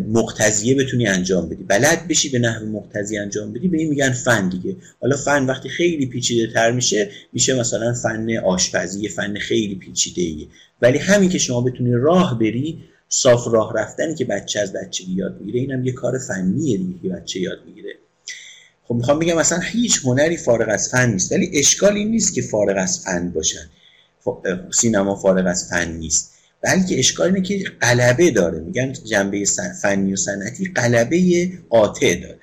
مقتضیه 0.08 0.76
بتونی 0.76 1.08
انجام 1.08 1.50
بدی. 1.50 1.64
بلد 1.64 2.08
بشی 2.08 2.30
به 2.30 2.40
نحو 2.40 2.66
مقتضی 2.66 3.18
انجام 3.18 3.54
بدی 3.54 3.68
به 3.68 3.78
این 3.78 3.90
میگن 3.90 4.12
فن 4.12 4.50
دیگه. 4.50 4.76
حالا 5.02 5.18
فن 5.18 5.46
وقتی 5.46 5.70
خیلی 5.70 6.06
پیچیده 6.06 6.54
تر 6.54 6.72
میشه 6.72 7.12
میشه 7.34 7.54
مثلا 7.54 7.94
فن 7.94 8.38
آشپزی 8.38 9.10
فن 9.10 9.40
خیلی 9.40 9.76
پیچیده 9.76 10.22
ایه 10.22 10.48
ولی 10.82 10.98
همین 10.98 11.30
که 11.30 11.38
شما 11.38 11.62
بتونی 11.62 11.92
راه 11.92 12.40
بری 12.40 12.84
صاف 13.10 13.48
راه 13.52 13.74
رفتنی 13.76 14.16
که 14.16 14.26
بچه 14.26 14.60
از 14.60 14.74
بچه 14.74 15.04
یاد 15.10 15.42
می‌گیره 15.42 15.60
اینم 15.60 15.86
یه 15.86 15.92
کار 15.92 16.18
فنیه 16.18 16.78
دیگه 16.78 17.00
که 17.02 17.10
بچه 17.10 17.40
یاد 17.40 17.58
می‌گیره. 17.66 17.90
خب 18.84 18.96
می‌خوام 18.96 19.20
بگم 19.20 19.38
مثلا 19.38 19.60
هیچ 19.60 20.00
هنری 20.04 20.38
فارغ 20.38 20.70
از 20.70 20.90
فن 20.90 21.12
نیست 21.12 21.32
ولی 21.32 21.52
اشکالی 21.54 22.06
نیست 22.06 22.34
که 22.34 22.42
فارغ 22.42 22.78
از 22.78 23.00
فن 23.00 23.32
باشن. 23.32 23.70
سینما 24.72 25.16
فارغ 25.16 25.48
از 25.48 25.70
فن 25.70 25.92
نیست. 25.92 26.34
بلکه 26.62 27.00
اشکال 27.00 27.28
اینه 27.28 27.42
که 27.42 27.64
قلبه 27.82 28.32
داره. 28.32 28.60
میگن 28.60 28.94
جنبه 28.94 29.44
فنی 29.82 30.14
و 30.14 30.16
صنعتی 30.16 30.66
قلبه 30.76 31.50
قاطع 31.70 32.16
داره. 32.16 32.40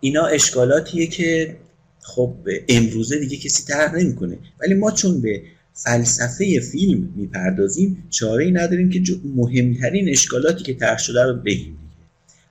اینا 0.00 0.26
اشکالاتیه 0.26 1.06
که 1.06 1.56
خب 2.02 2.34
امروزه 2.68 3.18
دیگه 3.18 3.36
کسی 3.36 3.64
طرح 3.64 3.94
نمی‌کنه. 3.94 4.38
ولی 4.60 4.74
ما 4.74 4.90
چون 4.90 5.20
به 5.20 5.42
فلسفه 5.84 6.60
فیلم 6.60 7.12
می‌پردازیم 7.16 8.04
چاره 8.10 8.44
ای 8.44 8.50
نداریم 8.50 8.90
که 8.90 9.02
مهمترین 9.36 10.08
اشکالاتی 10.08 10.64
که 10.64 10.74
طرح 10.74 10.98
شده 10.98 11.22
رو 11.22 11.34
بگیم 11.34 11.78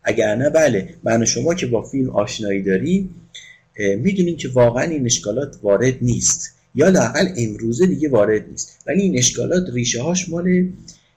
اگر 0.03 0.35
نه 0.35 0.49
بله 0.49 0.95
من 1.03 1.23
و 1.23 1.25
شما 1.25 1.53
که 1.53 1.65
با 1.65 1.81
فیلم 1.81 2.09
آشنایی 2.09 2.63
داریم 2.63 3.15
می‌دونیم 3.97 4.37
که 4.37 4.49
واقعا 4.49 4.83
این 4.83 5.05
اشکالات 5.05 5.59
وارد 5.63 5.95
نیست. 6.01 6.55
یا 6.75 6.89
لاقل 6.89 7.27
امروزه 7.37 7.85
دیگه 7.85 8.09
وارد 8.09 8.49
نیست. 8.49 8.83
ولی 8.87 9.01
این 9.01 9.17
اشکالات 9.17 9.73
ریشه 9.73 10.01
هاش 10.01 10.29
مال 10.29 10.69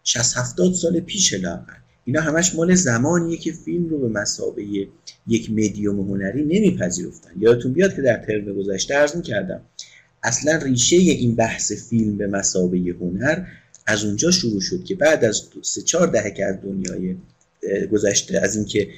60 0.04 0.36
70 0.36 0.74
سال 0.74 1.00
پیش 1.00 1.32
لاقل. 1.32 1.72
اینا 2.04 2.20
همش 2.20 2.54
مال 2.54 2.74
زمانیه 2.74 3.36
که 3.36 3.52
فیلم 3.52 3.88
رو 3.88 3.98
به 3.98 4.08
مسابقه 4.08 4.62
یک 5.28 5.50
مدیوم 5.50 6.00
هنری 6.00 6.44
نمیپذیرفتن. 6.44 7.30
یادتون 7.40 7.72
بیاد 7.72 7.96
که 7.96 8.02
در 8.02 8.16
ترم 8.16 8.54
گذشته 8.54 8.94
عرض 8.94 9.22
کردم 9.22 9.60
اصلا 10.22 10.56
ریشه 10.56 10.96
این 10.96 11.34
بحث 11.34 11.72
فیلم 11.72 12.16
به 12.16 12.26
مسابقه 12.26 12.94
هنر 13.00 13.44
از 13.86 14.04
اونجا 14.04 14.30
شروع 14.30 14.60
شد 14.60 14.84
که 14.84 14.94
بعد 14.94 15.24
از 15.24 15.42
سه 15.62 15.82
چهار 15.82 16.06
دهه 16.06 16.34
از 16.48 16.56
دنیای 16.62 17.16
گذشته 17.92 18.38
از 18.38 18.56
اینکه 18.56 18.88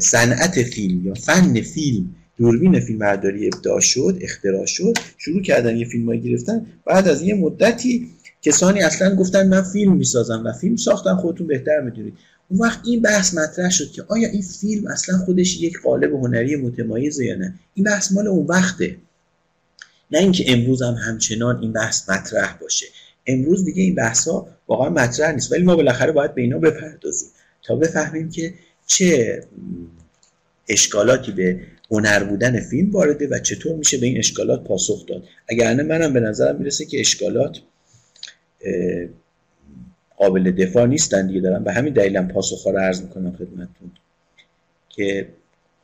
صنعت 0.00 0.62
فیلم 0.62 1.06
یا 1.06 1.14
فن 1.14 1.60
فیلم 1.60 2.14
دوربین 2.38 2.80
فیلم 2.80 2.98
برداری 2.98 3.46
ابداع 3.46 3.80
شد 3.80 4.18
اختراع 4.20 4.66
شد 4.66 4.98
شروع 5.18 5.42
کردن 5.42 5.76
یه 5.76 5.86
فیلم 5.86 6.16
گرفتن. 6.16 6.66
بعد 6.86 7.08
از 7.08 7.22
یه 7.22 7.34
مدتی 7.34 8.08
کسانی 8.42 8.82
اصلا 8.82 9.16
گفتن 9.16 9.48
من 9.48 9.62
فیلم 9.62 9.96
می‌سازم 9.96 10.42
و 10.46 10.52
فیلم 10.52 10.76
ساختن 10.76 11.14
خودتون 11.14 11.46
بهتر 11.46 11.80
می‌دونید. 11.80 12.14
اون 12.48 12.60
وقت 12.60 12.80
این 12.84 13.02
بحث 13.02 13.34
مطرح 13.34 13.70
شد 13.70 13.90
که 13.90 14.02
آیا 14.08 14.28
این 14.28 14.42
فیلم 14.42 14.86
اصلا 14.86 15.18
خودش 15.18 15.60
یک 15.60 15.80
قالب 15.84 16.14
هنری 16.14 16.56
متمایزه 16.56 17.24
یا 17.24 17.36
نه؟ 17.36 17.54
این 17.74 17.84
بحث 17.84 18.12
مال 18.12 18.26
اون 18.26 18.46
وقته. 18.46 18.96
نه 20.10 20.18
اینکه 20.18 20.44
امروز 20.52 20.82
هم 20.82 20.94
همچنان 20.94 21.62
این 21.62 21.72
بحث 21.72 22.10
مطرح 22.10 22.58
باشه. 22.60 22.86
امروز 23.26 23.64
دیگه 23.64 23.82
این 23.82 23.94
بحث 23.94 24.28
ها 24.28 24.48
واقعا 24.68 24.90
مطرح 24.90 25.32
نیست 25.32 25.52
ولی 25.52 25.62
ما 25.62 25.76
بالاخره 25.76 26.12
باید 26.12 26.34
به 26.34 26.42
اینا 26.42 26.58
بپردازیم 26.58 27.28
تا 27.62 27.76
بفهمیم 27.76 28.30
که 28.30 28.54
چه 28.86 29.42
اشکالاتی 30.68 31.32
به 31.32 31.60
هنر 31.90 32.24
بودن 32.24 32.60
فیلم 32.60 32.90
وارده 32.90 33.28
و 33.30 33.38
چطور 33.38 33.76
میشه 33.76 33.98
به 33.98 34.06
این 34.06 34.18
اشکالات 34.18 34.64
پاسخ 34.64 35.06
داد. 35.06 35.24
اگر 35.48 35.74
نه 35.74 35.82
منم 35.82 36.12
به 36.12 36.20
نظرم 36.20 36.56
می‌رسه 36.56 36.84
که 36.84 37.00
اشکالات 37.00 37.58
قابل 40.16 40.50
دفاع 40.50 40.86
نیستن 40.86 41.26
دیگه. 41.26 41.40
دارم 41.40 41.64
به 41.64 41.72
همین 41.72 41.92
دلیلم 41.92 42.28
پاسخ 42.28 42.66
ها 42.66 42.70
رو 42.70 42.78
عرض 42.78 43.02
می‌کنم 43.02 43.36
خدمتتون 43.36 43.90
که 44.88 45.28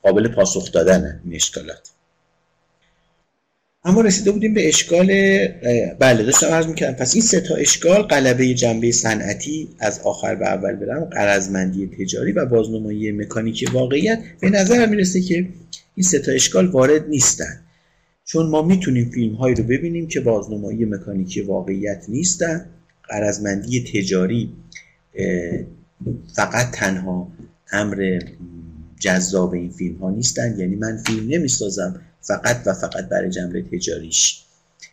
قابل 0.02 0.28
پاسخ 0.28 0.72
دادن 0.72 1.20
این 1.24 1.34
اشکالات. 1.34 1.90
اما 3.84 4.00
رسیده 4.00 4.30
بودیم 4.30 4.54
به 4.54 4.68
اشکال 4.68 5.06
بله 5.98 6.22
داشتم 6.22 6.46
عرض 6.46 6.66
می‌کردم. 6.66 6.96
پس 6.96 7.14
این 7.14 7.22
سه 7.22 7.40
تا 7.40 7.54
اشکال 7.54 8.02
قلبه 8.02 8.54
جنبه 8.54 8.92
صنعتی 8.92 9.68
از 9.78 10.00
آخر 10.04 10.34
به 10.34 10.46
اول 10.46 10.72
برم 10.72 11.04
قرضمندی 11.04 11.86
تجاری 11.86 12.32
و 12.32 12.46
بازنمایی 12.46 13.12
مکانیکی 13.12 13.66
واقعیت. 13.66 14.22
به 14.40 14.50
نظر 14.50 14.86
می‌رسه 14.86 15.20
که 15.20 15.48
این 15.94 16.04
سه 16.04 16.18
تا 16.18 16.32
اشکال 16.32 16.66
وارد 16.66 17.08
نیستن. 17.08 17.60
چون 18.24 18.46
ما 18.46 18.62
می‌تونیم 18.62 19.10
فیلم 19.10 19.34
هایی 19.34 19.54
رو 19.54 19.64
ببینیم 19.64 20.08
که 20.08 20.20
بازنمایی 20.20 20.84
مکانیکی 20.84 21.40
واقعیت 21.40 22.04
نیستن. 22.08 22.66
قرضمندی 23.08 23.84
تجاری 23.84 24.52
فقط 26.34 26.70
تنها 26.70 27.32
امر 27.72 28.18
جذاب 29.00 29.52
این 29.52 29.70
فیلم 29.70 29.96
ها 29.96 30.10
نیستن. 30.10 30.58
یعنی 30.58 30.76
من 30.76 30.96
فیلم 30.96 31.26
نمی‌سازم. 31.28 32.00
فقط 32.22 32.56
و 32.66 32.72
فقط 32.72 33.08
برای 33.08 33.30
جنبه 33.30 33.62
تجاریش. 33.62 34.42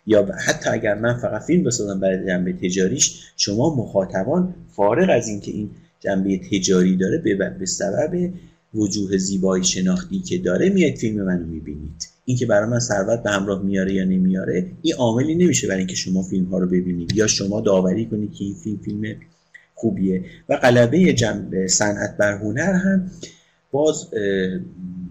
یا 0.08 0.26
حتی 0.46 0.70
اگر 0.70 0.96
من 0.96 1.18
فقط 1.18 1.42
فیلم 1.42 1.64
بسازم 1.64 2.00
برای 2.00 2.26
جنبه 2.26 2.54
تجاریش 2.54 3.22
شما 3.38 3.76
مخاطبان 3.76 4.56
فارغ 4.76 5.10
از 5.10 5.28
اینکه 5.28 5.52
این 5.52 5.70
جنبه 6.00 6.38
تجاری 6.52 6.98
داره 6.98 7.18
به 7.60 7.66
سبب 7.66 8.30
وجوه 8.74 9.18
زیبایی 9.18 9.64
شناختی 9.64 10.20
که 10.20 10.38
داره 10.38 10.70
میاد 10.70 10.96
فیلم 10.96 11.26
منو 11.26 11.46
می‌بینید. 11.46 12.10
این 12.26 12.38
که 12.38 12.46
برای 12.46 12.70
من 12.70 12.80
ثروت 12.80 13.24
به 13.24 13.30
همراه 13.30 13.64
میاره 13.64 13.94
یا 13.94 14.04
نمیاره 14.04 14.72
این 14.82 14.94
عاملی 14.96 15.36
نمیشه 15.36 15.68
برای 15.68 15.80
اینکه 15.80 15.96
شما 15.96 16.24
فیلم 16.24 16.46
ها 16.46 16.58
رو 16.58 16.68
ببینید. 16.68 17.16
یا 17.16 17.28
شما 17.28 17.62
داوری 17.62 18.06
کنید 18.06 18.34
که 18.34 18.44
این 18.44 18.56
فیلم 18.56 18.78
فیلم 18.78 19.16
خوبیه. 19.76 20.26
و 20.50 20.56
غلبه 20.56 21.14
جنب 21.14 21.68
صنعت 21.68 22.18
بر 22.18 22.38
هنر 22.38 22.74
هم 22.74 23.12
باز 23.72 24.08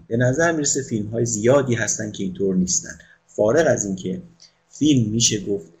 به 0.09 0.17
نظر 0.17 0.51
می‌رسه 0.51 0.81
فیلم 0.81 1.07
های 1.07 1.25
زیادی 1.25 1.75
هستن 1.75 2.11
که 2.11 2.23
اینطور 2.23 2.55
نیستن. 2.55 2.97
فارغ 3.27 3.67
از 3.67 3.85
اینکه 3.85 4.21
فیلم 4.69 5.11
میشه 5.11 5.45
گفت 5.45 5.71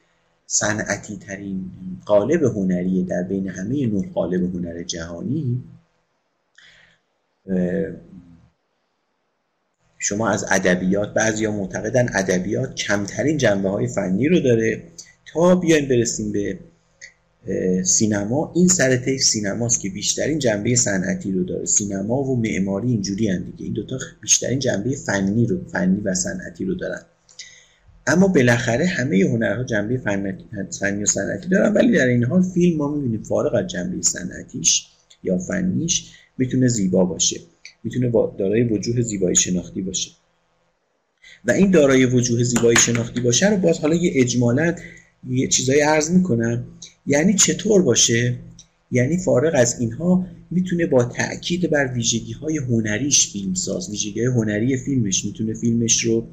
صنعتی 0.45 1.17
ترین 1.17 1.71
قالب 2.05 2.43
هنری 2.43 3.03
در 3.03 3.23
بین 3.23 3.49
همه 3.49 3.85
نوع 3.85 4.05
قالب 4.13 4.55
هنر 4.55 4.83
جهانی 4.83 5.63
شما 9.97 10.29
از 10.29 10.45
ادبیات 10.49 11.13
بعضیا 11.13 11.51
معتقدن 11.51 12.09
ادبیات 12.13 12.75
کمترین 12.75 13.37
جنبه 13.37 13.69
های 13.69 13.87
فنی 13.87 14.27
رو 14.27 14.39
داره. 14.39 14.83
تا 15.25 15.55
بیایم 15.55 15.87
برسیم 15.87 16.31
به 16.31 16.59
سینما. 17.83 18.51
این 18.55 18.67
سر 18.67 19.17
سینماست 19.17 19.81
که 19.81 19.89
بیشترین 19.89 20.39
جنبه 20.39 20.75
صنعتی 20.75 21.31
رو 21.31 21.43
داره. 21.43 21.65
سینما 21.65 22.23
و 22.23 22.41
معماری 22.41 22.87
اینجوری 22.87 23.27
هم 23.27 23.43
دیگه. 23.43 23.65
این 23.65 23.73
دوتا 23.73 23.97
بیشترین 24.21 24.59
جنبه 24.59 24.95
فنی 24.95 25.45
رو 25.45 25.65
فنی 25.71 26.01
و 26.01 26.15
صنعتی 26.15 26.65
رو 26.65 26.75
دارن. 26.75 27.01
اما 28.07 28.27
بالاخره 28.27 28.85
همه 28.85 29.25
هنرها 29.29 29.63
جنبه 29.63 29.97
فنی 30.79 31.03
و 31.03 31.05
صنعتی 31.05 31.49
دارن. 31.49 31.73
ولی 31.73 31.91
در 31.91 32.05
این 32.05 32.23
حال 32.23 32.41
فیلم 32.41 32.77
ما 32.77 32.95
می‌بینیم 32.95 33.23
فارغ 33.23 33.55
از 33.55 33.67
جنبه 33.67 34.01
صنعتیش 34.01 34.87
یا 35.23 35.37
فنیش 35.37 36.11
می‌تونه 36.37 36.67
زیبا 36.67 37.05
باشه. 37.05 37.39
می‌تونه 37.83 38.11
دارای 38.37 38.63
وجوه 38.63 39.01
زیبایی 39.01 39.35
شناختی 39.35 39.81
باشه. 39.81 40.11
و 41.45 41.51
این 41.51 41.71
دارای 41.71 42.05
وجوه 42.05 42.43
زیبایی 42.43 42.77
شناختی 42.77 43.21
باشه 43.21 43.49
رو 43.49 43.57
باز 43.57 43.79
حالا 43.79 43.95
یه 43.95 44.11
اجمالا 44.15 44.75
یه 45.29 45.47
چیزایی 45.47 45.81
عرض 45.81 46.11
می‌کنم. 46.11 46.65
یعنی 47.05 47.33
چطور 47.33 47.81
باشه؟ 47.81 48.35
یعنی 48.91 49.17
فارغ 49.17 49.51
از 49.55 49.79
اینها 49.79 50.27
می‌تونه 50.51 50.85
با 50.85 51.03
تاکید 51.03 51.69
بر 51.69 51.93
ویژگی 51.93 52.33
های 52.33 52.57
هنریش 52.57 53.31
فیلمساز 53.31 53.89
ویژگی 53.89 54.25
هنری 54.25 54.77
فیلمش 54.77 55.25
می‌تونه 55.25 55.53
فیلمش 55.53 56.03
رو 56.03 56.27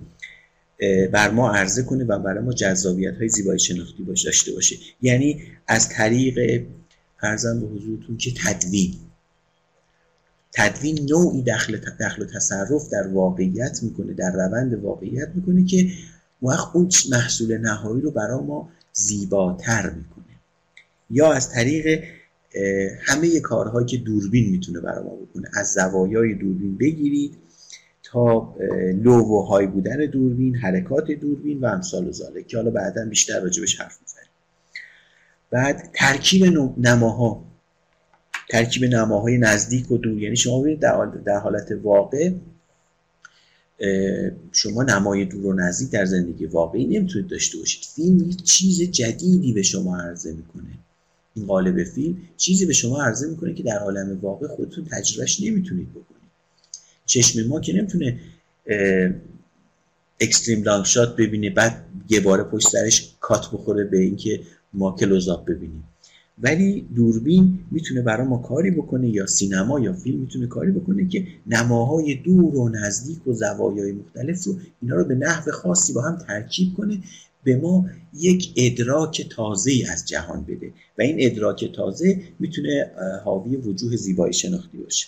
بر 1.12 1.30
ما 1.30 1.50
عرضه 1.50 1.82
کنه 1.82 2.04
و 2.04 2.18
برای 2.18 2.44
ما 2.44 2.52
جذابیت 2.52 3.16
های 3.16 3.28
زیبایی 3.28 3.58
شناختی 3.58 4.02
باش 4.02 4.24
داشته 4.24 4.52
باشه. 4.52 4.76
یعنی 5.02 5.42
از 5.66 5.88
طریق 5.88 6.66
ارزم 7.22 7.60
به 7.60 7.66
حضورتون 7.66 8.16
که 8.16 8.32
تدوین. 8.44 8.94
تدوین 10.52 10.98
نوعی 11.10 11.42
دخل, 11.42 11.76
دخل 11.76 12.22
و 12.22 12.26
تصرف 12.26 12.90
در 12.92 13.06
واقعیت 13.06 13.82
می‌کنه 13.82 14.12
در 14.12 14.32
روند 14.32 14.74
واقعیت 14.74 15.28
می‌کنه 15.34 15.64
که 15.64 15.90
وقت 16.42 16.68
اون 16.74 16.88
محصول 17.10 17.58
نهایی 17.58 18.02
رو 18.02 18.10
برای 18.10 18.44
ما 18.44 18.68
زیباتر 18.92 19.90
می‌کنه. 19.90 20.24
یا 21.10 21.32
از 21.32 21.50
طریق 21.50 22.04
همه 23.00 23.40
کارهایی 23.40 23.86
که 23.86 23.96
دوربین 23.96 24.50
می‌تونه 24.50 24.80
برای 24.80 25.04
ما 25.04 25.14
بکنه. 25.14 25.48
از 25.54 25.72
زوایای 25.72 26.34
دوربین 26.34 26.76
بگیرید 26.76 27.34
تا 28.02 28.54
لو 29.02 29.42
های 29.42 29.66
بودن 29.66 30.06
دوربین 30.06 30.56
حرکات 30.56 31.10
دوربین 31.10 31.60
و 31.60 31.66
امثال 31.66 32.08
و 32.08 32.12
زاله 32.12 32.42
که 32.42 32.56
حالا 32.56 32.70
بعدا 32.70 33.04
بیشتر 33.04 33.40
راجبش 33.40 33.80
حرف 33.80 33.98
می‌زنیم. 34.02 34.28
بعد 35.50 35.90
ترکیب 35.94 36.44
نماها. 36.78 37.44
ترکیب 38.50 38.84
نماهای 38.84 39.38
نزدیک 39.38 39.90
و 39.90 39.98
دور. 39.98 40.22
یعنی 40.22 40.36
شما 40.36 40.60
ببینید 40.60 40.80
در 41.24 41.38
حالت 41.38 41.72
واقع 41.82 42.30
شما 44.52 44.82
نمای 44.82 45.24
دور 45.24 45.46
و 45.46 45.52
نزدیک 45.52 45.90
در 45.90 46.04
زندگی 46.04 46.46
واقعی 46.46 46.86
نمی‌تونید 46.86 47.28
داشته 47.28 47.58
باشید. 47.58 47.84
فیلم 47.94 48.30
یک 48.30 48.42
چیز 48.42 48.82
جدیدی 48.82 49.52
به 49.52 49.62
شما 49.62 49.98
عرضه 50.00 50.32
می‌کنه. 50.32 50.78
این 51.36 51.46
قالب 51.46 51.84
فیلم 51.84 52.16
چیزی 52.36 52.66
به 52.66 52.72
شما 52.72 53.02
عرضه 53.02 53.28
می‌کنه 53.30 53.54
که 53.54 53.62
در 53.62 53.78
عالم 53.78 54.18
واقع 54.22 54.46
خودتون 54.46 54.84
تجربهش 54.84 55.40
نمی‌تونید 55.40 55.90
بکنید. 55.90 56.30
چشم 57.06 57.48
ما 57.48 57.60
که 57.60 57.72
نمی‌تونه 57.72 58.20
اکستریم 60.20 60.62
لانگ 60.62 60.84
شات 60.84 61.16
ببینه 61.16 61.50
بعد 61.50 61.84
یه 62.08 62.20
باره 62.20 62.42
پشت 62.42 62.68
سرش 62.68 63.14
کات 63.20 63.50
بخوره 63.52 63.84
به 63.84 63.98
اینکه 63.98 64.40
ما 64.72 64.92
کلوزاپ 64.92 65.44
ببینیم. 65.44 65.84
ولی 66.38 66.86
دوربین 66.96 67.58
می‌تونه 67.70 68.02
برای 68.02 68.26
ما 68.26 68.38
کاری 68.38 68.70
بکنه 68.70 69.08
یا 69.08 69.26
سینما 69.26 69.80
یا 69.80 69.92
فیلم 69.92 70.20
می‌تونه 70.20 70.46
کاری 70.46 70.72
بکنه 70.72 71.08
که 71.08 71.26
نماهای 71.46 72.14
دور 72.14 72.56
و 72.56 72.68
نزدیک 72.68 73.26
و 73.26 73.32
زوایای 73.32 73.92
مختلف 73.92 74.44
رو 74.44 74.54
اینا 74.82 74.96
رو 74.96 75.04
به 75.04 75.14
نحو 75.14 75.50
خاصی 75.50 75.92
با 75.92 76.02
هم 76.02 76.16
ترکیب 76.16 76.74
کنه 76.74 76.98
به 77.46 77.56
ما 77.56 77.86
یک 78.14 78.52
ادراک 78.56 79.28
تازه 79.30 79.72
از 79.92 80.08
جهان 80.08 80.44
بده. 80.44 80.72
و 80.98 81.02
این 81.02 81.16
ادراک 81.18 81.72
تازه 81.72 82.22
می‌تونه 82.38 82.90
حاوی 83.24 83.56
وجوه 83.56 83.96
زیبایی 83.96 84.32
شناختی 84.32 84.78
باشه. 84.78 85.06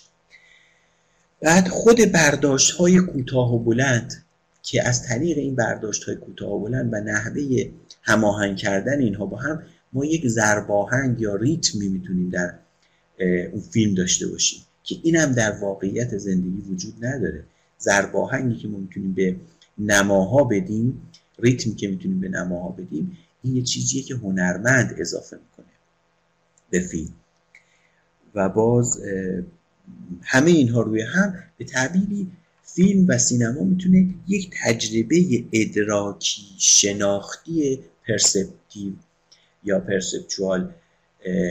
بعد 1.41 1.68
خود 1.68 1.97
برداشت 2.12 2.70
های 2.70 2.99
کوتاه 2.99 3.55
و 3.55 3.59
بلند 3.59 4.24
که 4.62 4.89
از 4.89 5.03
طریق 5.03 5.39
این 5.39 5.55
برداشت 5.55 6.05
های 6.05 6.16
کوتاه 6.16 6.51
و 6.51 6.59
بلند 6.59 6.93
و 6.93 6.97
نحوه 6.97 7.70
هماهنگ 8.03 8.57
کردن 8.57 9.01
اینها 9.01 9.26
با 9.26 9.36
هم 9.36 9.62
ما 9.93 10.05
یک 10.05 10.26
زرباهنگ 10.26 11.20
یا 11.20 11.36
ریتمی 11.36 11.89
می‌تونیم 11.89 12.30
در 12.30 12.55
اون 13.53 13.61
فیلم 13.61 13.95
داشته 13.95 14.26
باشیم 14.26 14.61
که 14.84 14.97
این 15.03 15.16
هم 15.16 15.32
در 15.32 15.51
واقعیت 15.51 16.18
زندگی 16.18 16.70
وجود 16.70 16.95
نداره. 17.05 17.45
زرباهنگی 17.78 18.59
که 18.59 18.68
ما 18.68 18.78
می‌تونیم 18.78 19.12
به 19.12 19.36
نماها 19.78 20.45
بدیم 20.45 21.03
ریتمی 21.39 21.74
که 21.74 21.89
می‌تونیم 21.89 22.20
به 22.20 22.28
نماها 22.28 22.68
بدیم 22.68 23.18
این 23.43 23.57
یه 23.57 23.62
چیزیه 23.62 24.03
که 24.03 24.14
هنرمند 24.14 24.95
اضافه 24.99 25.36
می‌کنه. 25.36 25.66
به 26.70 26.80
فیلم 26.80 27.14
و 28.34 28.49
باز 28.49 29.03
همه 30.22 30.51
اینها 30.51 30.80
روی 30.80 31.03
هم 31.03 31.34
به 31.59 31.64
تعبیری 31.64 32.30
فیلم 32.62 33.07
و 33.09 33.18
سینما 33.18 33.64
می‌تونه 33.64 34.14
یک 34.28 34.51
تجربه 34.62 35.45
ادراکی 35.53 36.43
شناختی 36.59 37.80
perceptive 38.09 38.93
یا 39.64 39.80
perceptual 39.81 40.74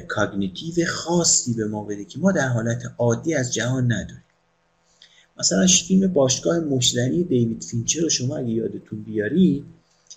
cognitive 0.07 0.85
خاصی 0.85 1.53
به 1.53 1.67
ما 1.67 1.83
بده 1.83 2.05
که 2.05 2.19
ما 2.19 2.31
در 2.31 2.47
حالت 2.47 2.83
عادی 2.97 3.33
از 3.33 3.53
جهان 3.53 3.91
نداریم. 3.91 4.23
مثلا 5.39 5.67
فیلم 5.87 6.13
باشگاه 6.13 6.59
مشتری 6.59 7.23
دیوید 7.23 7.63
فینچر 7.63 8.01
رو 8.01 8.09
شما 8.09 8.37
اگه 8.37 8.49
یادتون 8.49 9.03
بیاری 9.03 9.65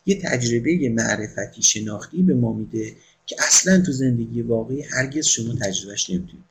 یه 0.07 0.21
تجربه 0.23 0.89
معرفتی 0.89 1.63
شناختی 1.63 2.23
به 2.23 2.35
ما 2.35 2.53
میده 2.53 2.93
که 3.27 3.37
اصلا 3.49 3.81
تو 3.81 3.93
زندگی 3.93 4.43
واقعی 4.43 4.83
هرگز 4.83 5.27
شما 5.27 5.55
تجربهش 5.55 6.11
نمی‌تونید 6.11 6.45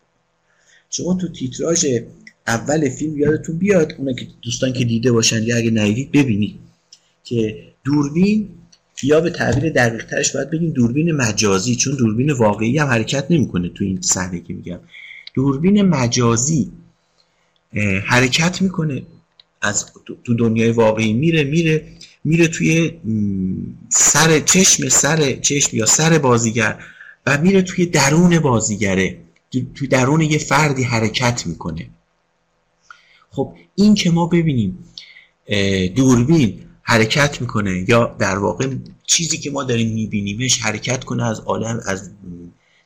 شما 0.89 1.13
تو 1.13 1.27
تیتراژ 1.27 1.85
اول 2.47 2.89
فیلم 2.89 3.17
یادتون 3.17 3.57
بیاد 3.57 3.93
اون 3.97 4.15
که 4.15 4.27
دوستان 4.41 4.73
که 4.73 4.85
دیده 4.85 5.11
باشن 5.11 5.43
یا 5.43 5.57
اگه 5.57 5.71
ندیدید 5.71 6.11
ببینید 6.11 6.59
که 7.23 7.63
دوربین 7.83 8.49
یا 9.03 9.21
به 9.21 9.29
تعبیر 9.29 9.73
دقیق 9.73 10.05
ترش 10.05 10.35
باید 10.35 10.49
بگیم 10.49 10.71
دوربین 10.71 11.11
مجازی 11.11 11.75
چون 11.75 11.95
دوربین 11.95 12.31
واقعی 12.31 12.77
هم 12.77 12.87
حرکت 12.87 13.25
نمی‌کنه 13.29 13.69
تو 13.69 13.83
این 13.83 14.01
صحنه 14.01 14.39
که 14.39 14.53
میگم. 14.53 14.79
دوربین 15.33 15.81
مجازی 15.81 16.71
حرکت 18.05 18.61
می‌کنه 18.61 19.03
از 19.61 19.85
تو 20.23 20.33
دنیای 20.33 20.71
واقعی 20.71 21.13
میره 21.13 21.43
میره 21.43 21.83
میره 22.23 22.47
توی 22.47 22.91
سر 23.89 24.39
چشم 24.39 24.89
سر 24.89 25.33
چشم 25.33 25.77
یا 25.77 25.85
سر 25.85 26.17
بازیگر 26.17 26.83
و 27.25 27.37
میره 27.37 27.61
توی 27.61 27.85
درون 27.85 28.39
بازیگره 28.39 29.17
توی 29.75 29.87
درون 29.87 30.21
یه 30.21 30.37
فردی 30.37 30.83
حرکت 30.83 31.47
می‌کنه. 31.47 31.89
خب 33.31 33.53
این 33.75 33.93
که 33.95 34.11
ما 34.11 34.25
ببینیم 34.25 34.77
دوربین 35.95 36.59
حرکت 36.81 37.41
می‌کنه 37.41 37.85
یا 37.87 38.15
در 38.19 38.37
واقع 38.37 38.75
چیزی 39.05 39.37
که 39.37 39.51
ما 39.51 39.63
داریم 39.63 39.93
میبینیمش 39.93 40.57
حرکت 40.57 41.03
کنه 41.03 41.25
از 41.27 41.39
عالم 41.39 41.81
از 41.85 42.09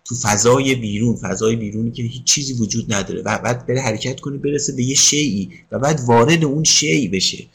تو 0.06 0.16
فضای 0.16 0.76
بیرون 0.76 1.16
فضای 1.16 1.56
بیرونی 1.56 1.92
که 1.92 2.04
هیچ 2.04 2.24
چیزی 2.24 2.54
وجود 2.54 2.94
نداره 2.94 3.22
و 3.22 3.38
بعد 3.38 3.68
بره 3.68 3.82
حرکت 3.82 4.20
کنه 4.20 4.38
برسه 4.38 4.74
به 4.74 4.84
یه 4.84 4.96
شیعی 4.96 5.52
و 5.72 5.80
بعد 5.80 6.02
وارد 6.08 6.44
اون 6.44 6.64
شیعی 6.64 7.08
بشه. 7.08 7.46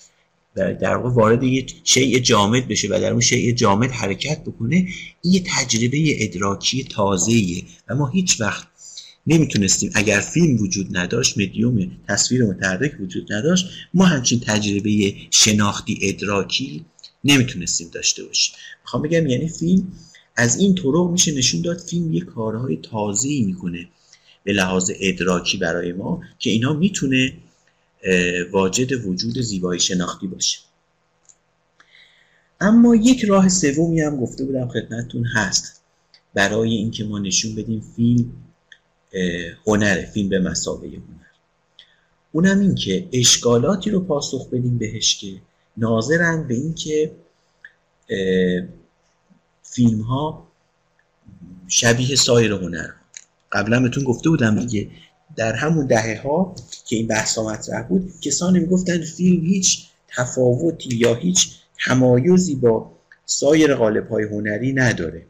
در 0.58 0.96
واقع 0.96 1.14
وارد 1.14 1.42
یه 1.42 1.66
شیء 1.84 2.18
جامد 2.18 2.68
بشه 2.68 2.88
و 2.88 2.98
در 3.00 3.12
اون 3.12 3.20
شیء 3.20 3.54
جامد 3.54 3.90
حرکت 3.90 4.40
بکنه 4.40 4.76
این 5.22 5.34
یه 5.34 5.42
تجربه 5.46 6.24
ادراکی 6.24 6.84
تازه‌ایه. 6.84 7.62
و 7.88 7.94
ما 7.94 8.06
هیچ 8.06 8.40
وقت 8.40 8.66
نمی‌تونستیم 9.26 9.90
اگر 9.94 10.20
فیلم 10.20 10.62
وجود 10.62 10.96
نداشت 10.96 11.38
مدیوم 11.38 11.90
تصویر 12.08 12.44
متحرک 12.44 12.92
وجود 13.00 13.32
نداشت 13.32 13.66
ما 13.94 14.04
همچین 14.04 14.40
تجربه 14.40 15.14
شناختی 15.30 15.98
ادراکی 16.02 16.84
نمی‌تونستیم 17.24 17.88
داشته 17.92 18.24
باشیم. 18.24 18.54
می‌خوام 18.82 19.02
بگم 19.02 19.26
یعنی 19.26 19.48
فیلم 19.48 19.92
از 20.36 20.58
این 20.58 20.74
طرق 20.74 21.10
میشه 21.12 21.32
نشون 21.32 21.62
داد 21.62 21.78
فیلم 21.78 22.12
یه 22.12 22.20
کارهای 22.20 22.78
تازه‌ای 22.82 23.42
می‌کنه 23.42 23.88
به 24.44 24.52
لحاظ 24.52 24.90
ادراکی 25.00 25.58
برای 25.58 25.92
ما 25.92 26.20
که 26.38 26.50
اینا 26.50 26.72
می‌تونه 26.72 27.32
واجد 28.52 29.06
وجود 29.06 29.40
زیبایی 29.40 29.80
شناختی 29.80 30.26
باشه. 30.26 30.58
اما 32.60 32.94
یک 32.94 33.24
راه 33.24 33.48
سومی 33.48 34.00
هم 34.00 34.20
گفته 34.20 34.44
بودم 34.44 34.68
خدمتتون 34.68 35.24
هست. 35.24 35.82
برای 36.34 36.70
اینکه 36.70 37.04
ما 37.04 37.18
نشون 37.18 37.54
بدیم 37.54 37.80
فیلم 37.96 38.32
هنره 39.66 40.10
فیلم 40.14 40.28
به 40.28 40.38
مسابقه 40.38 40.86
هنر. 40.86 41.28
اونم 42.32 42.60
این 42.60 42.74
که 42.74 43.08
اشکالاتی 43.12 43.90
رو 43.90 44.00
پاسخ 44.00 44.50
بدیم 44.50 44.78
بهش 44.78 45.16
که 45.16 45.40
ناظرن 45.76 46.48
به 46.48 46.54
اینکه 46.54 47.12
فیلم 49.62 50.00
ها 50.00 50.48
شبیه 51.68 52.16
سایر 52.16 52.52
هنر 52.52 52.90
قبلا 53.52 53.80
بهتون 53.80 54.04
گفته 54.04 54.30
بودم 54.30 54.66
دیگه 54.66 54.90
در 55.38 55.52
همون 55.52 55.86
دهه 55.86 56.22
ها 56.22 56.54
که 56.86 56.96
این 56.96 57.06
بحث 57.06 57.38
مطرح 57.38 57.82
بود 57.82 58.12
کسانی 58.20 58.58
می‌گفتن 58.58 59.02
فیلم 59.02 59.44
هیچ 59.44 59.88
تفاوتی 60.16 60.96
یا 60.96 61.14
هیچ 61.14 61.50
تمایزی 61.86 62.54
با 62.54 62.92
سایر 63.26 63.74
قالب 63.74 64.08
های 64.08 64.24
هنری 64.24 64.72
نداره. 64.72 65.22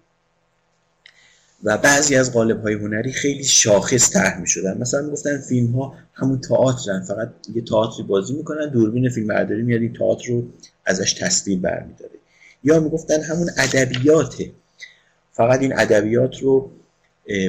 و 1.65 1.79
بعضی 1.79 2.17
از 2.17 2.33
قالب 2.33 2.63
های 2.63 2.75
هنری 2.75 3.13
خیلی 3.13 3.45
شاخص 3.45 4.13
طرح 4.13 4.41
می 4.41 4.47
شدن 4.47 4.79
مثلا 4.79 5.11
گفتن 5.11 5.41
فیلم 5.41 5.73
ها 5.73 5.95
همون 6.13 6.41
تئاترن 6.41 7.01
فقط 7.01 7.29
یه 7.55 7.63
تئاتری 7.63 8.03
بازی 8.03 8.35
می‌کنن 8.35 8.71
دوربین 8.71 9.11
فیلم 9.11 9.27
برداری 9.27 9.63
میاد 9.63 9.81
این 9.81 9.93
تئاتر 9.93 10.29
رو 10.29 10.45
ازش 10.85 11.13
تصویر 11.13 11.59
برمیداره. 11.59 12.13
یا 12.65 12.81
می‌گفتن 12.81 13.23
همون 13.23 13.51
ادبیاته. 13.57 14.51
فقط 15.33 15.61
این 15.61 15.79
ادبیات 15.79 16.43
رو 16.43 16.71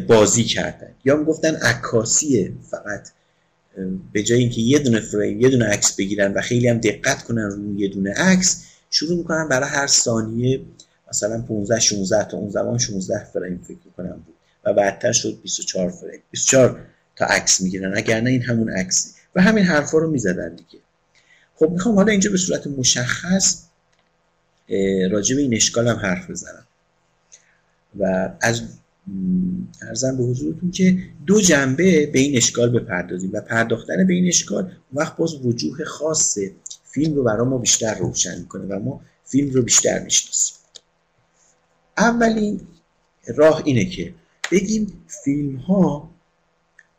بازی 0.08 0.44
کردن. 0.44 0.92
یا 1.06 1.16
می‌گفتن 1.16 1.56
عکاسیه 1.56 2.52
فقط 2.72 3.10
به 4.14 4.24
جای 4.24 4.40
اینکه 4.40 4.62
یه 4.62 4.80
دونه 4.80 5.00
فریم 5.00 5.42
یه 5.42 5.50
دونه 5.50 5.66
عکس 5.66 5.96
بگیرن 5.96 6.34
و 6.34 6.42
خیلی 6.42 6.68
هم 6.68 6.78
دقت 6.78 7.24
کنن 7.24 7.44
روی 7.44 7.80
یه 7.80 7.88
دونه 7.88 8.14
عکس 8.14 8.64
شروع 8.90 9.18
می‌کنن 9.18 9.48
برای 9.48 9.70
هر 9.70 9.88
ثانیه 9.88 10.62
مثلا 11.10 11.42
15 11.42 11.80
16 11.80 12.24
تا 12.24 12.38
اون 12.38 12.50
زمان 12.50 12.78
16 12.78 13.24
فریم 13.24 13.66
فکر 13.68 13.78
کنم 13.98 14.24
بود. 14.26 14.36
و 14.66 14.74
بعدتر 14.74 15.12
شد 15.12 15.42
24 15.44 15.90
فریم. 15.90 16.20
24 16.32 16.86
تا 17.16 17.26
عکس 17.26 17.62
می‌گیرن 17.62 17.98
اگر 17.98 18.22
نه 18.22 18.30
این 18.30 18.42
همون 18.42 18.70
عکس 18.70 19.16
و 19.36 19.42
همین 19.42 19.64
حرفا 19.64 19.98
رو 19.98 20.12
می‌زدن 20.12 20.50
دیگه. 20.50 20.84
خب 21.56 21.70
می‌خوام 21.70 21.96
حالا 21.96 22.12
اینجا 22.12 22.32
به 22.32 22.38
صورت 22.38 22.68
مشخص 22.68 23.64
راجع 25.12 25.36
به 25.36 25.42
این 25.42 25.54
اشکال 25.54 25.88
هم 25.88 25.96
حرف 25.96 26.30
بزنم. 26.30 26.66
و 28.00 28.32
از 28.42 28.62
ارزم 29.82 30.18
به 30.18 30.24
حضورتون 30.24 30.72
که 30.72 30.98
دو 31.26 31.42
جنبه 31.42 32.06
به 32.06 32.20
این 32.20 32.38
اشکال 32.38 32.80
بپردازیم 32.80 33.30
و 33.34 33.42
پرداختن 33.42 34.08
به 34.08 34.14
این 34.14 34.28
اشکال 34.28 34.72
وقت 34.94 35.18
باز 35.18 35.46
وجوه 35.46 35.84
خاص 35.86 36.38
فیلم 36.84 37.16
رو 37.16 37.24
برای 37.24 37.48
ما 37.48 37.58
بیشتر 37.58 37.98
روشن 37.98 38.40
می‌کنه 38.40 38.66
و 38.66 38.80
ما 38.80 39.02
فیلم 39.26 39.54
رو 39.54 39.62
بیشتر 39.62 40.04
می‌شناسیم. 40.04 40.56
اولین 41.98 42.62
راه 43.36 43.62
اینه 43.66 43.86
که 43.86 44.14
بگیم 44.52 45.04
فیلم 45.24 45.56
ها 45.56 46.10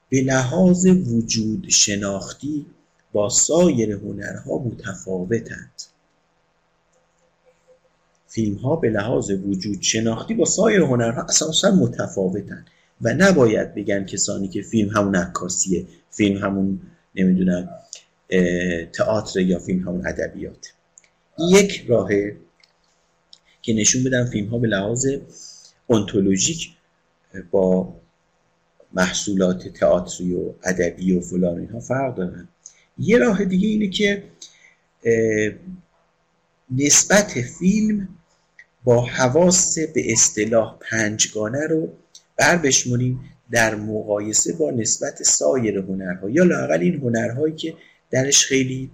به 0.08 0.20
لحاظ 0.20 0.86
وجود 0.86 1.66
شناختی 1.68 2.66
با 3.12 3.28
سایر 3.28 3.92
هنرها 3.92 4.58
متفاوتند. 4.58 5.82
فیلم 8.30 8.54
ها 8.54 8.76
به 8.76 8.90
لحاظ 8.90 9.30
وجود 9.30 9.82
شناختی 9.82 10.34
با 10.34 10.44
سایر 10.44 10.80
هنرها 10.80 11.22
اساسا 11.22 11.70
متفاوتن 11.70 12.64
و 13.00 13.14
نباید 13.14 13.74
بگن 13.74 14.04
کسانی 14.04 14.48
که 14.48 14.62
فیلم 14.62 14.90
همون 14.90 15.16
عکاسیه 15.16 15.86
فیلم 16.10 16.44
همون 16.44 16.80
نمی‌دونم 17.14 17.68
تئاتر 18.92 19.40
یا 19.40 19.58
فیلم 19.58 19.88
همون 19.88 20.06
ادبیات. 20.06 20.72
یک 21.50 21.84
راهه 21.88 22.36
که 23.62 23.74
نشون 23.74 24.04
بدن 24.04 24.24
فیلم 24.24 24.48
ها 24.48 24.58
به 24.58 24.68
لحاظ 24.68 25.06
انتولوژیک 25.90 26.70
با 27.50 27.94
محصولات 28.92 29.68
تئاتری 29.68 30.34
و 30.34 30.52
ادبی 30.64 31.12
و 31.12 31.20
فلان 31.20 31.58
اینها 31.58 31.80
فرق 31.80 32.14
دارن. 32.14 32.48
یه 32.98 33.18
راه 33.18 33.44
دیگه 33.44 33.68
اینه 33.68 33.88
که 33.88 34.22
نسبت 36.70 37.30
فیلم 37.58 38.08
با 38.84 39.04
حواس 39.06 39.78
به 39.78 40.12
اصطلاح 40.12 40.78
پنجگانه 40.90 41.66
رو 41.66 41.88
بر 42.36 42.56
بشمونیم 42.56 43.20
در 43.50 43.74
مقایسه 43.74 44.52
با 44.52 44.70
نسبت 44.70 45.22
سایر 45.22 45.78
هنرها. 45.78 46.30
یا 46.30 46.44
لاقل 46.44 46.80
این 46.80 46.94
هنرهایی 46.94 47.54
که 47.54 47.74
درش 48.10 48.44
خیلی 48.44 48.90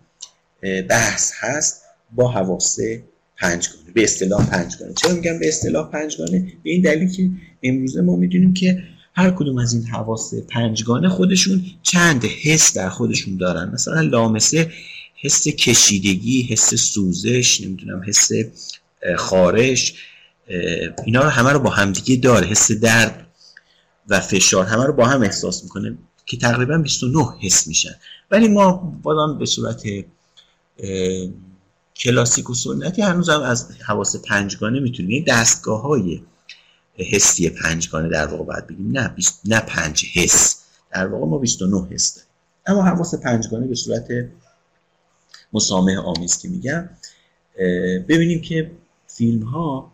بحث 0.89 1.32
هست 1.41 1.82
با 2.12 2.28
حواس 2.32 2.78
پنجگانه 3.39 3.93
به 3.95 4.05
اصطلاح 4.05 4.51
پنجگانه. 4.51 4.93
چرا 4.95 5.14
میگم 5.14 5.39
به 5.39 5.49
اصطلاح 5.49 5.91
پنجگانه؟ 5.91 6.39
به 6.64 6.70
این 6.70 6.82
دلیل 6.82 7.11
که 7.11 7.30
امروزه 7.62 8.01
ما 8.01 8.16
می‌دونیم 8.16 8.55
که 8.55 8.82
هر 9.14 9.30
کدوم 9.30 9.59
از 9.59 9.74
این 9.74 9.84
حواس 9.84 10.34
پنجگانه 10.34 11.09
خودشون 11.09 11.62
چند 11.82 12.24
حس 12.24 12.76
در 12.76 12.89
خودشون 12.89 13.37
دارن. 13.37 13.70
مثلا 13.74 14.01
لامسه 14.01 14.70
حس 15.22 15.49
کشیدگی 15.49 16.43
حس 16.43 16.74
سوزش 16.74 17.61
نمی‌دونم 17.61 18.03
حس 18.07 18.28
خارش 19.16 19.94
اینا 21.04 21.22
رو 21.22 21.28
همه 21.28 21.52
رو 21.52 21.59
با 21.59 21.70
همدیگه 21.70 22.16
داره 22.16 22.46
حس 22.46 22.72
درد 22.72 23.26
و 24.09 24.20
فشار 24.20 24.66
همه 24.66 24.84
رو 24.84 24.92
با 24.92 25.07
هم 25.07 25.22
احساس 25.22 25.62
می‌کنه 25.62 25.98
که 26.26 26.36
تقریبا 26.36 26.78
29 26.78 27.24
حس 27.40 27.66
میشن. 27.66 27.94
ولی 28.30 28.48
ما 28.48 28.72
بازم 29.02 29.38
به 29.38 29.46
صورت 29.46 29.82
کلاسیک 31.96 32.50
و 32.50 32.54
سنتی 32.54 33.02
هنوز 33.02 33.28
هم 33.28 33.42
از 33.42 33.70
حواس 33.86 34.16
پنجگانه 34.16 34.80
می‌تونیم. 34.80 35.11
یه 35.11 35.24
دستگاه 35.28 35.82
های 35.82 36.22
حسی 36.98 37.50
پنجگانه 37.50 38.09
در 38.09 38.26
واقع 38.26 38.44
باید 38.44 38.66
بگیم. 38.66 38.90
نه 38.92 39.14
نه 39.44 39.61
پنج 39.61 40.04
حس. 40.14 40.62
در 40.92 41.07
واقع 41.07 41.26
ما 41.26 41.38
29 41.38 41.88
حس 41.90 42.14
داریم. 42.14 42.28
اما 42.66 42.82
حواس 42.82 43.14
پنجگانه 43.14 43.66
به 43.66 43.74
صورت 43.74 44.09
مسامه 45.52 45.98
آمیز 45.98 46.38
که 46.38 46.48
میگم 46.48 46.88
ببینیم 48.09 48.40
که 48.40 48.70
فیلم 49.16 49.42
ها 49.42 49.92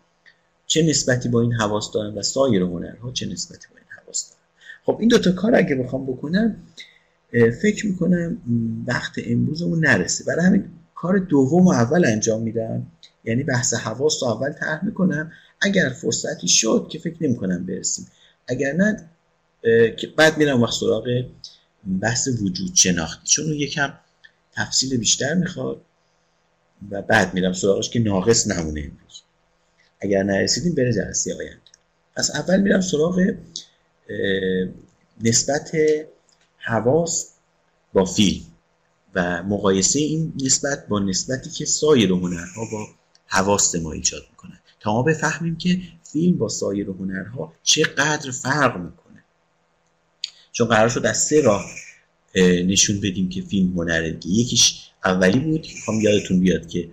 چه 0.67 0.83
نسبتی 0.83 1.29
با 1.29 1.41
این 1.41 1.53
حواس 1.53 1.91
دارن 1.91 2.13
و 2.13 2.21
سایر 2.21 2.61
هنرها 2.61 3.11
چه 3.11 3.25
نسبتی 3.25 3.67
با 3.71 3.77
این 3.77 3.87
حواس 4.03 4.29
دارن؟ 4.29 4.41
خب 4.85 4.97
این 4.99 5.09
دوتا 5.09 5.31
کار 5.31 5.55
اگه 5.55 5.75
بخوام 5.75 6.05
بکنم 6.05 6.55
فکر 7.61 7.87
می‌کنم 7.87 8.37
وقت 8.87 9.13
امروزمون 9.25 9.85
نرسه. 9.85 10.23
برای 10.23 10.45
همین 10.45 10.65
کار 10.95 11.17
دوم 11.17 11.67
اول 11.67 12.05
انجام 12.05 12.41
میدم. 12.41 12.87
یعنی 13.23 13.43
بحث 13.43 13.73
حواس 13.73 14.23
رو 14.23 14.29
اول 14.29 14.51
طرح 14.51 14.85
می‌کنم. 14.85 15.31
اگر 15.61 15.89
فرصتی 15.89 16.47
شد 16.47 16.87
که 16.91 16.99
فکر 16.99 17.17
نمی‌کنم 17.21 17.65
برسیم. 17.65 18.07
اگر 18.47 18.73
نه 18.73 19.09
بعد 20.17 20.37
میرم 20.37 20.61
وقت 20.61 20.73
سراغ 20.73 21.25
بحث 22.01 22.27
وجود 22.41 22.75
شناختی. 22.75 23.27
چون 23.27 23.45
اون 23.45 23.53
یکم 23.53 23.93
تفصیل 24.51 24.97
بیشتر 24.97 25.33
می‌خواد. 25.33 25.81
و 26.91 27.01
بعد 27.01 27.33
میرم 27.33 27.53
سراغش 27.53 27.89
که 27.89 27.99
ناقص 27.99 28.47
نمونه 28.47 28.81
امروز. 28.81 29.21
اگر 29.99 30.23
نرسیدیم 30.23 30.75
بره 30.75 30.93
جلسه 30.93 31.35
آینده. 31.35 31.61
پس 32.15 32.31
اول 32.35 32.61
میرم 32.61 32.81
سراغ 32.81 33.33
نسبت 35.21 35.71
حواس 36.57 37.29
با 37.93 38.05
فیلم 38.05 38.41
و 39.15 39.43
مقایسه 39.43 39.99
این 39.99 40.33
نسبت 40.43 40.87
با 40.87 40.99
نسبتی 40.99 41.49
که 41.49 41.65
سایر 41.65 42.11
هنرها 42.11 42.65
با 42.71 42.87
حواس 43.27 43.75
ما 43.75 43.91
ایجاد 43.91 44.21
می‌کنن 44.31 44.59
تا 44.79 44.93
ما 44.93 45.03
بفهمیم 45.03 45.57
که 45.57 45.81
فیلم 46.03 46.37
با 46.37 46.49
سایر 46.49 46.89
هنرها 46.89 47.53
چقدر 47.63 48.31
فرق 48.31 48.77
می‌کنه. 48.77 49.23
چون 50.51 50.67
قرار 50.67 50.89
شد 50.89 51.05
از 51.05 51.17
سه 51.17 51.41
راه 51.41 51.65
نشون 52.35 52.99
بدیم 52.99 53.29
که 53.29 53.41
فیلم 53.41 53.79
هنره 53.79 54.19
یکیش 54.25 54.89
اولی 55.05 55.39
بود 55.39 55.67
می‌خوام 55.75 56.01
یادتون 56.01 56.39
بیاد 56.39 56.67
که 56.67 56.89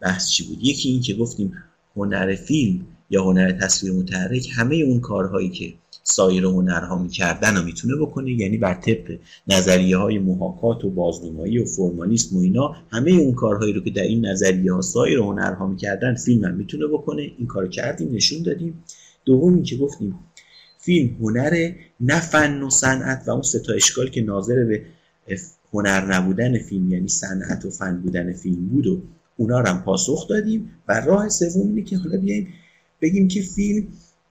بحث 0.00 0.28
چی 0.28 0.44
بود. 0.44 0.58
یکی 0.62 0.88
این 0.88 1.00
که 1.00 1.14
گفتیم 1.14 1.52
هنر 1.96 2.34
فیلم 2.34 2.86
یا 3.10 3.24
هنر 3.24 3.52
تصویر 3.52 3.92
متحرک 3.92 4.48
همه 4.56 4.76
اون 4.76 5.00
کارهایی 5.00 5.48
که 5.48 5.74
سایر 6.02 6.44
هنرها 6.44 6.98
می‌کردن 7.02 7.56
و 7.56 7.62
می‌تونه 7.62 7.96
بکنه. 7.96 8.32
یعنی 8.32 8.58
بر 8.58 8.74
طبق 8.74 9.18
نظریه 9.48 9.96
های 9.96 10.18
محاکات 10.18 10.84
و 10.84 10.90
بازنمایی 10.90 11.58
و 11.58 11.64
فرمالیسم 11.64 12.36
و 12.36 12.40
اینا 12.40 12.76
همه 12.90 13.10
اون 13.10 13.34
کارهایی 13.34 13.72
رو 13.72 13.80
که 13.80 13.90
در 13.90 14.02
این 14.02 14.26
نظریه 14.26 14.72
ها 14.72 14.80
سایر 14.80 15.18
هنرها 15.18 15.66
می‌کردن 15.66 16.14
فیلم 16.14 16.44
هم 16.44 16.54
می‌تونه 16.54 16.86
بکنه. 16.86 17.22
این 17.22 17.46
کار 17.46 17.68
کردیم 17.68 18.14
نشون 18.14 18.42
دادیم. 18.42 18.84
دومی 19.24 19.62
که 19.62 19.76
گفتیم 19.76 20.14
فیلم 20.78 21.16
هنر 21.20 21.72
نه 22.00 22.20
فن 22.20 22.62
و 22.62 22.70
صنعت 22.70 23.22
و 23.26 23.30
اون 23.30 23.42
ستا 23.42 23.72
اشکال 23.72 24.10
که 24.10 24.22
ناظر 24.22 24.64
به 24.64 24.82
هنر 25.76 26.14
نبودن 26.14 26.58
فیلم 26.58 26.92
یعنی 26.92 27.08
صنعت 27.08 27.64
و 27.64 27.70
فن 27.70 28.00
بودن 28.00 28.32
فیلم 28.32 28.68
بود 28.68 28.86
و 28.86 29.02
اونا 29.36 29.60
رو 29.60 29.66
هم 29.66 29.82
پاسخ 29.82 30.28
دادیم 30.28 30.70
و 30.88 31.00
راه 31.00 31.28
سوم 31.28 31.68
اینه 31.68 31.82
که 31.82 31.96
حالا 31.96 32.18
بیایم 32.18 32.48
بگیم 33.00 33.28
که 33.28 33.42
فیلم 33.42 33.86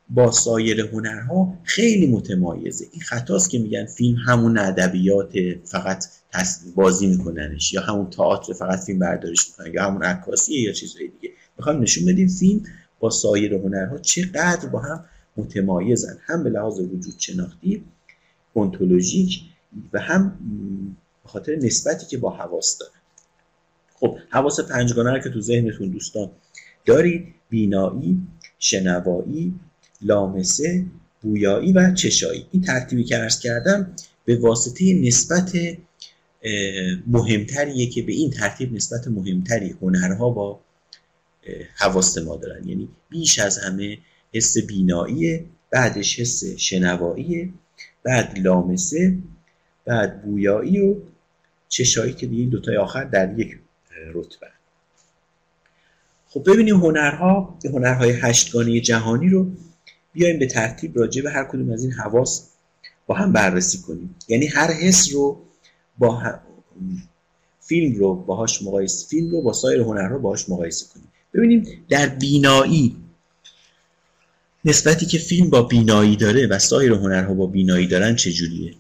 با 0.10 0.32
سایر 0.32 0.82
هنرها 0.82 1.58
خیلی 1.64 2.08
متمایزه. 2.08 2.86
این 2.92 3.02
خطاست 3.02 3.50
که 3.50 3.60
میگن 3.60 3.86
فیلم 3.86 4.18
همون 4.18 4.58
ادبیات 4.58 5.34
فقط 5.64 6.06
بازی 6.76 7.08
میکننش 7.08 7.74
یا 7.74 7.82
همون 7.82 8.10
تئاتر 8.10 8.54
فقط 8.54 8.80
فیلم 8.80 9.00
برداریش 9.00 9.48
می‌کنن 9.48 9.74
یا 9.74 9.84
همون 9.84 10.04
عکاسیه 10.04 10.62
یا 10.62 10.72
چیزهای 10.72 11.08
دیگه. 11.08 11.34
می‌خوایم 11.58 11.82
نشون 11.82 12.06
بدیم 12.06 12.28
فیلم 12.28 12.62
با 13.00 13.10
سایر 13.10 13.54
هنرها 13.54 13.98
چقدر 13.98 14.70
با 14.70 14.80
هم 14.80 15.06
متمایزن. 15.38 16.18
هم 16.26 16.44
به 16.44 16.50
لحاظ 16.50 16.80
وجود 16.80 17.16
شناختی 17.18 17.84
اونتولوژیک 18.54 19.42
و 19.94 20.00
هم 20.00 20.38
به 21.26 21.32
خاطر 21.32 21.56
نسبتی 21.56 22.06
که 22.06 22.18
با 22.18 22.30
حواس 22.30 22.78
داره. 22.78 22.92
خب 24.00 24.18
حواس 24.30 24.60
پنجگانه 24.60 25.12
رو 25.12 25.20
که 25.20 25.30
تو 25.30 25.42
ذهنتون 25.42 25.90
دوستان 25.90 26.32
دارید 26.86 27.34
بینایی 27.50 28.18
شنوایی 28.60 29.54
لامسه 30.02 30.86
بویایی 31.22 31.74
و 31.74 31.94
چشایی. 31.94 32.48
این 32.52 32.62
ترتیبی 32.62 33.04
که 33.04 33.18
عرض 33.18 33.40
کردم 33.40 33.96
به 34.26 34.36
واسطه 34.36 34.94
نسبت 34.94 35.58
مهمتریه 37.08 37.90
که 37.90 38.02
به 38.02 38.14
این 38.14 38.32
ترتیب 38.32 38.74
نسبت 38.74 39.08
مهمتری 39.08 39.76
هنرها 39.82 40.30
با 40.30 40.60
حواس 41.76 42.18
ما 42.18 42.38
دارن. 42.38 42.68
یعنی 42.68 42.90
بیش 43.10 43.40
از 43.40 43.58
همه 43.58 43.98
حس 44.34 44.58
بینایی 44.58 45.46
بعدش 45.72 46.20
حس 46.20 46.44
شنوایی 46.46 47.54
بعد 48.04 48.40
لامسه 48.40 49.18
بعد 49.86 50.22
بویایی 50.22 50.80
و 50.80 50.96
چشایی 51.70 52.14
که 52.14 52.28
دیگه 52.28 52.46
دوتای 52.46 52.78
آخر 52.78 53.04
در 53.04 53.40
یک 53.40 53.60
رتبه. 54.14 54.48
خب 56.28 56.52
ببینیم 56.52 56.76
هنرها 56.76 57.58
هنرهای 57.74 58.12
هشتگانه 58.12 58.80
جهانی 58.80 59.30
رو 59.30 59.52
بیایم 60.14 60.40
به 60.40 60.48
ترتیب 60.48 61.00
راجع 61.00 61.22
به 61.22 61.32
هر 61.32 61.44
کدوم 61.44 61.72
از 61.72 61.84
این 61.84 61.94
حواس 61.94 62.50
با 63.08 63.16
هم 63.16 63.34
بررسی 63.34 63.78
کنیم. 63.78 64.16
یعنی 64.28 64.48
هر 64.48 64.72
حس 64.72 65.14
رو 65.14 65.42
با 65.98 66.40
فیلم 67.60 67.96
رو 67.96 68.16
باهاش 68.16 68.64
مقایسه 68.64 69.08
فیلم 69.08 69.32
رو 69.32 69.42
با 69.42 69.54
سایر 69.54 69.82
هنرها 69.82 70.18
باهاش 70.18 70.50
مقایسه 70.50 70.86
کنیم. 70.94 71.08
ببینیم 71.34 71.86
در 71.90 72.10
بینایی 72.10 72.96
نسبتی 74.66 75.06
که 75.06 75.18
فیلم 75.18 75.50
با 75.50 75.62
بینایی 75.62 76.16
داره 76.16 76.48
و 76.48 76.60
سایر 76.60 76.92
هنرها 76.92 77.34
با 77.34 77.46
بینایی 77.46 77.88
دارن 77.88 78.16
چجوریه؟ 78.16 78.74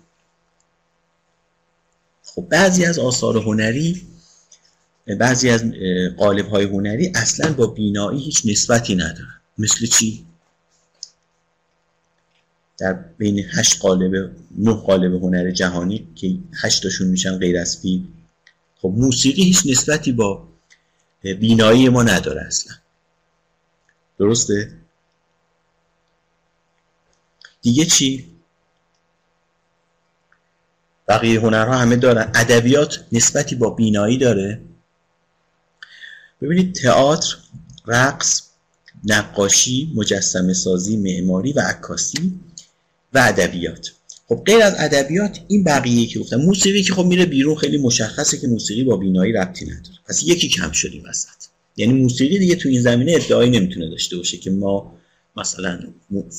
خب 2.36 2.42
بعضی 2.50 2.86
از 2.86 3.00
آثار 3.00 3.38
هنری 3.38 4.08
بعضی 5.20 5.50
از 5.50 5.64
قالب 6.18 6.48
های 6.48 6.66
هنری 6.66 7.12
اصلا 7.16 7.54
با 7.54 7.68
بینایی 7.68 8.24
هیچ 8.24 8.42
نسبتی 8.46 8.96
ندارن 8.96 9.42
مثل 9.58 9.86
چی؟ 9.86 10.26
در 12.78 12.94
بین 12.94 13.46
هشت 13.54 13.82
قالب 13.82 14.32
نه 14.58 14.74
قالب 14.74 15.14
هنر 15.14 15.52
جهانی 15.52 16.08
که 16.16 16.38
هشتاشون 16.54 17.08
میشن 17.08 17.38
غیر 17.38 17.58
از 17.58 17.82
فیلم 17.82 18.08
خب 18.82 18.94
موسیقی 18.98 19.44
هیچ 19.44 19.64
نسبتی 19.66 20.12
با 20.12 20.48
بینایی 21.22 21.90
ما 21.90 22.04
نداره 22.04 22.42
اصلا 22.42 22.74
درسته؟ 24.20 24.72
دیگه 27.62 27.86
چی؟ 27.86 28.35
بقیه 31.08 31.40
هنرها 31.40 31.78
همه 31.78 31.96
دارن. 31.96 32.32
ادبیات 32.36 33.06
نسبتی 33.12 33.56
با 33.56 33.70
بینایی 33.70 34.18
داره. 34.18 34.62
ببینید 36.42 36.76
تئاتر 36.76 37.38
رقص 37.88 38.42
نقاشی 39.06 39.92
مجسمه 39.96 40.54
سازی 40.54 40.98
معماری 40.98 41.54
و 41.54 41.60
عکاسی 41.60 42.34
و 43.14 43.18
ادبیات. 43.18 43.92
خب 44.28 44.44
غیر 44.46 44.62
از 44.62 44.76
ادبیات 44.78 45.40
این 45.48 45.64
بقیه 45.64 46.08
که 46.08 46.20
گفتم 46.20 46.38
موسیقی 46.38 46.84
که 46.84 46.94
خب 46.94 47.06
میره 47.06 47.26
بیرون 47.26 47.56
خیلی 47.56 47.78
مشخصه 47.78 48.38
که 48.38 48.48
موسیقی 48.48 48.84
با 48.84 48.98
بینایی 48.98 49.34
ربطی 49.34 49.66
نداره. 49.66 49.96
پس 50.08 50.24
یکی 50.24 50.50
کم 50.50 50.72
شدیم 50.72 51.04
وسط. 51.10 51.30
یعنی 51.78 51.94
موسیقی 51.94 52.40
دیگه 52.40 52.56
تو 52.56 52.70
این 52.70 52.82
زمینه 52.82 53.12
ادعایی 53.16 53.50
نمی‌تونه 53.50 53.90
داشته 53.90 54.18
باشه 54.18 54.38
که 54.38 54.52
ما 54.52 54.98
مثلا 55.38 55.80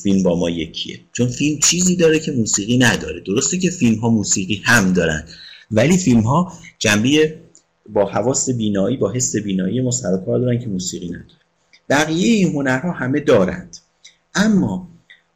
فیلم 0.03 0.23
با 0.23 0.39
ما 0.39 0.49
یکیه. 0.49 0.99
چون 1.13 1.27
فیلم 1.27 1.59
چیزی 1.59 1.95
داره 1.95 2.19
که 2.19 2.31
موسیقی 2.31 2.77
نداره. 2.77 3.19
درسته 3.19 3.57
که 3.57 3.69
فیلم 3.69 3.99
ها 3.99 4.09
موسیقی 4.09 4.61
هم 4.65 4.93
دارن 4.93 5.23
ولی 5.71 5.97
فیلم 5.97 6.19
ها 6.19 6.53
جنبه 6.79 7.39
با 7.89 8.05
حواس 8.05 8.49
بینایی 8.49 8.97
با 8.97 9.11
حس 9.11 9.35
بینایی 9.35 9.81
ما 9.81 9.91
سر 9.91 10.17
کار 10.25 10.39
دارن 10.39 10.59
که 10.59 10.67
موسیقی 10.67 11.07
نداره. 11.07 11.39
بقیه 11.89 12.33
این 12.33 12.47
هنرها 12.47 12.91
همه 12.91 13.19
دارند. 13.19 13.77
اما 14.35 14.87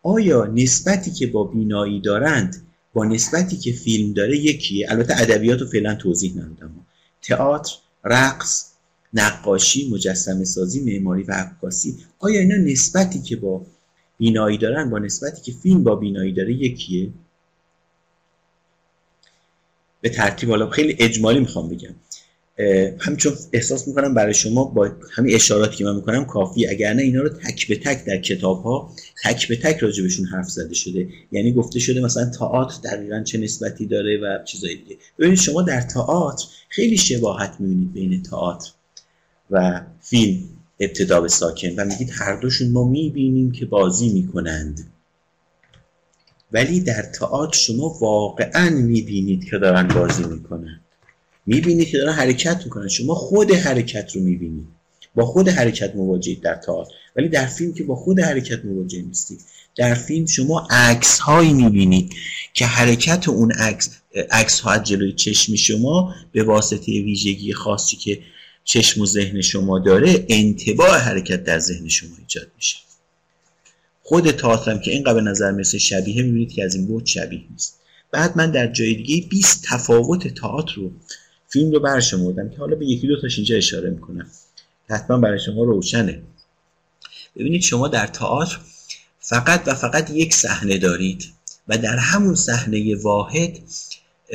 آیا 0.03 0.45
نسبتی 0.45 1.12
که 1.12 1.28
با 1.28 1.43
بینایی 1.43 2.01
دارند 2.01 2.68
با 2.93 3.05
نسبتی 3.05 3.57
که 3.57 3.72
فیلم 3.72 4.14
داره 4.14 4.38
یکیه؟ 4.38 4.91
البته 4.91 5.14
ادبیات 5.18 5.62
رو 5.62 5.68
فعلا 5.68 5.95
توضیح 5.95 6.32
ندادم. 6.32 6.86
تئاتر 7.22 7.72
رقص 8.03 8.70
نقاشی 9.14 9.89
مجسمه 9.89 10.45
سازی 10.45 10.80
معماری 10.80 11.24
و 11.24 11.32
عکاسی. 11.32 11.97
آیا 12.20 12.39
اینا 12.39 12.55
نسبتی 12.55 13.22
که 13.22 13.36
با 13.36 13.66
بینایی 14.18 14.57
دارن 14.57 14.89
با 14.89 14.99
نسبتی 14.99 15.41
که 15.41 15.51
فیلم 15.64 15.84
با 15.84 15.95
بینایی 15.95 16.34
داره 16.34 16.53
یکیه؟ 16.53 17.09
به 20.01 20.09
ترتیب 20.09 20.49
حالا 20.49 20.70
خیلی 20.70 20.95
اجمالی 20.99 21.39
می‌خوام 21.39 21.70
بگم. 21.70 21.95
همچون 22.99 23.34
احساس 23.53 23.88
می‌کنم 23.88 24.14
برای 24.14 24.34
شما 24.34 24.64
با 24.64 24.91
همین 25.12 25.36
اشاراتی 25.36 25.76
که 25.76 25.84
من 25.86 25.95
می‌کنم 25.95 26.26
کافی 26.26 26.68
اگر 26.68 26.93
نه 26.93 27.01
اینا 27.01 27.22
رو 27.22 27.30
تک 27.30 27.68
به 27.68 27.76
تک 27.76 28.05
در 28.05 28.18
کتاب 28.18 28.64
ها 28.64 28.95
تک 29.24 29.47
به 29.47 29.55
تک 29.55 29.78
راجبشون 29.78 30.26
حرف 30.26 30.49
زده 30.49 30.74
شده. 30.74 31.07
یعنی 31.32 31.51
گفته 31.51 31.80
شده 31.80 32.01
مثلا 32.01 32.26
تئاتر 32.26 32.89
دقیقا 32.89 33.24
چه 33.24 33.38
نسبتی 33.38 33.86
داره 33.86 34.18
و 34.18 34.43
چیزایی 34.45 34.76
دیگه. 34.76 34.97
ببینید 35.20 35.39
شما 35.39 35.62
در 35.62 35.82
تئاتر 35.82 36.45
خیلی 36.70 36.97
شباهت 36.97 37.55
می‌بینید 37.59 37.93
بین 37.93 38.24
تئاتر. 38.24 38.72
و 39.52 39.82
فیلم 40.02 40.43
ابتدا 40.80 41.22
به 41.22 41.28
ساکن 41.28 41.70
و 41.78 41.86
میگید 41.86 42.12
هر 42.14 42.36
دوشون 42.36 42.72
ما 42.72 42.84
می‌بینیم 42.84 43.52
که 43.52 43.66
بازی 43.66 44.10
می‌کنند. 44.10 44.88
ولی 46.52 46.80
در 46.80 47.02
تئاتر 47.02 47.58
شما 47.58 47.97
واقعا 48.02 48.70
می‌بینید 48.70 49.45
که 49.49 49.58
دارن 49.58 49.88
بازی 49.88 50.24
می‌کنند 50.24 50.82
می‌بینید 51.45 51.88
که 51.88 51.97
دارن 51.97 52.14
حرکت 52.14 52.62
می‌کنن. 52.64 52.88
شما 52.88 53.16
خود 53.16 53.52
حرکت 53.52 54.16
رو 54.16 54.22
می‌بینید. 54.22 54.68
با 55.16 55.26
خود 55.26 55.49
حرکت 55.49 55.95
مواجهید 55.95 56.41
در 56.41 56.56
تئاتر. 56.56 56.91
ولی 57.16 57.30
در 57.30 57.45
فیلم 57.45 57.74
که 57.74 57.84
با 57.84 57.95
خود 57.95 58.20
حرکت 58.20 58.66
مواجه 58.66 59.02
نیستید. 59.02 59.41
در 59.76 59.93
فیلم 59.93 60.26
شما 60.26 60.68
عکس 60.70 61.20
هایی 61.20 61.54
می‌بینید 61.54 62.14
که 62.54 62.66
حرکت 62.66 63.30
اون 63.30 63.52
عکس 63.52 63.89
عکس 64.32 64.60
ها 64.60 64.78
جلوی 64.78 65.14
چشم 65.14 65.56
شما 65.56 66.16
به 66.32 66.43
واسطه 66.43 66.86
ویژگی 66.86 67.54
خاصی 67.54 67.97
که 67.97 68.20
چشم 68.64 69.01
و 69.01 69.05
ذهن 69.05 69.41
شما 69.41 69.80
داره 69.80 70.26
انتباع 70.30 70.97
حرکت 70.97 71.43
در 71.43 71.59
ذهن 71.59 71.88
شما 71.88 72.16
ایجاد 72.20 72.47
میشه. 72.55 72.78
خود 74.03 74.32
تئاتر 74.32 74.78
که 74.78 74.91
اینقدر 74.91 75.14
به 75.14 75.22
نظر 75.22 75.51
مثل 75.51 75.78
شبیه 75.78 76.24
می‌بینید 76.24 76.51
که 76.51 76.64
از 76.64 76.76
این 76.76 76.88
بود 76.88 77.05
شبیه 77.05 77.43
نیست. 77.51 77.80
بعد 78.12 78.38
من 78.38 78.51
در 78.51 78.68
جای 78.68 78.95
دیگه 78.95 79.28
20 79.28 79.64
تفاوت 79.66 80.28
تئاتر 80.28 80.74
رو 80.76 80.91
فیلم 81.49 81.72
رو 81.72 81.80
برشمردم 81.80 82.49
که 82.49 82.57
حالا 82.57 82.76
به 82.76 82.86
یکی 82.86 83.07
دو 83.07 83.22
تاش 83.22 83.38
اینجا 83.38 83.55
اشاره 83.55 83.89
می‌کنم. 83.89 84.28
حتما 84.89 85.18
برای 85.18 85.39
شما 85.39 85.64
روشنه. 85.64 86.22
ببینید 87.36 87.62
شما 87.62 87.88
در 87.88 88.07
تئاتر 88.07 88.57
فقط 89.20 89.64
و 89.68 89.74
فقط 89.74 90.09
یک 90.09 90.34
صحنه 90.34 90.78
دارید 90.78 91.34
و 91.68 91.78
در 91.78 91.97
همون 91.97 92.36
صحنه 92.36 92.95
واحد 92.95 93.57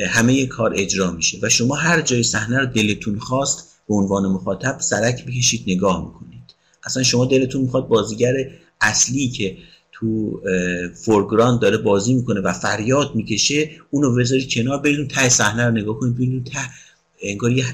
همه 0.07 0.45
کار 0.45 0.73
اجرا 0.75 1.11
میشه 1.11 1.37
و 1.41 1.49
شما 1.49 1.75
هر 1.75 2.01
جای 2.01 2.23
صحنه 2.23 2.59
رو 2.59 2.65
دلتون 2.65 3.19
خواست 3.19 3.66
به 3.87 3.95
عنوان 3.95 4.25
مخاطب 4.27 4.77
سرک 4.79 5.25
بکشید 5.25 5.63
نگاه 5.67 6.05
می‌کنید. 6.05 6.55
اصلا 6.83 7.03
شما 7.03 7.25
دلتون 7.25 7.61
می‌خواد 7.61 7.87
بازیگر 7.87 8.33
اصلی 8.81 9.27
که 9.27 9.57
تو 9.91 10.41
foreground 10.95 11.59
داره 11.59 11.77
بازی 11.77 12.13
می‌کنه 12.13 12.41
و 12.41 12.53
فریاد 12.53 13.15
می‌کشه 13.15 13.69
اونو 13.91 14.15
بذارید 14.15 14.53
کنار 14.53 14.77
برید 14.77 15.09
ته 15.09 15.29
صحنه 15.29 15.65
رو 15.65 15.71
نگاه 15.71 15.99
کنید 15.99 16.15
ببینید 16.15 16.45
ته 16.45 16.59
انگار 17.21 17.51
یه 17.51 17.65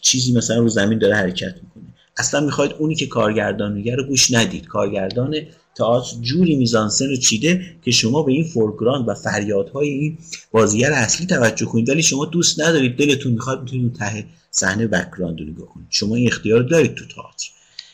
چیزی 0.00 0.32
مثلا 0.32 0.58
رو 0.58 0.68
زمین 0.68 0.98
داره 0.98 1.14
حرکت 1.14 1.54
می‌کنه. 1.62 1.84
اصلا 2.16 2.40
می‌خواید 2.40 2.72
اونی 2.78 2.94
که 2.94 3.06
کارگردان 3.06 3.72
میگه 3.72 3.94
رو 3.96 4.04
گوش 4.04 4.32
ندید. 4.32 4.66
کارگردان 4.66 5.36
تئاتر 5.76 6.16
جوری 6.20 6.56
میزانسن 6.56 7.08
رو 7.08 7.16
چیده 7.16 7.66
که 7.82 7.90
شما 7.90 8.22
به 8.22 8.32
این 8.32 8.44
foreground 8.44 9.08
و 9.08 9.14
فریادهای 9.14 9.88
این 9.88 10.18
بازیگر 10.50 10.92
اصلی 10.92 11.26
توجه 11.26 11.66
کنید. 11.66 11.88
ولی 11.88 12.02
شما 12.02 12.24
دوست 12.24 12.60
ندارید 12.60 12.96
دلتون 12.96 13.32
می‌خواد 13.32 13.62
می‌تونید 13.62 13.94
ته 13.94 14.24
صحنه 14.50 14.86
background 14.86 15.40
رو 15.40 15.46
نگاه 15.46 15.66
کنید. 15.66 15.86
شما 15.90 16.16
این 16.16 16.26
اختیار 16.26 16.62
دارید 16.62 16.94
تو 16.94 17.04
تئاتر. 17.14 17.48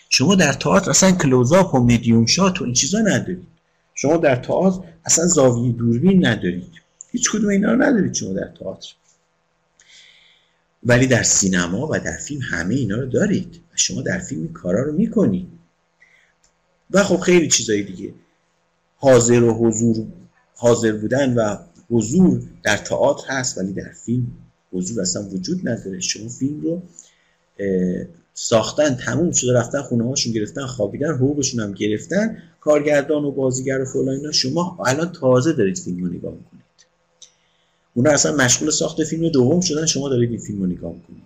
شما 0.08 0.34
در 0.34 0.52
تئاتر 0.52 0.90
اصلا 0.90 1.12
کلوزآپ 1.12 1.74
و 1.74 1.80
میدیوم 1.80 2.26
شات 2.26 2.60
و 2.60 2.64
این 2.64 2.74
چیزا 2.74 2.98
ندارید. 2.98 3.46
شما 3.94 4.16
در 4.16 4.36
تئاتر 4.36 4.88
اصلا 5.04 5.26
زاویه 5.26 5.72
دوربین 5.72 6.26
ندارید. 6.26 6.72
هیچ 7.12 7.30
کدوم 7.30 7.48
اینا 7.48 7.72
رو 7.72 7.82
ندارید 7.82 8.14
شما 8.14 8.32
در 8.32 8.52
تئاتر. 8.60 8.88
ولی 10.82 11.06
در 11.06 11.22
سینما 11.22 11.88
و 11.90 11.98
در 11.98 12.16
فیلم 12.16 12.40
همه 12.42 12.74
اینا 12.74 12.96
رو 12.96 13.06
دارید. 13.06 13.60
و 13.72 13.76
شما 13.76 14.02
در 14.02 14.18
فیلم 14.18 14.52
کارا 14.52 14.82
رو 14.82 14.92
می‌کنید. 14.92 15.59
و 16.92 17.02
خب 17.02 17.16
خیلی 17.16 17.48
چیزایی 17.48 17.82
دیگه. 17.82 18.14
حاضر 18.96 19.42
و 19.42 19.54
حضور 19.54 20.06
حاضر 20.56 20.92
بودن 20.92 21.34
و 21.34 21.56
حضور 21.90 22.42
در 22.62 22.76
تئاتر 22.76 23.28
هست 23.28 23.58
ولی 23.58 23.72
در 23.72 23.92
فیلم 24.04 24.26
حضور 24.72 25.00
اصلا 25.00 25.28
وجود 25.28 25.68
نداره. 25.68 26.00
شما 26.00 26.28
فیلم 26.28 26.60
رو 26.60 26.82
ساختن 28.34 28.94
تموم 28.94 29.32
شده 29.32 29.52
رفتن 29.52 29.82
خونه 29.82 30.08
هاشون 30.08 30.32
گرفتن 30.32 30.66
خوابیدن 30.66 31.14
حقوقشون 31.14 31.60
هم 31.60 31.72
گرفتن 31.72 32.42
کارگردان 32.60 33.24
و 33.24 33.30
بازیگر 33.30 33.80
و 33.80 33.84
فلان 33.84 34.08
اینا. 34.08 34.32
شما 34.32 34.78
الان 34.86 35.12
تازه 35.12 35.52
دارید 35.52 35.78
فیلم 35.78 36.04
رو 36.04 36.12
نگاه 36.12 36.32
می‌کنید. 36.32 36.64
اونا 37.94 38.10
اصلا 38.10 38.36
مشغول 38.36 38.70
ساخت 38.70 39.04
فیلم 39.04 39.28
دوم 39.28 39.60
شدن 39.60 39.86
شما 39.86 40.08
دارید 40.08 40.30
این 40.30 40.40
فیلم 40.40 40.60
رو 40.60 40.66
نگاه 40.66 40.92
می‌کنید. 40.92 41.22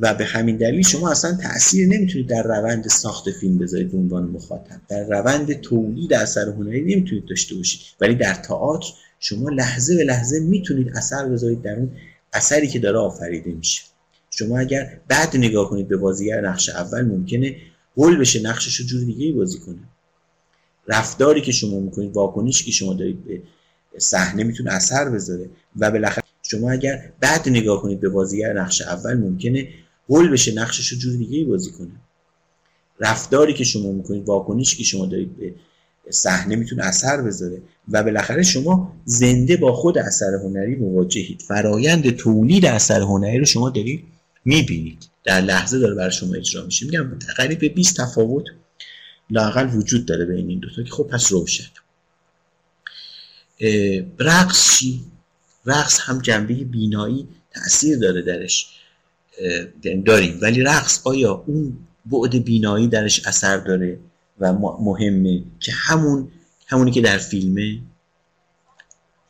و 0.00 0.14
به 0.14 0.24
همین 0.24 0.56
دلیل 0.56 0.82
شما 0.82 1.10
اصلا 1.10 1.38
تاثیر 1.42 1.88
نمی‌تونید 1.88 2.26
در 2.26 2.42
روند 2.42 2.88
ساخت 2.88 3.30
فیلم 3.30 3.58
بذارید 3.58 3.92
به 3.92 3.98
عنوان 3.98 4.24
مخاطب. 4.24 4.80
در 4.88 5.04
روند 5.04 5.52
تولید 5.52 6.14
اثر 6.14 6.48
هنری 6.48 6.80
نمی‌تونید 6.80 7.24
داشته 7.26 7.54
باشید. 7.54 7.80
ولی 8.00 8.14
در 8.14 8.34
تئاتر 8.34 8.86
شما 9.20 9.48
لحظه 9.48 9.96
به 9.96 10.04
لحظه 10.04 10.40
می‌تونید 10.40 10.96
اثر 10.96 11.28
بذارید 11.28 11.62
در 11.62 11.76
اون 11.76 11.90
اثری 12.32 12.68
که 12.68 12.78
داره 12.78 12.98
آفریده 12.98 13.50
میشه. 13.50 13.82
شما 14.30 14.58
اگر 14.58 15.00
بعد 15.08 15.36
نگاه 15.36 15.70
کنید 15.70 15.88
به 15.88 15.96
بازیگر 15.96 16.40
نقش 16.40 16.68
اول 16.68 17.02
ممکنه 17.02 17.56
گل 17.96 18.16
بشه 18.16 18.42
نقشش 18.42 18.76
رو 18.76 18.86
جور 18.86 19.04
دیگه 19.04 19.32
بازی 19.32 19.58
کنه. 19.58 19.78
رفتاری 20.88 21.40
که 21.40 21.52
شما 21.52 21.80
می‌کنید 21.80 22.16
واکنشی 22.16 22.64
که 22.64 22.70
شما 22.70 22.94
دارید 22.94 23.24
به 23.24 23.98
صحنه 23.98 24.44
می‌تونه 24.44 24.72
اثر 24.72 25.08
بذاره. 25.08 25.50
و 25.76 25.90
بالاخره 25.90 26.24
شما 26.42 26.70
اگر 26.70 27.12
بعد 27.20 27.48
نگاه 27.48 27.82
کنید 27.82 28.00
به 28.00 28.08
بازیگر 28.08 28.52
نقش 28.52 28.82
اول 28.82 29.14
ممکنه 29.14 29.68
گل 30.10 30.28
بشه 30.28 30.54
نقشش 30.54 30.88
رو 30.88 30.98
جور 30.98 31.16
دیگه 31.16 31.44
بازی 31.44 31.70
کنه. 31.70 31.90
رفتاری 33.00 33.54
که 33.54 33.64
شما 33.64 33.92
می‌کنید 33.92 34.28
واکنشی 34.28 34.76
که 34.76 34.84
شما 34.84 35.06
دارید 35.06 35.36
به 35.36 35.54
صحنه 36.10 36.56
می‌تونه 36.56 36.84
اثر 36.84 37.22
بذاره 37.22 37.62
و 37.88 38.02
بالاخره 38.02 38.42
شما 38.42 38.96
زنده 39.04 39.56
با 39.56 39.72
خود 39.72 39.98
اثر 39.98 40.34
هنری 40.34 40.74
مواجهید. 40.74 41.42
فرایند 41.42 42.10
تولید 42.10 42.66
اثر 42.66 43.00
هنری 43.00 43.38
رو 43.38 43.44
شما 43.44 43.70
دارید 43.70 44.04
می‌بینید. 44.44 45.04
در 45.24 45.40
لحظه 45.40 45.78
داره 45.78 45.94
برای 45.94 46.12
شما 46.12 46.34
اجرا 46.34 46.64
میشه. 46.64 46.86
میگم 46.86 47.18
قریب 47.36 47.58
به 47.58 47.68
20 47.68 47.96
تفاوت 47.96 48.44
لاقل 49.30 49.76
وجود 49.76 50.06
داره 50.06 50.24
بین 50.24 50.48
این 50.48 50.58
دوتا 50.58 50.82
که 50.82 50.90
خب 50.90 51.02
پس 51.02 51.32
روشن. 51.32 51.64
رقص 54.18 54.78
چی؟ 54.78 55.00
رقص 55.66 56.00
هم 56.00 56.18
جنبه 56.18 56.54
بینایی 56.54 57.28
تاثیر 57.54 57.98
داره 57.98 58.22
درش. 58.22 58.79
داریم. 60.06 60.38
ولی 60.42 60.62
رقص 60.62 61.00
آیا 61.04 61.44
اون 61.46 61.78
بعد 62.06 62.44
بینایی 62.44 62.88
درش 62.88 63.26
اثر 63.26 63.56
داره 63.56 63.98
و 64.40 64.52
مهمه 64.80 65.42
که 65.60 65.72
همون 65.72 66.28
همونی 66.66 66.90
که 66.90 67.00
در 67.00 67.18
فیلمه؟ 67.18 67.78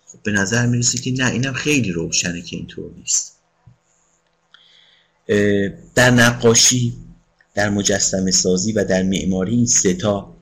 خب 0.07 0.19
به 0.23 0.33
نظر 0.33 0.67
می‌رسه 0.67 0.99
که 0.99 1.13
نه 1.13 1.31
اینم 1.31 1.53
خیلی 1.53 1.93
روشنه 1.93 2.43
که 2.43 2.57
اینطور 2.57 2.91
نیست. 2.97 3.37
در 5.95 6.11
نقاشی 6.11 6.93
در 7.55 7.71
مجسم 7.71 8.31
سازی 8.31 8.73
و 8.73 8.85
در 8.85 9.03
معماری 9.03 9.55
این 9.55 9.67
ستا 9.67 10.37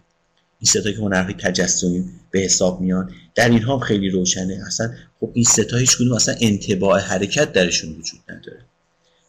این 0.61 0.71
ستا 0.71 0.93
که 0.93 0.99
هنرهای 0.99 1.35
تجسمی 1.35 2.05
به 2.31 2.39
حساب 2.39 2.81
میان 2.81 3.12
در 3.35 3.49
اینها 3.49 3.79
خیلی 3.79 4.11
روشنه. 4.11 4.62
اصلا 4.66 4.91
خب 5.21 5.31
این 5.35 5.45
ستا 5.45 5.77
هیچ 5.77 5.97
کدوم 5.97 6.12
اصلا 6.12 6.35
انتباع 6.41 7.01
حرکت 7.01 7.53
درشون 7.53 7.91
وجود 7.91 8.21
نداره. 8.29 8.64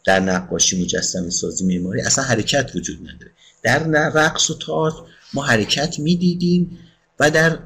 در 0.04 0.20
نقاشی 0.20 0.82
مجسم 0.82 1.30
سازی 1.30 1.64
معماری 1.64 2.00
اصلا 2.00 2.24
حرکت 2.24 2.70
وجود 2.74 2.98
نداره. 3.00 3.30
در 3.62 3.78
رقص 4.08 4.50
و 4.50 4.58
تئاتر 4.58 5.02
ما 5.34 5.42
حرکت 5.42 5.98
می‌دیدیم 5.98 6.78
و 7.20 7.30
در 7.30 7.58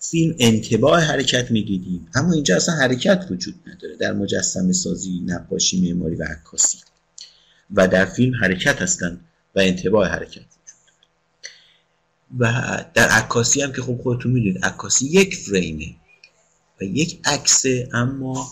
فیلم 0.00 0.34
انتباع 0.38 1.00
حرکت 1.00 1.50
می‌دیدیم. 1.50 2.08
اما 2.14 2.32
اینجا 2.32 2.56
اصلا 2.56 2.74
حرکت 2.74 3.26
وجود 3.30 3.54
نداره 3.66 3.96
در 3.96 4.12
مجسم 4.12 4.72
سازی 4.72 5.20
نقاشی 5.26 5.80
معماری 5.80 6.16
و 6.16 6.24
عکاسی. 6.24 6.78
و 7.74 7.88
در 7.88 8.04
فیلم 8.04 8.34
حرکت 8.34 8.82
هستن 8.82 9.20
و 9.54 9.60
انتباع 9.60 10.08
حرکت 10.08 10.42
و 12.38 12.44
در 12.94 13.08
عکاسی 13.08 13.62
هم 13.62 13.72
که 13.72 13.82
خب 13.82 14.00
خودتون 14.02 14.32
می‌دونید 14.32 14.64
عکاسی 14.64 15.06
یک 15.06 15.36
فریمه 15.36 15.94
و 16.80 16.84
یک 16.84 17.20
عکسه 17.24 17.88
اما 17.92 18.50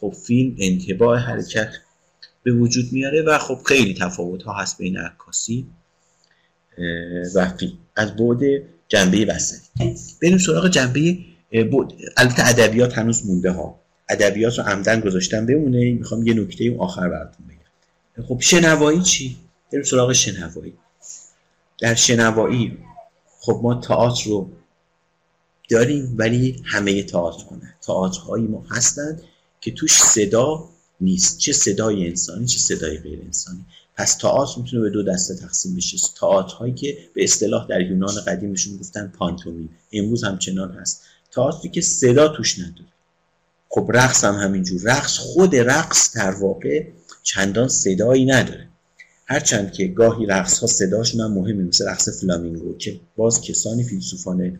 خب 0.00 0.14
فیلم 0.26 0.56
انتباع 0.58 1.18
حرکت 1.18 1.72
به 2.42 2.52
وجود 2.52 2.92
میاره 2.92 3.22
و 3.22 3.38
خب 3.38 3.60
خیلی 3.66 3.94
تفاوت 3.94 4.42
ها 4.42 4.52
هست 4.52 4.78
بین 4.78 4.98
عکاسی 4.98 5.66
و 7.34 7.48
فیلم. 7.58 7.78
از 7.96 8.16
بعد 8.16 8.38
جنبه 8.88 9.24
وسط 9.24 9.60
بریم 10.22 10.38
سراغ 10.38 10.68
جنبه 10.68 11.18
البته 12.16 12.48
ادبیات 12.48 12.98
هنوز 12.98 13.26
مونده 13.26 13.50
ها 13.50 13.80
ادبیات 14.08 14.58
رو 14.58 14.64
عمدن 14.64 15.00
گذاشتم 15.00 15.46
بمونه 15.46 15.92
می‌خوام 15.92 16.26
یه 16.26 16.34
نکته 16.34 16.64
اون 16.64 16.80
آخر 16.80 17.08
براتون 17.08 17.46
بگم. 17.46 18.26
خب 18.28 18.40
شنوایی 18.40 19.02
چی؟ 19.02 19.36
بریم 19.72 19.84
سراغ 19.84 20.12
شنوایی. 20.12 20.74
در 21.80 21.94
شنوایی 21.94 22.78
خب 23.40 23.60
ما 23.62 23.74
تئاتر 23.74 24.30
رو 24.30 24.50
داریم 25.70 26.14
ولی 26.18 26.62
همه 26.64 27.02
تئاتر 27.02 27.44
کنه 27.44 27.74
تئاترهایی 27.82 28.46
ما 28.46 28.64
هستند 28.70 29.22
که 29.60 29.70
توش 29.70 29.92
صدا 29.92 30.68
نیست. 31.02 31.38
چه 31.38 31.52
صدای 31.52 32.08
انسانی 32.08 32.46
چه 32.46 32.58
صدای 32.58 32.98
غیر 32.98 33.20
انسانی. 33.24 33.64
پس 33.96 34.14
تئاتر 34.14 34.60
می‌تونه 34.60 34.82
به 34.82 34.90
دو 34.90 35.02
دسته 35.02 35.34
تقسیم 35.34 35.76
بشه. 35.76 35.96
هایی 36.58 36.74
که 36.74 36.98
به 37.14 37.24
اصطلاح 37.24 37.66
در 37.68 37.80
یونان 37.80 38.14
قدیمشون 38.26 38.76
گفتن 38.76 39.12
پانتومیم. 39.18 39.70
امروز 39.92 40.24
همچنان 40.24 40.72
هست. 40.72 41.02
تئاتری 41.30 41.68
که 41.68 41.80
صدا 41.80 42.28
توش 42.28 42.58
نداره. 42.58 42.92
خب 43.68 43.90
رقص 43.94 44.24
هم 44.24 44.34
همینجور. 44.34 44.80
رقص 44.84 45.18
خود 45.18 45.56
رقص 45.56 46.16
در 46.16 46.30
واقع 46.30 46.86
چندان 47.22 47.68
صدایی 47.68 48.24
نداره. 48.24 48.68
هرچند 49.26 49.72
که 49.72 49.86
گاهی 49.86 50.26
رقص 50.26 50.58
ها 50.58 50.66
صداشون 50.66 51.20
هم 51.20 51.32
مهمه. 51.32 51.62
مثل 51.62 51.88
رقص 51.88 52.20
فلامینگو 52.20 52.76
که 52.76 53.00
باز 53.16 53.40
کسانی 53.40 53.84
فیلسوفان 53.84 54.58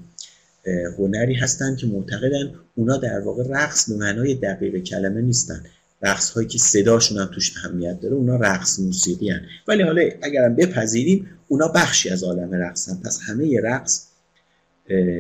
هنری 0.99 1.35
هستند 1.35 1.77
که 1.77 1.87
معتقدن 1.87 2.55
اونا 2.75 2.97
در 2.97 3.21
واقع 3.21 3.43
رقص 3.49 3.91
به 3.91 3.97
معنای 3.97 4.35
دقیق 4.35 4.85
کلمه 4.85 5.21
نیستن. 5.21 5.65
رقص 6.03 6.31
هایی 6.31 6.49
که 6.49 6.59
صداشون 6.59 7.19
هم 7.19 7.31
توش 7.35 7.57
اهمیت 7.57 8.01
داره 8.01 8.15
اونا 8.15 8.37
رقص 8.37 8.79
موسیقی 8.81 9.31
هن. 9.31 9.41
ولی 9.69 9.83
حالا 9.83 10.03
اگرم 10.23 10.57
بپذیریم 10.57 11.29
اونا 11.49 11.69
بخشی 11.69 12.11
از 12.11 12.25
عالم 12.25 12.55
رقص 12.55 12.89
هن. 12.89 13.01
پس 13.05 13.21
همه 13.27 13.61
رقص 13.61 14.07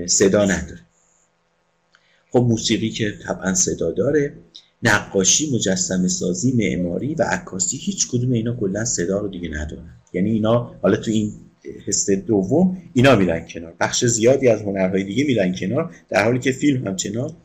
صدا 0.07 0.45
نداره 0.45 0.80
خب 2.30 2.47
موسیقی 2.49 2.91
که 2.91 3.14
طبعا 3.24 3.55
صدا 3.55 3.91
داره 3.91 4.35
نقاشی 4.83 5.55
مجسم 5.55 6.09
سازی 6.09 6.53
معماری 6.53 7.14
و 7.14 7.22
عکاسی 7.22 7.76
هیچ 7.76 8.09
کدوم 8.09 8.33
اینا 8.33 8.57
کلا 8.57 8.85
صدا 8.85 9.18
رو 9.18 9.28
دیگه 9.28 9.49
ندارن 9.49 9.89
یعنی 10.12 10.30
اینا 10.30 10.74
حالا 10.83 10.97
تو 10.97 11.11
این 11.11 11.33
حس 11.87 12.11
دوم 12.11 12.83
اینا 12.93 13.16
میرن 13.16 13.47
کنار 13.49 13.74
بخش 13.80 14.05
زیادی 14.05 14.49
از 14.49 14.62
هنرهای 14.62 15.05
دیگه 15.05 15.24
میرن 15.24 15.55
کنار 15.55 15.95
در 16.09 16.24
حالی 16.24 16.39
که 16.39 16.53
فیلم 16.53 16.87
همچنان 16.87 17.37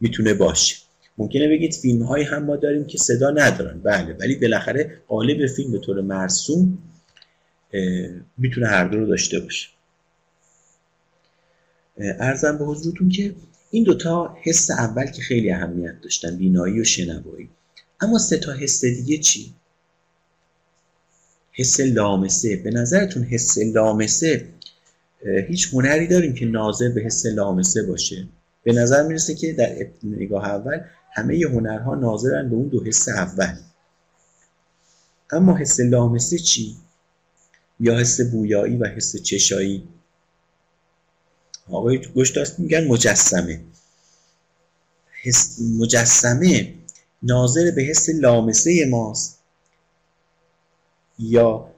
می‌تونه 0.00 0.34
باشه 0.34 0.76
ممکنه 1.20 1.48
بگید 1.48 1.74
فیلم 1.74 2.02
های 2.02 2.22
هم 2.22 2.44
ما 2.44 2.56
داریم 2.56 2.84
که 2.86 2.98
صدا 2.98 3.30
ندارن. 3.30 3.80
بله 3.80 4.16
ولی 4.20 4.34
بالاخره 4.34 5.02
قالب 5.08 5.46
فیلم 5.46 5.72
به 5.72 5.78
طور 5.78 6.00
مرسوم 6.00 6.78
می‌تونه 8.38 8.66
هر 8.66 8.88
دو 8.88 8.98
رو 8.98 9.06
داشته 9.06 9.40
باشه. 9.40 9.68
ارزم 11.98 12.58
به 12.58 12.64
حضورتون 12.64 13.08
که 13.08 13.34
این 13.70 13.84
دوتا 13.84 14.36
حس 14.42 14.70
اول 14.70 15.06
که 15.06 15.22
خیلی 15.22 15.52
اهمیت 15.52 16.00
داشتن 16.02 16.36
بینایی 16.36 16.80
و 16.80 16.84
شنوایی. 16.84 17.48
اما 18.00 18.18
سه 18.18 18.38
تا 18.38 18.52
حس 18.52 18.84
دیگه 18.84 19.18
چی؟ 19.18 19.54
حس 21.52 21.80
لامسه. 21.80 22.56
به 22.56 22.70
نظرتون 22.70 23.22
حس 23.22 23.58
لامسه 23.58 24.48
هیچ 25.48 25.74
هنری 25.74 26.06
داریم 26.06 26.34
که 26.34 26.46
ناظر 26.46 26.88
به 26.88 27.00
حس 27.00 27.26
لامسه 27.26 27.82
باشه؟ 27.82 28.28
به 28.62 28.72
نظر 28.72 29.02
می‌رسه 29.02 29.34
که 29.34 29.52
در 29.52 29.86
نگاه 30.02 30.44
اول 30.44 30.80
همه 31.12 31.44
هنرها 31.52 31.94
ناظرن 31.94 32.48
به 32.48 32.56
اون 32.56 32.68
دو 32.68 32.84
حس 32.84 33.08
اول. 33.08 33.56
اما 35.30 35.56
حس 35.56 35.80
لامسه 35.80 36.38
چی؟ 36.38 36.76
یا 37.80 37.98
حس 37.98 38.20
بویایی 38.20 38.76
و 38.76 38.86
حس 38.86 39.16
چشایی؟ 39.16 39.88
آقای 41.68 41.98
گشتاست 41.98 42.60
میگن 42.60 42.86
مجسمه. 42.86 43.60
حس 45.22 45.60
مجسمه 45.78 46.74
ناظر 47.22 47.70
به 47.70 47.82
حس 47.82 48.08
لامسه 48.08 48.86
ماست. 48.90 49.38
یا 51.18 51.70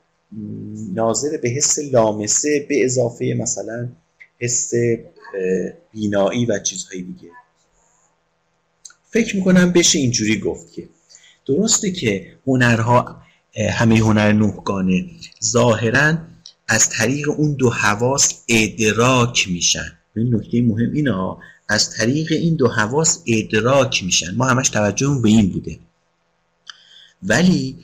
ناظر 0.95 1.37
به 1.37 1.49
حس 1.49 1.79
لامسه 1.79 2.67
به 2.69 2.85
اضافه 2.85 3.35
مثلا 3.39 3.89
حس 4.39 4.73
بینایی 5.93 6.47
و 6.47 6.59
چیزهای 6.59 7.03
دیگه. 7.03 7.31
فکر 9.13 9.37
می‌کنم 9.37 9.73
بشه 9.73 9.99
اینجوری 9.99 10.39
گفت 10.39 10.73
که 10.73 10.89
درسته 11.47 11.91
که 11.91 12.37
هنرها 12.47 13.23
همه 13.71 13.97
هنر 13.97 14.33
نهگانه 14.33 15.07
ظاهرا 15.45 16.19
از 16.69 16.89
طریق 16.89 17.29
اون 17.31 17.53
دو 17.53 17.71
حواس 17.71 18.43
ادراک 18.49 19.49
میشن. 19.49 19.93
این 20.17 20.35
نکته 20.35 20.63
مهم 20.63 20.93
اینه 20.93 21.37
از 21.69 21.91
طریق 21.91 22.33
این 22.33 22.57
دو 22.57 22.69
حواس 22.69 23.23
ادراک 23.27 24.05
میشن. 24.05 24.35
ما 24.35 24.45
همش 24.45 24.69
توجهمون 24.69 25.23
به 25.23 25.29
این 25.29 25.49
بوده. 25.49 25.79
ولی 27.23 27.77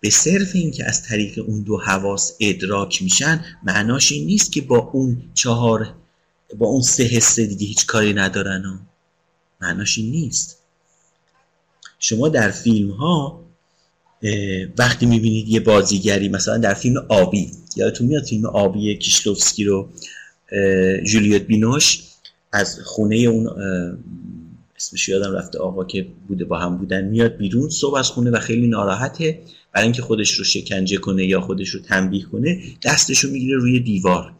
به 0.00 0.10
صرف 0.10 0.50
این 0.54 0.70
که 0.70 0.84
از 0.88 1.02
طریق 1.02 1.38
اون 1.46 1.62
دو 1.62 1.80
حواس 1.80 2.36
ادراک 2.40 3.02
میشن 3.02 3.44
معناش 3.62 4.12
این 4.12 4.26
نیست 4.26 4.52
که 4.52 4.60
با 4.60 4.78
اون 4.78 5.22
چهار 5.34 5.94
با 6.58 6.66
اون 6.66 6.82
سه 6.82 7.04
حسه 7.04 7.46
دیگه 7.46 7.66
هیچ 7.66 7.86
کاری 7.86 8.12
ندارن. 8.14 8.80
معناش 9.60 9.98
نیست. 9.98 10.58
شما 11.98 12.28
در 12.28 12.50
فیلم 12.50 12.90
ها 12.90 13.46
وقتی 14.78 15.06
می‌بینید 15.06 15.48
یه 15.48 15.60
بازیگری 15.60 16.28
مثلا 16.28 16.58
در 16.58 16.74
فیلم 16.74 17.06
آبی 17.08 17.50
یادتون 17.76 18.06
میاد 18.06 18.24
فیلم 18.24 18.46
آبی 18.46 18.96
کیشلوفسکی 18.98 19.64
رو 19.64 19.88
جولیوت 21.04 21.42
بینوش 21.42 22.02
از 22.52 22.80
خونه 22.84 23.16
اون 23.16 23.48
اسمش 24.76 25.08
یادم 25.08 25.32
رفته 25.32 25.58
آقا 25.58 25.84
که 25.84 26.06
بوده 26.28 26.44
با 26.44 26.58
هم 26.58 26.76
بودن 26.76 27.04
میاد 27.04 27.36
بیرون 27.36 27.70
صبح 27.70 27.94
از 27.94 28.10
خونه 28.10 28.30
و 28.30 28.38
خیلی 28.40 28.66
ناراحته 28.66 29.42
برای 29.72 29.84
اینکه 29.84 30.02
خودش 30.02 30.30
رو 30.30 30.44
شکنجه 30.44 30.96
کنه 30.96 31.26
یا 31.26 31.40
خودش 31.40 31.68
رو 31.68 31.80
تنبیه 31.80 32.24
کنه 32.24 32.62
دستش 32.82 33.18
رو 33.18 33.30
می‌گیره 33.30 33.56
روی 33.56 33.80
دیوار. 33.80 34.32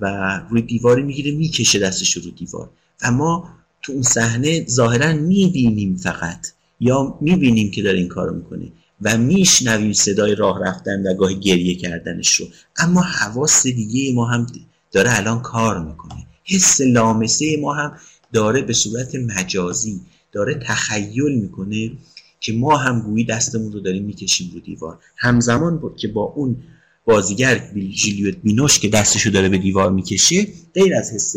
و 0.00 0.40
روی 0.50 0.62
دیواری 0.62 1.02
می‌گیره 1.02 1.32
می‌کشه 1.32 1.78
دستش 1.78 2.16
رو 2.16 2.30
دیوار. 2.30 2.70
اما 3.00 3.59
تو 3.82 3.92
اون 3.92 4.02
صحنه 4.02 4.66
ظاهرا 4.66 5.12
می‌بینیم 5.12 5.96
فقط 5.96 6.46
یا 6.80 7.18
می‌بینیم 7.20 7.70
که 7.70 7.82
داره 7.82 7.98
این 7.98 8.08
کارو 8.08 8.36
می‌کنه 8.36 8.72
و 9.02 9.18
میشنویم 9.18 9.92
صدای 9.92 10.34
راه 10.34 10.60
رفتن 10.64 11.06
و 11.06 11.14
گاهی 11.14 11.40
گریه 11.40 11.74
کردنش 11.74 12.34
رو. 12.34 12.46
اما 12.76 13.00
حواس 13.00 13.62
دیگه 13.62 14.14
ما 14.14 14.26
هم 14.26 14.46
داره 14.92 15.18
الان 15.18 15.42
کار 15.42 15.84
می‌کنه. 15.84 16.26
حس 16.44 16.80
لامسه 16.80 17.56
ما 17.60 17.74
هم 17.74 17.92
داره 18.32 18.62
به 18.62 18.72
صورت 18.72 19.14
مجازی 19.14 20.00
داره 20.32 20.54
تخیل 20.54 21.34
می‌کنه 21.40 21.92
که 22.40 22.52
ما 22.52 22.76
هم 22.76 23.00
گویی 23.00 23.24
دستمون 23.24 23.72
رو 23.72 23.80
داریم 23.80 24.04
می‌کشیم 24.04 24.50
رو 24.54 24.60
دیوار. 24.60 24.98
همزمان 25.16 25.78
بود 25.78 25.96
که 25.96 26.08
با 26.08 26.22
اون 26.22 26.56
بازیگر 27.04 27.70
جیلیوت 27.94 28.36
بینوش 28.36 28.78
که 28.78 28.88
دستشو 28.88 29.30
داره 29.30 29.48
به 29.48 29.58
دیوار 29.58 29.90
می‌کشه 29.90 30.46
غیر 30.74 30.94
از 30.94 31.12
حس 31.12 31.36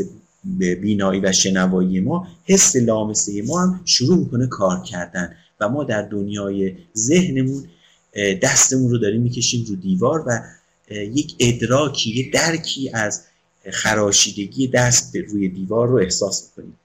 بینایی 0.81 1.21
و 1.21 1.31
شنوایی 1.31 1.99
ما 1.99 2.27
حس 2.45 2.75
لامسه 2.75 3.41
ما 3.41 3.61
هم 3.61 3.81
شروع 3.85 4.17
می‌کنه 4.17 4.47
کار 4.47 4.83
کردن 4.83 5.35
و 5.59 5.69
ما 5.69 5.83
در 5.83 6.01
دنیای 6.01 6.75
ذهنمون 6.97 7.67
دستمون 8.41 8.91
رو 8.91 8.97
داریم 8.97 9.21
می‌کشیم 9.21 9.65
رو 9.65 9.75
دیوار 9.75 10.23
و 10.27 10.41
یک 10.91 11.35
ادراکی 11.39 12.09
یک 12.09 12.33
درکی 12.33 12.89
از 12.93 13.23
خراشیدگی 13.71 14.67
دست 14.67 15.13
به 15.13 15.21
روی 15.21 15.49
دیوار 15.49 15.87
رو 15.87 15.95
احساس 15.95 16.43
می‌کنیم. 16.49 16.77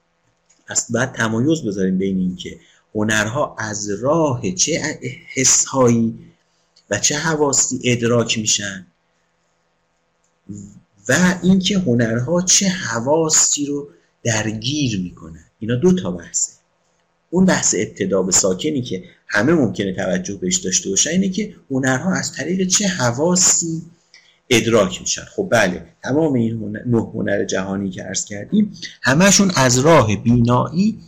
پس 0.67 0.93
باید 0.93 1.13
تمایز 1.13 1.63
بذاریم 1.63 1.99
بین 1.99 2.19
اینکه 2.19 2.59
هنرها 2.95 3.57
از 3.59 3.91
راه 4.03 4.51
چه 4.51 4.99
حسهایی 5.35 6.19
و 6.91 6.99
چه 6.99 7.17
حواسی 7.17 7.81
ادراک 7.85 8.39
میشن. 8.39 8.87
و 11.09 11.39
اینکه 11.43 11.79
هنرها 11.79 12.43
چه 12.43 12.69
حواسی 12.69 13.67
رو 13.67 13.89
درگیر 14.25 15.01
می‌کنن 15.01 15.45
اینا 15.59 15.75
دو 15.75 15.93
تا 15.93 16.11
بحثه. 16.11 16.53
اون 17.31 17.45
بحث 17.45 17.75
ابتدا 17.79 18.23
به 18.23 18.33
ساکنی 18.33 18.83
که 18.83 19.05
همه 19.29 19.53
ممکنه 19.53 19.93
توجه 19.93 20.35
بهش 20.35 20.57
داشته 20.57 20.91
باشن 20.91 21.11
اینه 21.11 21.29
که 21.29 21.55
هنرها 21.71 22.15
از 22.15 22.33
طریق 22.33 22.69
چه 22.69 22.89
حواسی 22.89 23.83
ادراک 24.51 25.01
میشن. 25.01 25.25
خب 25.37 25.49
بله 25.51 25.87
تمام 26.03 26.33
این 26.33 26.77
نه 26.87 27.01
هنر 27.01 27.45
جهانی 27.45 27.91
که 27.91 28.03
عرض 28.03 28.25
کردیم 28.25 28.73
همشون 29.03 29.51
از 29.57 29.79
راه 29.79 30.17
بینایی 30.17 30.99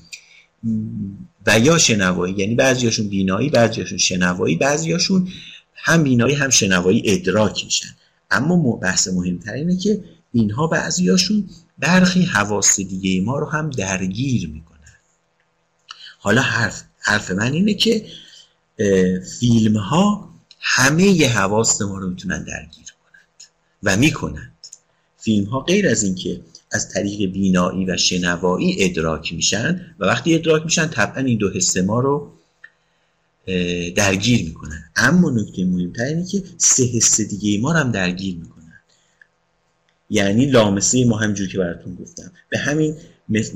و 1.47 1.59
یا 1.59 1.79
شنوایی. 1.79 2.35
یعنی 2.35 2.55
بعضیاشون 2.55 3.09
بینایی 3.09 3.51
بعضیاشون 3.51 3.99
شنوایی 3.99 4.57
بعضیاشون 4.57 5.29
هم 5.75 6.03
بینایی 6.03 6.35
هم 6.35 6.51
شنوایی 6.51 7.03
ادراک 7.05 7.65
میشن. 7.65 7.89
اما 8.31 8.73
بحث 8.77 9.09
مهمتر 9.09 9.53
اینه 9.53 9.77
که 9.77 10.05
اینها 10.33 10.67
بعضیاشون 10.67 11.49
برخی 11.79 12.23
حواس 12.23 12.77
دیگه 12.77 13.21
ما 13.21 13.39
رو 13.39 13.47
هم 13.47 13.71
درگیر 13.71 14.49
می‌کنن. 14.49 14.97
حالا 16.19 16.43
حرف 16.43 16.83
حرف 16.99 17.31
من 17.31 17.53
اینه 17.53 17.75
که 17.75 18.07
فیلم 19.41 19.77
ها 19.77 20.35
همه 20.61 21.07
ی 21.07 21.25
حواس 21.25 21.83
ما 21.83 21.99
رو 21.99 22.11
می‌تونن 22.11 22.45
درگیر 22.45 22.95
کنند 23.03 23.51
و 23.83 23.97
می‌کنند. 23.97 24.53
فیلم 25.19 25.45
ها 25.45 25.61
غیر 25.61 25.89
از 25.89 26.03
اینکه 26.03 26.41
از 26.73 26.89
طریق 26.89 27.33
بینایی 27.33 27.85
و 27.85 27.97
شنوایی 27.97 28.85
ادراک 28.85 29.33
میشن 29.33 29.95
و 29.99 30.05
وقتی 30.05 30.35
ادراک 30.35 30.65
میشن 30.65 30.87
طبعا 30.87 31.25
این 31.25 31.39
دو 31.39 31.51
حس 31.51 31.77
ما 31.77 32.01
رو 32.01 32.33
درگیر 33.97 34.45
می‌کنن. 34.45 34.91
اما 34.97 35.31
نکته 35.31 35.65
مهمتر 35.65 36.05
اینه 36.05 36.27
که 36.27 36.43
سه 36.57 36.85
حس 36.85 37.21
دیگه 37.21 37.59
ما 37.59 37.73
رو 37.73 37.79
هم 37.79 37.93
درگیر 37.93 38.37
می‌کنن. 38.37 38.81
یعنی 40.11 40.47
لامسه 40.47 41.05
ما 41.05 41.19
همجور 41.19 41.49
که 41.49 41.59
براتون 41.59 41.95
گفتم. 41.95 42.33
به 42.49 42.59
همین 42.59 42.97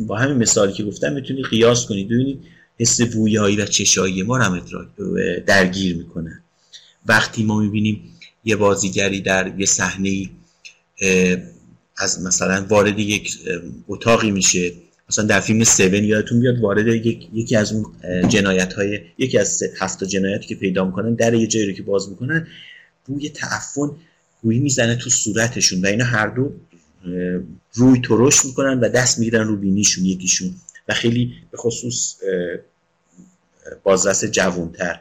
با 0.06 0.16
همین 0.16 0.36
مثالی 0.36 0.72
که 0.72 0.84
گفتم 0.84 1.12
می‌تونید 1.12 1.44
قیاس 1.44 1.86
کنید 1.86 2.08
ببینید 2.08 2.40
حس 2.78 3.00
بویایی 3.00 3.56
و 3.56 3.66
چشایی 3.66 4.22
ما 4.22 4.36
رو 4.36 4.42
هم 4.42 4.62
درگیر 5.46 5.96
می‌کنن. 5.96 6.42
وقتی 7.06 7.44
ما 7.44 7.60
می‌بینیم 7.60 8.00
یه 8.44 8.56
بازیگری 8.56 9.20
در 9.20 9.54
یه 9.58 9.66
صحنه 9.66 10.30
از 11.96 12.22
مثلا 12.22 12.66
وارد 12.68 12.98
یک 12.98 13.38
اتاقی 13.88 14.30
میشه 14.30 14.72
مثلا 15.10 15.24
در 15.24 15.40
فیلم 15.40 15.64
سیون 15.64 16.04
یادتون 16.04 16.40
بیاد 16.40 16.60
وارد 16.60 16.86
یک، 16.86 17.28
یکی 17.32 17.56
از 17.56 17.72
اون 17.72 17.86
جنایت 18.28 18.72
های 18.72 19.00
یکی 19.18 19.38
از 19.38 19.62
هفت 19.78 20.04
جنایتی 20.04 20.46
که 20.46 20.54
پیدا 20.54 20.84
می‌کنن 20.84 21.14
در 21.14 21.34
یه 21.34 21.46
جایی 21.46 21.66
رو 21.66 21.72
که 21.72 21.82
باز 21.82 22.08
می‌کنن 22.08 22.46
بوی 23.06 23.28
تعفن 23.28 23.90
گویی 24.42 24.58
می‌زنه 24.58 24.96
تو 24.96 25.10
صورتشون 25.10 25.82
و 25.82 25.86
اینا 25.86 26.04
هر 26.04 26.26
دو 26.26 26.52
روی 27.74 28.00
ترش 28.00 28.44
می‌کنن 28.44 28.80
و 28.80 28.88
دست 28.88 29.18
می‌گیرن 29.18 29.46
رو 29.46 29.56
بینیشون 29.56 30.04
یکیشون 30.04 30.54
و 30.88 30.94
خیلی 30.94 31.34
به 31.50 31.58
خصوص 31.58 32.16
بازرس 33.82 34.24
جوانتر 34.24 35.00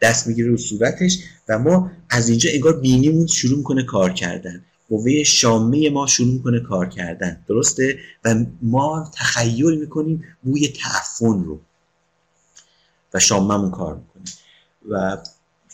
دست 0.00 0.26
می‌گیره 0.26 0.48
رو 0.48 0.56
صورتش 0.56 1.18
و 1.48 1.58
ما 1.58 1.90
از 2.10 2.28
اینجا 2.28 2.50
انگار 2.52 2.80
بینیمون 2.80 3.26
شروع 3.26 3.58
می‌کنه 3.58 3.82
کار 3.82 4.12
کردن. 4.12 4.64
قوه 4.88 5.22
شامه 5.22 5.90
ما 5.90 6.06
شروع 6.06 6.32
می‌کنه 6.32 6.60
کار 6.60 6.88
کردن. 6.88 7.44
درسته؟ 7.48 7.98
و 8.24 8.34
ما 8.62 9.10
تخیل 9.14 9.80
می‌کنیم 9.80 10.24
بوی 10.42 10.68
تعفن 10.68 11.44
رو. 11.44 11.60
و 13.14 13.18
شاممون 13.18 13.70
کار 13.70 13.94
می‌کنیم 13.94 14.26
و 14.90 15.18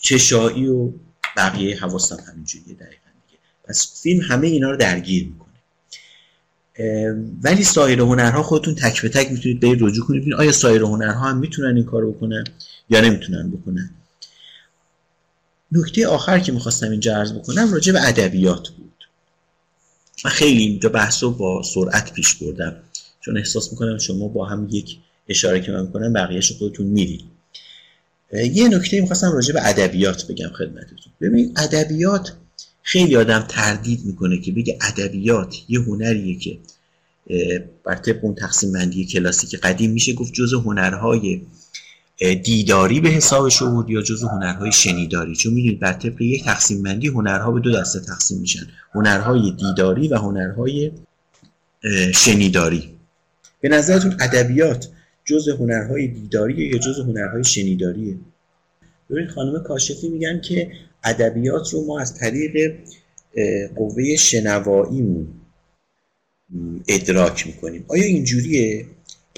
چشایی 0.01 0.69
و 0.69 0.91
بقیه 1.37 1.81
حواستم 1.81 2.17
همینجوریه 2.29 2.75
دقیقا 2.75 3.11
دیگه. 3.27 3.39
پس 3.65 4.01
فیلم 4.03 4.23
همه 4.23 4.47
اینا 4.47 4.71
رو 4.71 4.77
درگیر 4.77 5.27
می‌کنه. 5.27 5.49
ولی 7.43 7.65
سایر 7.65 8.01
هنرها 8.01 8.43
خودتون 8.43 8.75
تک 8.75 9.03
به 9.03 9.09
تک 9.09 9.33
می‌تونید 9.33 9.61
به 9.61 9.77
رجوع 9.81 10.07
کنید. 10.07 10.35
آیا 10.35 10.53
سایر 10.53 10.83
هنرها 10.83 11.29
هم 11.29 11.39
می‌تونن 11.39 11.77
این 11.77 11.85
کارو 11.85 12.13
بکنن 12.13 12.45
یا 12.91 13.01
نمی‌تونن 13.01 13.51
بکنن؟ 13.51 13.91
نکته 15.73 16.07
آخر 16.07 16.39
که 16.39 16.53
می‌خواستم 16.53 16.91
اینجا 16.91 17.17
عرض 17.17 17.33
بکنم 17.33 17.73
راجع 17.73 17.93
به 17.93 18.09
ادبیات 18.09 18.69
بود. 18.69 18.92
من 20.25 20.31
خیلی 20.31 20.63
اینجا 20.63 20.89
بحث 20.89 21.23
رو 21.23 21.31
با 21.31 21.63
سرعت 21.63 22.13
پیش 22.13 22.35
بردم. 22.35 22.77
چون 23.21 23.39
احساس 23.39 23.73
می‌کنم 23.73 23.99
شما 23.99 24.29
با 24.29 24.45
هم 24.45 24.69
یک 24.71 24.99
اشاره 25.29 25.61
که 25.61 25.73
من 25.73 25.83
می‌کنم 25.87 26.13
بقیهش 26.13 26.53
خودتون 26.53 26.87
می‌دید. 26.87 27.21
یه 28.33 28.69
نکته 28.69 29.01
می‌خواستم 29.01 29.33
راجع 29.33 29.55
به 29.55 29.69
ادبیات 29.69 30.27
بگم 30.27 30.49
خدمتتون. 30.49 31.13
ببینید 31.21 31.53
ادبیات 31.57 32.33
خیلی 32.83 33.17
آدم 33.17 33.45
تردید 33.49 34.05
می‌کنه 34.05 34.41
که 34.41 34.53
بگه 34.53 34.79
ادبیات 34.81 35.57
یه 35.69 35.81
هنریه 35.81 36.39
که 36.39 36.59
بر 37.85 37.95
طبق 37.95 38.25
اون 38.25 38.35
تقسیم 38.35 38.73
بندی 38.73 39.05
کلاسیک 39.05 39.61
قدیم 39.61 39.91
میشه 39.91 40.13
گفت 40.13 40.33
جزء 40.33 40.59
هنرهای 40.59 41.41
دیداری 42.45 43.01
به 43.01 43.09
حسابش 43.09 43.63
آورد 43.63 43.91
یا 43.91 44.03
جزو 44.03 44.29
هنرهای 44.29 44.73
شنیداری؟ 44.73 45.37
چون 45.37 45.55
می‌دونید 45.55 45.81
بر 45.81 45.93
طبق 45.93 46.21
یک 46.21 46.45
تقسیم 46.45 46.83
بندی 46.83 47.09
هنرها 47.09 47.53
به 47.53 47.61
دو 47.61 47.73
دسته 47.73 48.01
تقسیم 48.01 48.39
میشن. 48.39 48.67
هنرهای 48.95 49.53
دیداری 49.59 50.09
و 50.09 50.17
هنرهای 50.17 50.93
شنیداری. 52.15 52.95
به 53.61 53.69
نظرتون 53.69 54.17
ادبیات 54.21 54.89
جزء 55.25 55.57
هنرهای 55.57 56.09
دیداری 56.09 56.55
یا 56.55 56.79
جزء 56.79 57.03
هنرهای 57.03 57.45
شنیداریه؟ 57.45 58.17
ببین 59.11 59.27
خانم 59.27 59.63
کاشفی 59.63 60.09
میگن 60.09 60.41
که 60.41 60.73
ادبیات 61.05 61.73
رو 61.73 61.87
ما 61.87 62.01
از 62.01 62.15
طریق 62.15 62.75
قوه 63.77 64.17
شنواییمون 64.17 65.29
ادراک 66.89 67.47
می‌کنیم. 67.47 67.85
آیا 67.89 68.05
اینجوریه؟ 68.05 68.87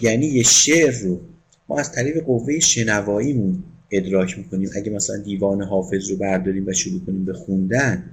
یعنی 0.03 0.27
یه 0.27 0.43
شعر 0.43 0.95
رو 1.03 1.21
ما 1.69 1.79
از 1.79 1.93
طریق 1.93 2.25
قوه 2.25 2.59
شنواییمون 2.59 3.63
ادراک 3.91 4.39
می‌کنیم. 4.39 4.71
اگه 4.77 4.91
مثلا 4.93 5.17
دیوان 5.17 5.63
حافظ 5.63 6.11
رو 6.11 6.17
برداریم 6.17 6.67
و 6.67 6.73
شروع 6.73 7.01
کنیم 7.07 7.25
به 7.25 7.33
خوندن 7.33 8.11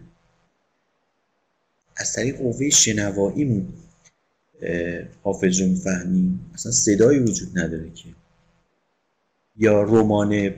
از 1.97 2.13
طریق 2.13 2.37
قوه 2.37 2.69
شنواییمون 2.69 3.67
حافظ 5.23 5.61
رو 5.61 5.67
می‌فهمی 5.67 6.39
اصلا 6.53 6.71
صدایی 6.71 7.19
وجود 7.19 7.59
نداره 7.59 7.89
که. 7.89 8.09
یا 9.57 9.81
رمان 9.83 10.51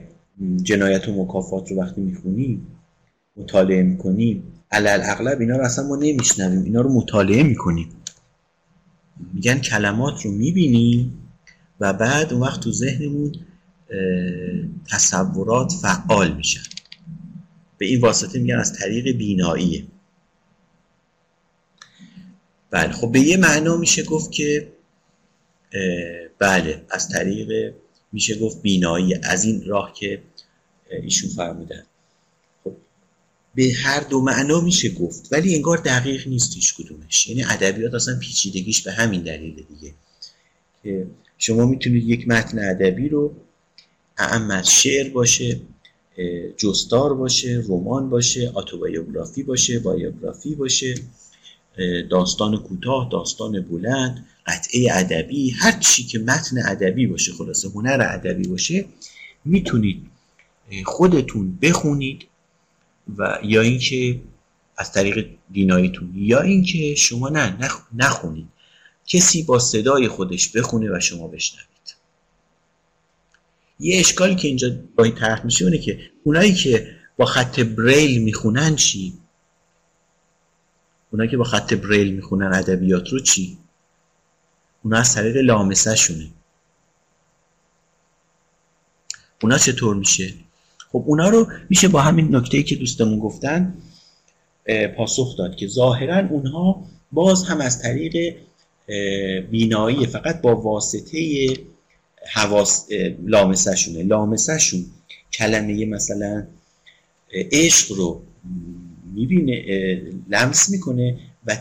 جنایت 0.62 1.08
و 1.08 1.24
مکافات 1.24 1.70
رو 1.70 1.76
وقتی 1.76 2.00
می‌خونیم 2.00 2.66
مطالعه 3.36 3.82
می‌کنیم. 3.82 4.42
علل 4.70 5.00
اغلب 5.02 5.40
اینا 5.40 5.56
رو 5.56 5.64
اصلا 5.64 5.86
ما 5.88 5.96
نمیشنویم. 5.96 6.62
اینا 6.62 6.80
رو 6.80 6.92
مطالعه 6.92 7.42
می‌کنیم. 7.42 7.88
میگن 9.34 9.58
کلمات 9.58 10.24
رو 10.24 10.30
می‌بینیم. 10.30 11.23
و 11.84 11.92
بعد 11.92 12.32
اون 12.32 12.42
وقت 12.42 12.60
تو 12.60 12.72
ذهنمون 12.72 13.34
تصورات 14.90 15.72
فعال 15.82 16.34
میشن. 16.36 16.62
به 17.78 17.86
این 17.86 18.00
واسطه 18.00 18.38
میگن 18.38 18.58
از 18.58 18.72
طریق 18.72 19.16
بیناییه. 19.16 19.84
بله 22.70 22.92
خب 22.92 23.12
به 23.12 23.20
یه 23.20 23.36
معنا 23.36 23.76
میشه 23.76 24.02
گفت 24.02 24.32
که 24.32 24.72
بله 26.38 26.84
از 26.90 27.08
طریق 27.08 27.74
میشه 28.12 28.38
گفت 28.38 28.62
بینایی. 28.62 29.14
از 29.14 29.44
این 29.44 29.64
راه 29.64 29.92
که 29.92 30.22
ایشون 31.02 31.30
فرمودن. 31.30 31.82
خب 32.64 32.76
به 33.54 33.72
هر 33.82 34.00
دو 34.00 34.20
معنا 34.20 34.60
میشه 34.60 34.88
گفت 34.88 35.32
ولی 35.32 35.54
انگار 35.54 35.78
دقیق 35.78 36.28
نیست 36.28 36.54
هیچ 36.54 36.74
کدومش. 36.74 37.26
یعنی 37.26 37.44
ادبیات 37.44 37.94
اصلا 37.94 38.18
پیچیدگیش 38.18 38.82
به 38.82 38.92
همین 38.92 39.22
دلیل 39.22 39.54
دیگه. 39.54 39.94
که 40.82 41.06
شما 41.46 41.66
می‌تونید 41.66 42.08
یک 42.08 42.28
متن 42.28 42.58
ادبی 42.58 43.08
رو 43.08 43.34
اعم 44.18 44.50
از 44.50 44.70
شعر 44.70 45.08
باشه 45.08 45.60
جستار 46.56 47.14
باشه 47.14 47.64
رمان 47.68 48.10
باشه 48.10 48.52
اتوبیوگرافی 48.54 49.42
باشه 49.42 49.78
بایوگرافی 49.78 50.54
باشه 50.54 50.94
داستان 52.10 52.56
کوتاه 52.56 53.08
داستان 53.12 53.60
بلند 53.60 54.26
قطعه 54.46 54.88
ادبی 54.92 55.50
هر 55.50 55.78
چی 55.80 56.04
که 56.04 56.18
متن 56.18 56.56
ادبی 56.68 57.06
باشه 57.06 57.32
خلاصه 57.32 57.68
هنر 57.68 58.08
ادبی 58.10 58.48
باشه 58.48 58.84
می‌تونید 59.44 60.06
خودتون 60.84 61.58
بخونید 61.62 62.22
و 63.18 63.38
یا 63.42 63.60
اینکه 63.60 64.20
از 64.76 64.92
طریق 64.92 65.28
دیناییتون 65.52 66.12
یا 66.14 66.40
اینکه 66.40 66.94
شما 66.94 67.28
نه 67.28 67.58
نخونید. 67.94 68.53
کسی 69.06 69.42
با 69.42 69.58
صدای 69.58 70.08
خودش 70.08 70.48
بخونه 70.48 70.96
و 70.96 71.00
شما 71.00 71.28
بشنوید. 71.28 71.96
یه 73.80 74.00
اشکالی 74.00 74.34
که 74.34 74.48
اینجا 74.48 74.68
این 74.98 75.14
طرح 75.14 75.44
میشه 75.44 75.64
اونه 75.64 75.78
که 75.78 76.10
اونایی 76.24 76.54
که 76.54 76.96
با 77.16 77.24
خط 77.24 77.60
بریل 77.60 78.22
می‌خونن 78.22 78.76
چی؟ 78.76 79.18
اونایی 81.10 81.30
که 81.30 81.36
با 81.36 81.44
خط 81.44 81.74
بریل 81.74 82.14
می‌خونن 82.14 82.52
ادبیات 82.54 83.08
رو 83.08 83.20
چی؟ 83.20 83.58
اونا 84.82 84.98
از 84.98 85.14
طریق 85.14 85.36
لامسه 85.36 85.96
شونه. 85.96 86.30
اونا 89.42 89.58
چطور 89.58 89.96
میشه؟ 89.96 90.34
خب 90.92 91.04
اونا 91.06 91.28
رو 91.28 91.52
میشه 91.70 91.88
با 91.88 92.00
همین 92.00 92.36
نکته 92.36 92.62
که 92.62 92.76
دوستمون 92.76 93.18
گفتن 93.18 93.74
پاسخ 94.96 95.36
داد 95.38 95.56
که 95.56 95.66
ظاهرا 95.66 96.28
اونها 96.28 96.84
باز 97.12 97.44
هم 97.44 97.60
از 97.60 97.82
طریق 97.82 98.36
بینایی 99.50 100.06
فقط 100.06 100.40
با 100.40 100.56
واسطه 100.56 101.46
حواس 102.32 102.86
لامسه 103.24 103.76
شونه 103.76 104.02
لامسه 104.02 104.58
شون 104.58 104.86
کلمه 105.32 105.86
مثلا 105.86 106.46
عشق 107.32 107.92
رو 107.92 108.22
می‌بینه 109.14 109.62
لمس 110.28 110.70
می‌کنه 110.70 111.18
و 111.46 111.56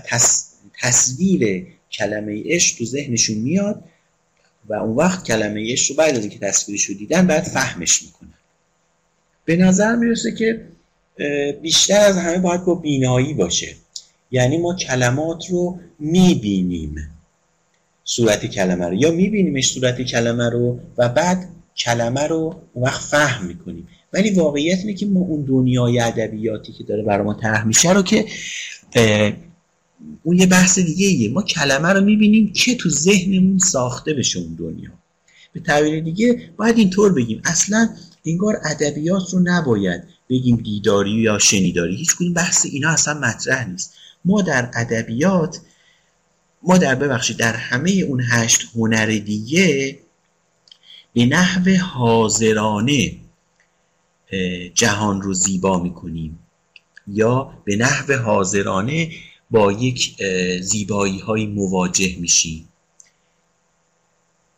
تصویر 0.81 1.67
کلمه 1.91 2.43
عشق 2.45 2.77
تو 2.77 2.85
ذهنشون 2.85 3.37
میاد 3.37 3.83
و 4.67 4.73
اون 4.73 4.95
وقت 4.95 5.27
کلمه 5.27 5.71
عشق 5.71 5.89
رو 5.91 5.95
بعد 5.95 6.15
از 6.15 6.21
اینکه 6.21 6.39
تصویرش 6.39 6.83
رو 6.83 6.95
دیدن 6.95 7.27
بعد 7.27 7.43
فهمش 7.43 8.03
می‌کنن. 8.03 8.33
به 9.45 9.55
نظر 9.55 9.95
می‌رسه 9.95 10.31
که 10.31 10.67
بیشتر 11.61 11.99
از 11.99 12.17
همه 12.17 12.39
باید 12.39 12.65
با 12.65 12.75
بینایی 12.75 13.33
باشه. 13.33 13.75
یعنی 14.31 14.57
ما 14.57 14.75
کلمات 14.75 15.49
رو 15.49 15.79
می‌بینیم. 15.99 17.09
صورت 18.03 18.45
کلمه 18.45 18.85
رو. 18.85 18.93
یا 18.93 19.11
میبینیمش 19.11 19.67
صورت 19.67 20.01
کلمه 20.01 20.49
رو 20.49 20.79
و 20.97 21.09
بعد 21.09 21.49
کلمه 21.77 22.27
رو 22.27 22.61
اون 22.73 22.85
وقت 22.85 23.01
فهم 23.01 23.45
می‌کنیم. 23.45 23.87
ولی 24.13 24.31
واقعیت 24.31 24.79
اینه 24.79 24.93
که 24.93 25.05
ما 25.05 25.19
اون 25.19 25.45
دنیای 25.45 25.99
ادبیاتی 25.99 26.73
که 26.73 26.83
داره 26.83 27.03
برای 27.03 27.25
ما 27.25 27.33
طرح 27.33 27.65
میشه 27.65 27.93
رو 27.93 28.03
که 28.03 28.25
اون 30.23 30.39
یه 30.39 30.45
بحث 30.45 30.79
دیگه 30.79 31.07
ایه. 31.07 31.29
ما 31.29 31.41
کلمه 31.41 31.89
رو 31.89 32.01
می‌بینیم 32.01 32.53
که 32.53 32.75
تو 32.75 32.89
ذهنمون 32.89 33.57
ساخته 33.57 34.13
بشه 34.13 34.39
اون 34.39 34.55
دنیا. 34.55 34.89
به 35.53 35.59
تعبیر 35.59 36.03
دیگه 36.03 36.49
باید 36.57 36.77
اینطور 36.77 37.13
بگیم. 37.13 37.41
اصلا 37.45 37.89
انگار 38.25 38.61
ادبیات 38.63 39.33
رو 39.33 39.39
نباید 39.43 40.03
بگیم 40.29 40.55
دیداری 40.55 41.11
یا 41.11 41.39
شنیداری. 41.39 41.95
هیچ 41.95 42.15
کدوم 42.15 42.33
بحث 42.33 42.65
اینا 42.65 42.89
اصلا 42.89 43.13
مطرح 43.13 43.69
نیست. 43.69 43.93
ما 44.25 44.41
در 44.41 44.71
ادبیات 44.73 45.59
ما 46.63 46.77
در 46.77 46.95
ببخشید 46.95 47.37
در 47.37 47.53
همه 47.53 47.91
اون 47.91 48.21
هشت 48.29 48.61
هنر 48.75 49.05
دیگه 49.05 49.99
به 51.13 51.25
نحو 51.25 51.75
حاضرانه 51.77 53.15
جهان 54.73 55.21
رو 55.21 55.33
زیبا 55.33 55.79
می‌کنیم. 55.79 56.39
یا 57.07 57.53
به 57.65 57.75
نحو 57.75 58.13
حاضرانه 58.13 59.11
با 59.51 59.71
یک 59.71 60.15
زیبایی 60.61 61.19
های 61.19 61.45
مواجه 61.45 62.15
میشیم. 62.19 62.69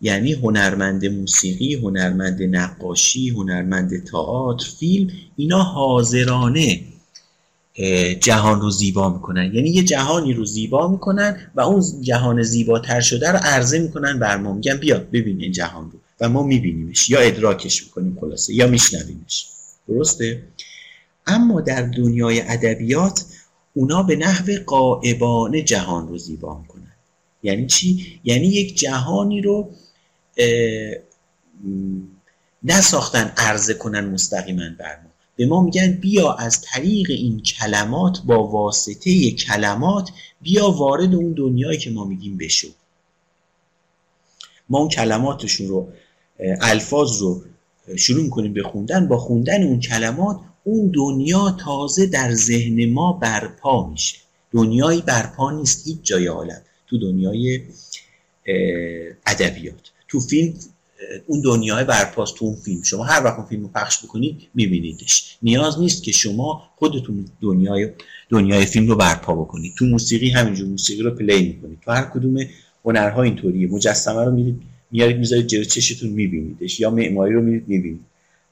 یعنی 0.01 0.33
هنرمند 0.33 1.05
موسیقی، 1.05 1.73
هنرمند 1.73 2.43
نقاشی، 2.43 3.29
هنرمند 3.29 4.03
تئاتر، 4.03 4.69
فیلم 4.79 5.09
اینا 5.35 5.63
حاضرانه. 5.63 6.83
جهان 8.21 8.61
رو 8.61 8.69
زیبا 8.71 9.09
می‌کنن. 9.09 9.53
یعنی 9.53 9.69
یه 9.69 9.83
جهانی 9.83 10.33
رو 10.33 10.45
زیبا 10.45 10.87
می‌کنن 10.87 11.51
و 11.55 11.61
اون 11.61 11.83
جهان 12.01 12.43
زیباتر 12.43 13.01
شده 13.01 13.31
رو 13.31 13.37
عرضه 13.37 13.79
می‌کنن 13.79 14.19
بر 14.19 14.37
ما. 14.37 14.53
میگن 14.53 14.77
بیا 14.77 14.99
ببین 14.99 15.41
این 15.41 15.51
جهان 15.51 15.91
رو. 15.91 15.99
و 16.19 16.29
ما 16.29 16.43
میبینیمش. 16.43 17.09
یا 17.09 17.19
ادراکش 17.19 17.83
می‌کنیم 17.83 18.17
خلاصه 18.21 18.53
یا 18.53 18.67
میشنویمش. 18.67 19.47
درسته؟ 19.87 20.43
اما 21.27 21.61
در 21.61 21.81
دنیای 21.81 22.41
ادبیات 22.41 23.25
اونا 23.73 24.03
به 24.03 24.15
نحو 24.15 24.51
قائبانه 24.65 25.61
جهان 25.61 26.07
رو 26.07 26.17
زیبا 26.17 26.59
می‌کنن. 26.59 26.91
یعنی 27.43 27.67
چی؟ 27.67 28.19
یعنی 28.23 28.47
یک 28.47 28.77
جهانی 28.77 29.41
رو 29.41 29.71
نساختن 32.63 33.31
عرضه 33.37 33.73
کنن 33.73 34.05
مستقیما 34.05 34.63
بر 34.79 34.99
ما. 35.03 35.09
به 35.35 35.45
ما 35.45 35.61
میگن 35.61 35.91
بیا 35.91 36.33
از 36.33 36.61
طریق 36.61 37.09
این 37.09 37.39
کلمات 37.39 38.21
با 38.25 38.47
واسطه 38.47 39.31
کلمات 39.31 40.09
بیا 40.41 40.69
وارد 40.69 41.15
اون 41.15 41.33
دنیایی 41.33 41.77
که 41.77 41.89
ما 41.89 42.05
میگیم 42.05 42.37
بشو. 42.37 42.67
ما 44.69 44.79
اون 44.79 44.89
کلماتشون 44.89 45.67
رو 45.67 45.89
الفاظ 46.61 47.21
رو 47.21 47.43
شروع 47.97 48.23
می‌کنیم 48.23 48.53
به 48.53 48.63
خوندن. 48.63 49.07
با 49.07 49.17
خوندن 49.17 49.63
اون 49.63 49.79
کلمات 49.79 50.39
اون 50.63 50.91
دنیا 50.93 51.57
تازه 51.65 52.05
در 52.05 52.33
ذهن 52.33 52.89
ما 52.93 53.13
برپا 53.13 53.89
میشه. 53.89 54.17
دنیایی 54.51 55.01
برپا 55.01 55.51
نیست 55.51 55.87
هیچ 55.87 55.97
جای 56.03 56.27
عالم. 56.27 56.61
تو 56.87 56.97
دنیای 56.97 57.61
ادبیات. 59.25 59.91
تو 60.07 60.19
فیلم 60.19 60.53
اون 61.27 61.41
دنیای 61.41 61.83
برپاست 61.83 62.35
تو 62.35 62.45
اون 62.45 62.55
فیلم. 62.55 62.83
شما 62.83 63.03
هر 63.03 63.23
وقت 63.23 63.37
اون 63.37 63.47
فیلم 63.47 63.61
رو 63.61 63.67
پخش 63.67 64.03
بکنید 64.03 64.35
میبینیدش. 64.55 65.37
نیاز 65.43 65.79
نیست 65.79 66.03
که 66.03 66.11
شما 66.11 66.63
خودتون 66.75 67.25
دنیای 67.41 67.89
دنیای 68.29 68.65
فیلم 68.65 68.87
رو 68.87 68.95
برپا 68.95 69.35
بکنید 69.35 69.73
تو 69.77 69.85
موسیقی 69.85 70.29
همینجور 70.29 70.67
موسیقی 70.67 71.01
رو 71.01 71.11
پلی 71.11 71.45
می‌کنید 71.47 71.79
تو 71.81 71.91
هر 71.91 72.03
کدوم 72.03 72.37
هنرها 72.85 73.23
اینطوریه. 73.23 73.67
مجسمه 73.67 74.23
رو 74.23 74.31
میرید 74.31 74.61
میارید 74.91 75.17
می‌ذارید 75.17 75.47
جلو 75.47 75.63
چشتون 75.63 76.09
میبینیدش. 76.09 76.79
یا 76.79 76.89
معماری 76.89 77.33
رو 77.33 77.41
میرید 77.41 77.67
می‌بینید. 77.67 78.05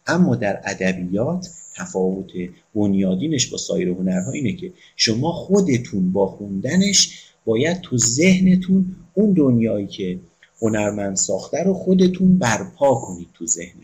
اما 0.08 0.36
در 0.36 0.62
ادبیات 0.66 1.50
تفاوت 1.76 2.32
بنیادینش 2.76 3.48
با 3.48 3.58
سایر 3.58 3.90
هنرها 3.90 4.32
اینه 4.32 4.54
که 4.54 4.74
شما 4.96 5.32
خودتون 5.32 6.12
با 6.12 6.28
خوندنش 6.28 7.24
باید 7.46 7.82
تو 7.82 7.98
ذهنتون 7.98 8.96
اون 9.14 9.34
دنیایی 9.34 9.88
که 9.88 10.20
هنرمند 10.64 11.16
ساخته 11.16 11.64
رو 11.64 11.74
خودتون 11.74 12.38
برپا 12.38 12.96
کنید 12.96 13.28
تو 13.34 13.48
ذهنتون. 13.48 13.84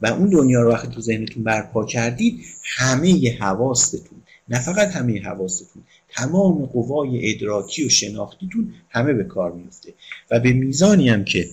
و 0.00 0.06
اون 0.06 0.30
دنیا 0.30 0.62
رو 0.62 0.70
وقتی 0.70 0.88
تو 0.88 1.00
ذهنتون 1.00 1.44
برپا 1.44 1.84
کردید 1.84 2.44
همه 2.62 3.36
حواستتون 3.40 4.18
نه 4.48 4.58
فقط 4.58 4.88
همه 4.88 5.22
حواستتون 5.22 5.82
تمام 6.08 6.66
قوای 6.66 7.34
ادراکی 7.34 7.86
و 7.86 7.88
شناختیتون 7.88 8.74
همه 8.88 9.12
به 9.12 9.24
کار 9.24 9.52
میفته 9.52 9.94
و 10.30 10.40
به 10.40 10.52
میزانی 10.52 11.08
هم 11.08 11.24
که 11.24 11.48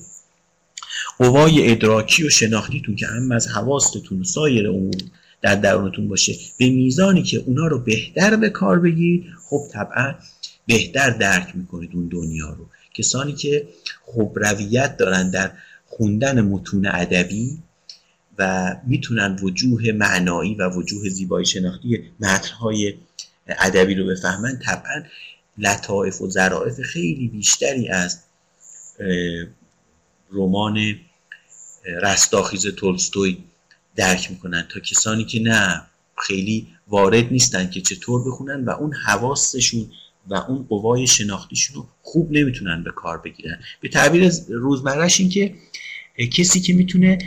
قوای 1.17 1.71
ادراکی 1.71 2.23
و 2.23 2.29
شناختیتون 2.29 2.95
که 2.95 3.07
هم 3.07 3.31
از 3.31 3.47
حواستتون 3.47 4.21
و 4.21 4.23
سایر 4.23 4.69
امور 4.69 4.95
در 5.41 5.55
درونتون 5.55 6.07
باشه 6.07 6.33
به 6.57 6.69
میزانی 6.69 7.23
که 7.23 7.43
اونا 7.45 7.67
رو 7.67 7.79
بهتر 7.79 8.35
به 8.35 8.49
کار 8.49 8.79
بگیرید 8.79 9.25
خب 9.49 9.61
طبعا 9.71 10.15
بهتر 10.65 11.09
درک 11.09 11.55
می‌کنید 11.55 11.89
اون 11.93 12.07
دنیا 12.07 12.49
رو. 12.49 12.65
کسانی 12.93 13.33
که 13.33 13.67
خوب 14.01 14.39
رویت 14.39 14.97
دارن 14.97 15.29
در 15.29 15.51
خوندن 15.85 16.41
متون 16.41 16.85
ادبی 16.85 17.57
و 18.37 18.75
می‌تونن 18.87 19.39
وجوه 19.41 19.91
معنایی 19.91 20.55
و 20.55 20.69
وجوه 20.69 21.09
زیبایی 21.09 21.45
شناختی 21.45 22.03
متنهای 22.19 22.93
ادبی 23.47 23.95
رو 23.95 24.05
بفهمن 24.05 24.59
طبعا 24.59 25.03
لطائف 25.57 26.21
و 26.21 26.29
ظرافت 26.29 26.81
خیلی 26.81 27.27
بیشتری 27.27 27.89
از 27.89 28.19
رمان 30.31 30.95
رستاخیز 31.85 32.67
تولستوی 32.67 33.37
درک 33.95 34.31
می‌کنن 34.31 34.67
تا 34.69 34.79
کسانی 34.79 35.25
که 35.25 35.39
نه 35.39 35.81
خیلی 36.17 36.67
وارد 36.87 37.31
نیستن 37.31 37.69
که 37.69 37.81
چطور 37.81 38.27
بخونن 38.27 38.65
و 38.65 38.69
اون 38.69 38.93
حواستشون 38.93 39.91
و 40.29 40.35
اون 40.35 40.65
قوای 40.69 41.07
شناختیشون 41.07 41.75
رو 41.75 41.87
خوب 42.01 42.31
نمی‌تونن 42.31 42.83
به 42.83 42.91
کار 42.91 43.17
بگیرن. 43.17 43.59
به 43.81 43.89
تعبیر 43.89 44.31
روزمرهش 44.49 45.19
این 45.19 45.29
که 45.29 45.55
کسی 46.31 46.61
که 46.61 46.73
می‌تونه 46.73 47.17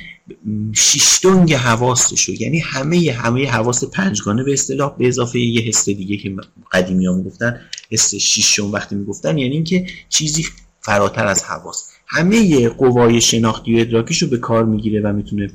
شیشتونگ 0.73 1.55
حواستشو 1.55 2.33
یعنی 2.33 2.59
همه 2.59 3.13
همه 3.13 3.51
حواس 3.51 3.85
پنجگانه 3.85 4.45
به 4.45 4.53
اصطلاح 4.53 4.97
به 4.99 5.09
اضافه 5.09 5.39
یه 5.39 5.61
حس 5.61 5.85
دیگه 5.85 6.17
که 6.17 6.37
قدیمی 6.73 7.07
ها 7.07 7.13
می‌گفتن 7.13 7.61
حس 7.91 8.15
شیشم 8.15 8.73
وقتی 8.73 8.95
می‌گفتن 8.95 9.39
یعنی 9.39 9.55
اینکه 9.55 9.87
چیزی 10.09 10.47
فراتر 10.81 11.27
از 11.27 11.45
حواس. 11.45 11.89
همه 12.07 12.69
قوای 12.69 13.21
شناختی 13.21 13.75
و 13.75 13.81
ادراکیش 13.81 14.23
رو 14.23 14.29
به 14.29 14.39
کار 14.39 14.65
می‌گیره 14.65 15.01
و 15.01 15.13
می‌تونه 15.13 15.51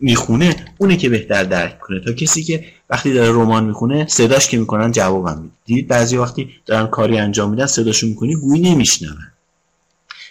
می‌خونه 0.00 0.56
اونه 0.78 0.96
که 0.96 1.08
بهتر 1.08 1.44
درک 1.44 1.78
کنه. 1.78 2.00
تا 2.00 2.12
کسی 2.12 2.42
که 2.42 2.64
وقتی 2.90 3.12
داره 3.12 3.30
رمان 3.30 3.64
می‌خونه 3.64 4.06
صداش 4.08 4.48
که 4.48 4.58
می‌کنن 4.58 4.92
جوابم 4.92 5.38
میده. 5.42 5.54
دیدید 5.66 5.88
بعضی 5.88 6.16
وقتی 6.16 6.48
دارن 6.66 6.86
کاری 6.86 7.18
انجام 7.18 7.50
میدن 7.50 7.66
صداشون 7.66 8.10
می‌کنی 8.10 8.34
گویی 8.34 8.62
نمیشنون. 8.62 9.16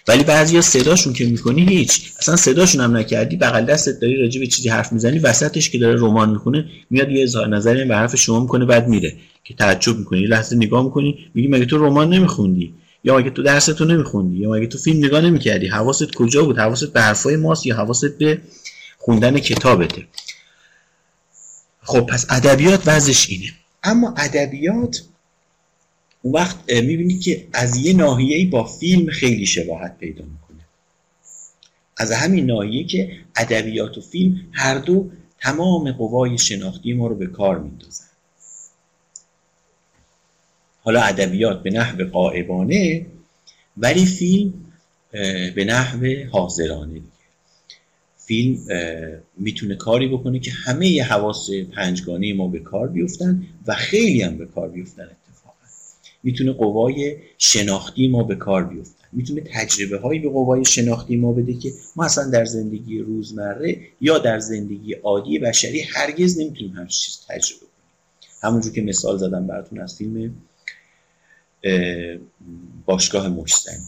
ولی 0.08 0.24
بعضیا 0.24 0.60
صداشون 0.60 1.12
که 1.12 1.26
می‌کنی 1.26 1.64
هیچ. 1.64 2.12
اصلا 2.18 2.36
صداشون 2.36 2.80
هم 2.80 2.96
نکردی 2.96 3.36
بغل 3.36 3.64
دستت 3.64 4.00
داری 4.00 4.22
راجع 4.22 4.40
به 4.40 4.46
چیزی 4.46 4.68
حرف 4.68 4.92
می‌زنی 4.92 5.18
وسطش 5.18 5.70
که 5.70 5.78
داره 5.78 6.00
رمان 6.00 6.30
می‌کنه 6.30 6.64
میاد 6.90 7.10
یه 7.10 7.22
اظهار 7.22 7.48
نظری 7.48 7.84
به 7.84 7.96
حرف 7.96 8.16
شما 8.16 8.40
می‌کنه 8.40 8.64
بعد 8.64 8.88
میره 8.88 9.12
که 9.44 9.54
تعجب 9.54 9.98
می‌کنی 9.98 10.26
لحظه 10.26 10.56
نگاه 10.56 10.84
می‌کنی 10.84 11.18
میگی 11.34 11.48
مگه 11.48 11.64
تو 11.64 11.86
رمان 11.86 12.14
نمیخوندی؟ 12.14 12.74
یا 13.04 13.16
مگه 13.18 13.30
تو 13.30 13.42
درستو 13.42 13.84
نمیخوندی؟ 13.84 14.36
یا 14.36 14.50
مگه 14.50 14.66
تو 14.66 14.78
فیلم 14.78 15.04
نگاه 15.04 15.20
نمی‌کردی؟ 15.20 15.66
حواست 15.66 16.14
کجا 16.14 16.44
بود؟ 16.44 16.58
حواست 16.58 16.92
به 16.92 17.00
حرفای 17.00 17.36
ماست 17.36 17.66
یا 17.66 17.76
حواست 17.76 18.18
به 18.18 18.38
خوندن 19.00 19.38
کتابته. 19.38 20.06
خب 21.82 22.00
پس 22.00 22.26
ادبیات 22.30 22.82
وضعش 22.86 23.28
اینه. 23.28 23.52
اما 23.82 24.14
ادبیات 24.16 25.02
اون 26.22 26.34
وقت 26.34 26.72
می‌بینی 26.72 27.18
که 27.18 27.48
از 27.52 27.76
یه 27.76 27.92
ناحیه‌ای 27.92 28.44
با 28.44 28.64
فیلم 28.64 29.10
خیلی 29.10 29.46
شباهت 29.46 29.98
پیدا 29.98 30.24
می‌کنه. 30.24 30.64
از 31.96 32.12
همین 32.12 32.46
ناحیه 32.46 32.84
که 32.84 33.16
ادبیات 33.36 33.98
و 33.98 34.00
فیلم 34.00 34.48
هر 34.52 34.78
دو 34.78 35.10
تمام 35.38 35.92
قوای 35.92 36.38
شناختی 36.38 36.92
ما 36.92 37.06
رو 37.06 37.14
به 37.14 37.26
کار 37.26 37.58
میندازن 37.58 38.04
حالا 40.82 41.02
ادبیات 41.02 41.62
به 41.62 41.70
نحو 41.70 42.04
قائبانه 42.04 43.06
ولی 43.76 44.06
فیلم 44.06 44.54
به 45.54 45.64
نحو 45.66 46.06
حاضرانه. 46.32 47.00
فیلم 48.30 48.58
می‌تونه 49.36 49.74
کاری 49.74 50.08
بکنه 50.08 50.38
که 50.38 50.50
همه 50.50 51.02
حواس 51.02 51.50
پنجگانه 51.50 52.34
ما 52.34 52.48
به 52.48 52.58
کار 52.58 52.88
بیفتن 52.88 53.46
و 53.66 53.74
خیلی 53.74 54.22
هم 54.22 54.38
به 54.38 54.46
کار 54.46 54.68
بیفتن 54.68 55.08
می‌تونه 56.22 56.52
قوای 56.52 57.16
شناختی 57.38 58.08
ما 58.08 58.22
به 58.22 58.34
کار 58.34 58.64
بیفتن. 58.64 59.04
می‌تونه 59.12 59.40
تجربه 59.40 59.98
هایی 59.98 60.20
به 60.20 60.28
قوای 60.28 60.64
شناختی 60.64 61.16
ما 61.16 61.32
بده 61.32 61.54
که 61.54 61.72
ما 61.96 62.04
اصلا 62.04 62.30
در 62.30 62.44
زندگی 62.44 62.98
روزمره 62.98 63.78
یا 64.00 64.18
در 64.18 64.38
زندگی 64.38 64.92
عادی 64.92 65.38
بشری 65.38 65.80
هرگز 65.80 66.38
نمی‌تونیم 66.40 66.72
همچین 66.72 67.00
چیز 67.00 67.18
تجربه 67.28 67.60
کنیم. 67.60 67.70
همونجور 68.42 68.72
که 68.72 68.82
مثال 68.82 69.18
زدم 69.18 69.46
براتون 69.46 69.80
از 69.80 69.96
فیلم 69.96 70.34
باشگاه 72.86 73.28
مشتنی 73.28 73.84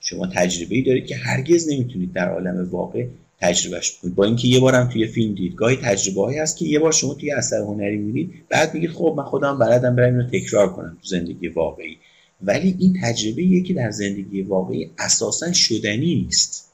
شما 0.00 0.26
تجربه 0.26 0.74
ای 0.74 0.82
دارید 0.82 1.06
که 1.06 1.16
هرگز 1.16 1.68
نمی‌تونید 1.68 2.12
در 2.12 2.28
عالم 2.28 2.68
واقع 2.70 3.06
تجربهش 3.44 3.98
بکنید 3.98 4.14
با 4.14 4.24
اینکه 4.24 4.48
یه 4.48 4.60
بارم 4.60 4.88
توی 4.88 5.06
فیلم 5.06 5.34
دید 5.34 5.54
گاهی 5.54 5.76
تجربه 5.76 6.20
هایی 6.20 6.38
هست 6.38 6.56
که 6.56 6.64
یه 6.64 6.78
بار 6.78 6.92
شما 6.92 7.14
توی 7.14 7.32
اثر 7.32 7.56
هنری 7.60 7.96
می‌بینید 7.96 8.44
بعد 8.48 8.74
میگید 8.74 8.90
خب 8.90 9.14
من 9.16 9.24
خودم 9.24 9.58
بلدم 9.58 9.96
برم 9.96 10.14
اینو 10.14 10.28
تکرار 10.30 10.72
کنم 10.72 10.98
تو 11.02 11.08
زندگی 11.08 11.48
واقعی. 11.48 11.98
ولی 12.42 12.76
این 12.78 12.98
تجربه 13.02 13.42
یه 13.42 13.62
که 13.62 13.74
در 13.74 13.90
زندگی 13.90 14.42
واقعی 14.42 14.90
اساسا 14.98 15.52
شدنی 15.52 16.14
نیست. 16.14 16.70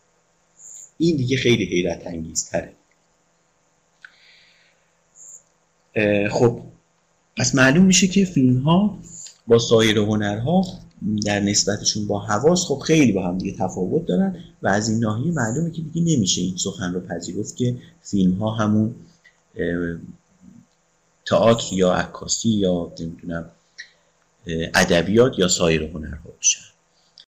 این 0.99 1.17
دیگه 1.17 1.37
خیلی 1.37 1.65
حیرت 1.65 2.07
انگیزتره 2.07 2.73
خب 6.31 6.61
پس 7.37 7.55
معلوم 7.55 7.85
میشه 7.85 8.07
که 8.07 8.25
فیلم 8.25 8.59
ها 8.59 8.99
با 9.47 9.59
سایر 9.59 9.99
هنرها 9.99 10.65
در 11.25 11.41
نسبتشون 11.41 12.07
با 12.07 12.19
حواس 12.19 12.65
خب 12.65 12.79
خیلی 12.79 13.13
با 13.13 13.29
هم 13.29 13.39
دیگه 13.39 13.57
تفاوت 13.59 14.07
دارن 14.07 14.37
و 14.63 14.69
از 14.69 14.89
این 14.89 14.99
ناحیه 14.99 15.33
معلومه 15.33 15.71
که 15.71 15.83
دیگه 15.83 16.17
نمیشه 16.17 16.41
این 16.41 16.57
سخن 16.57 16.95
رو 16.95 17.01
پذیرفت 17.01 17.57
که 17.57 17.77
فیلم 18.03 18.33
ها 18.33 18.51
همون 18.51 18.95
تئاتر 21.27 21.75
یا 21.75 21.93
عکاسی 21.93 22.49
یا 22.49 22.93
نمی‌دونم 23.01 23.51
ادبیات 24.75 25.39
یا 25.39 25.49
سایر 25.49 25.83
هنرها 25.83 26.31
باشن 26.37 26.70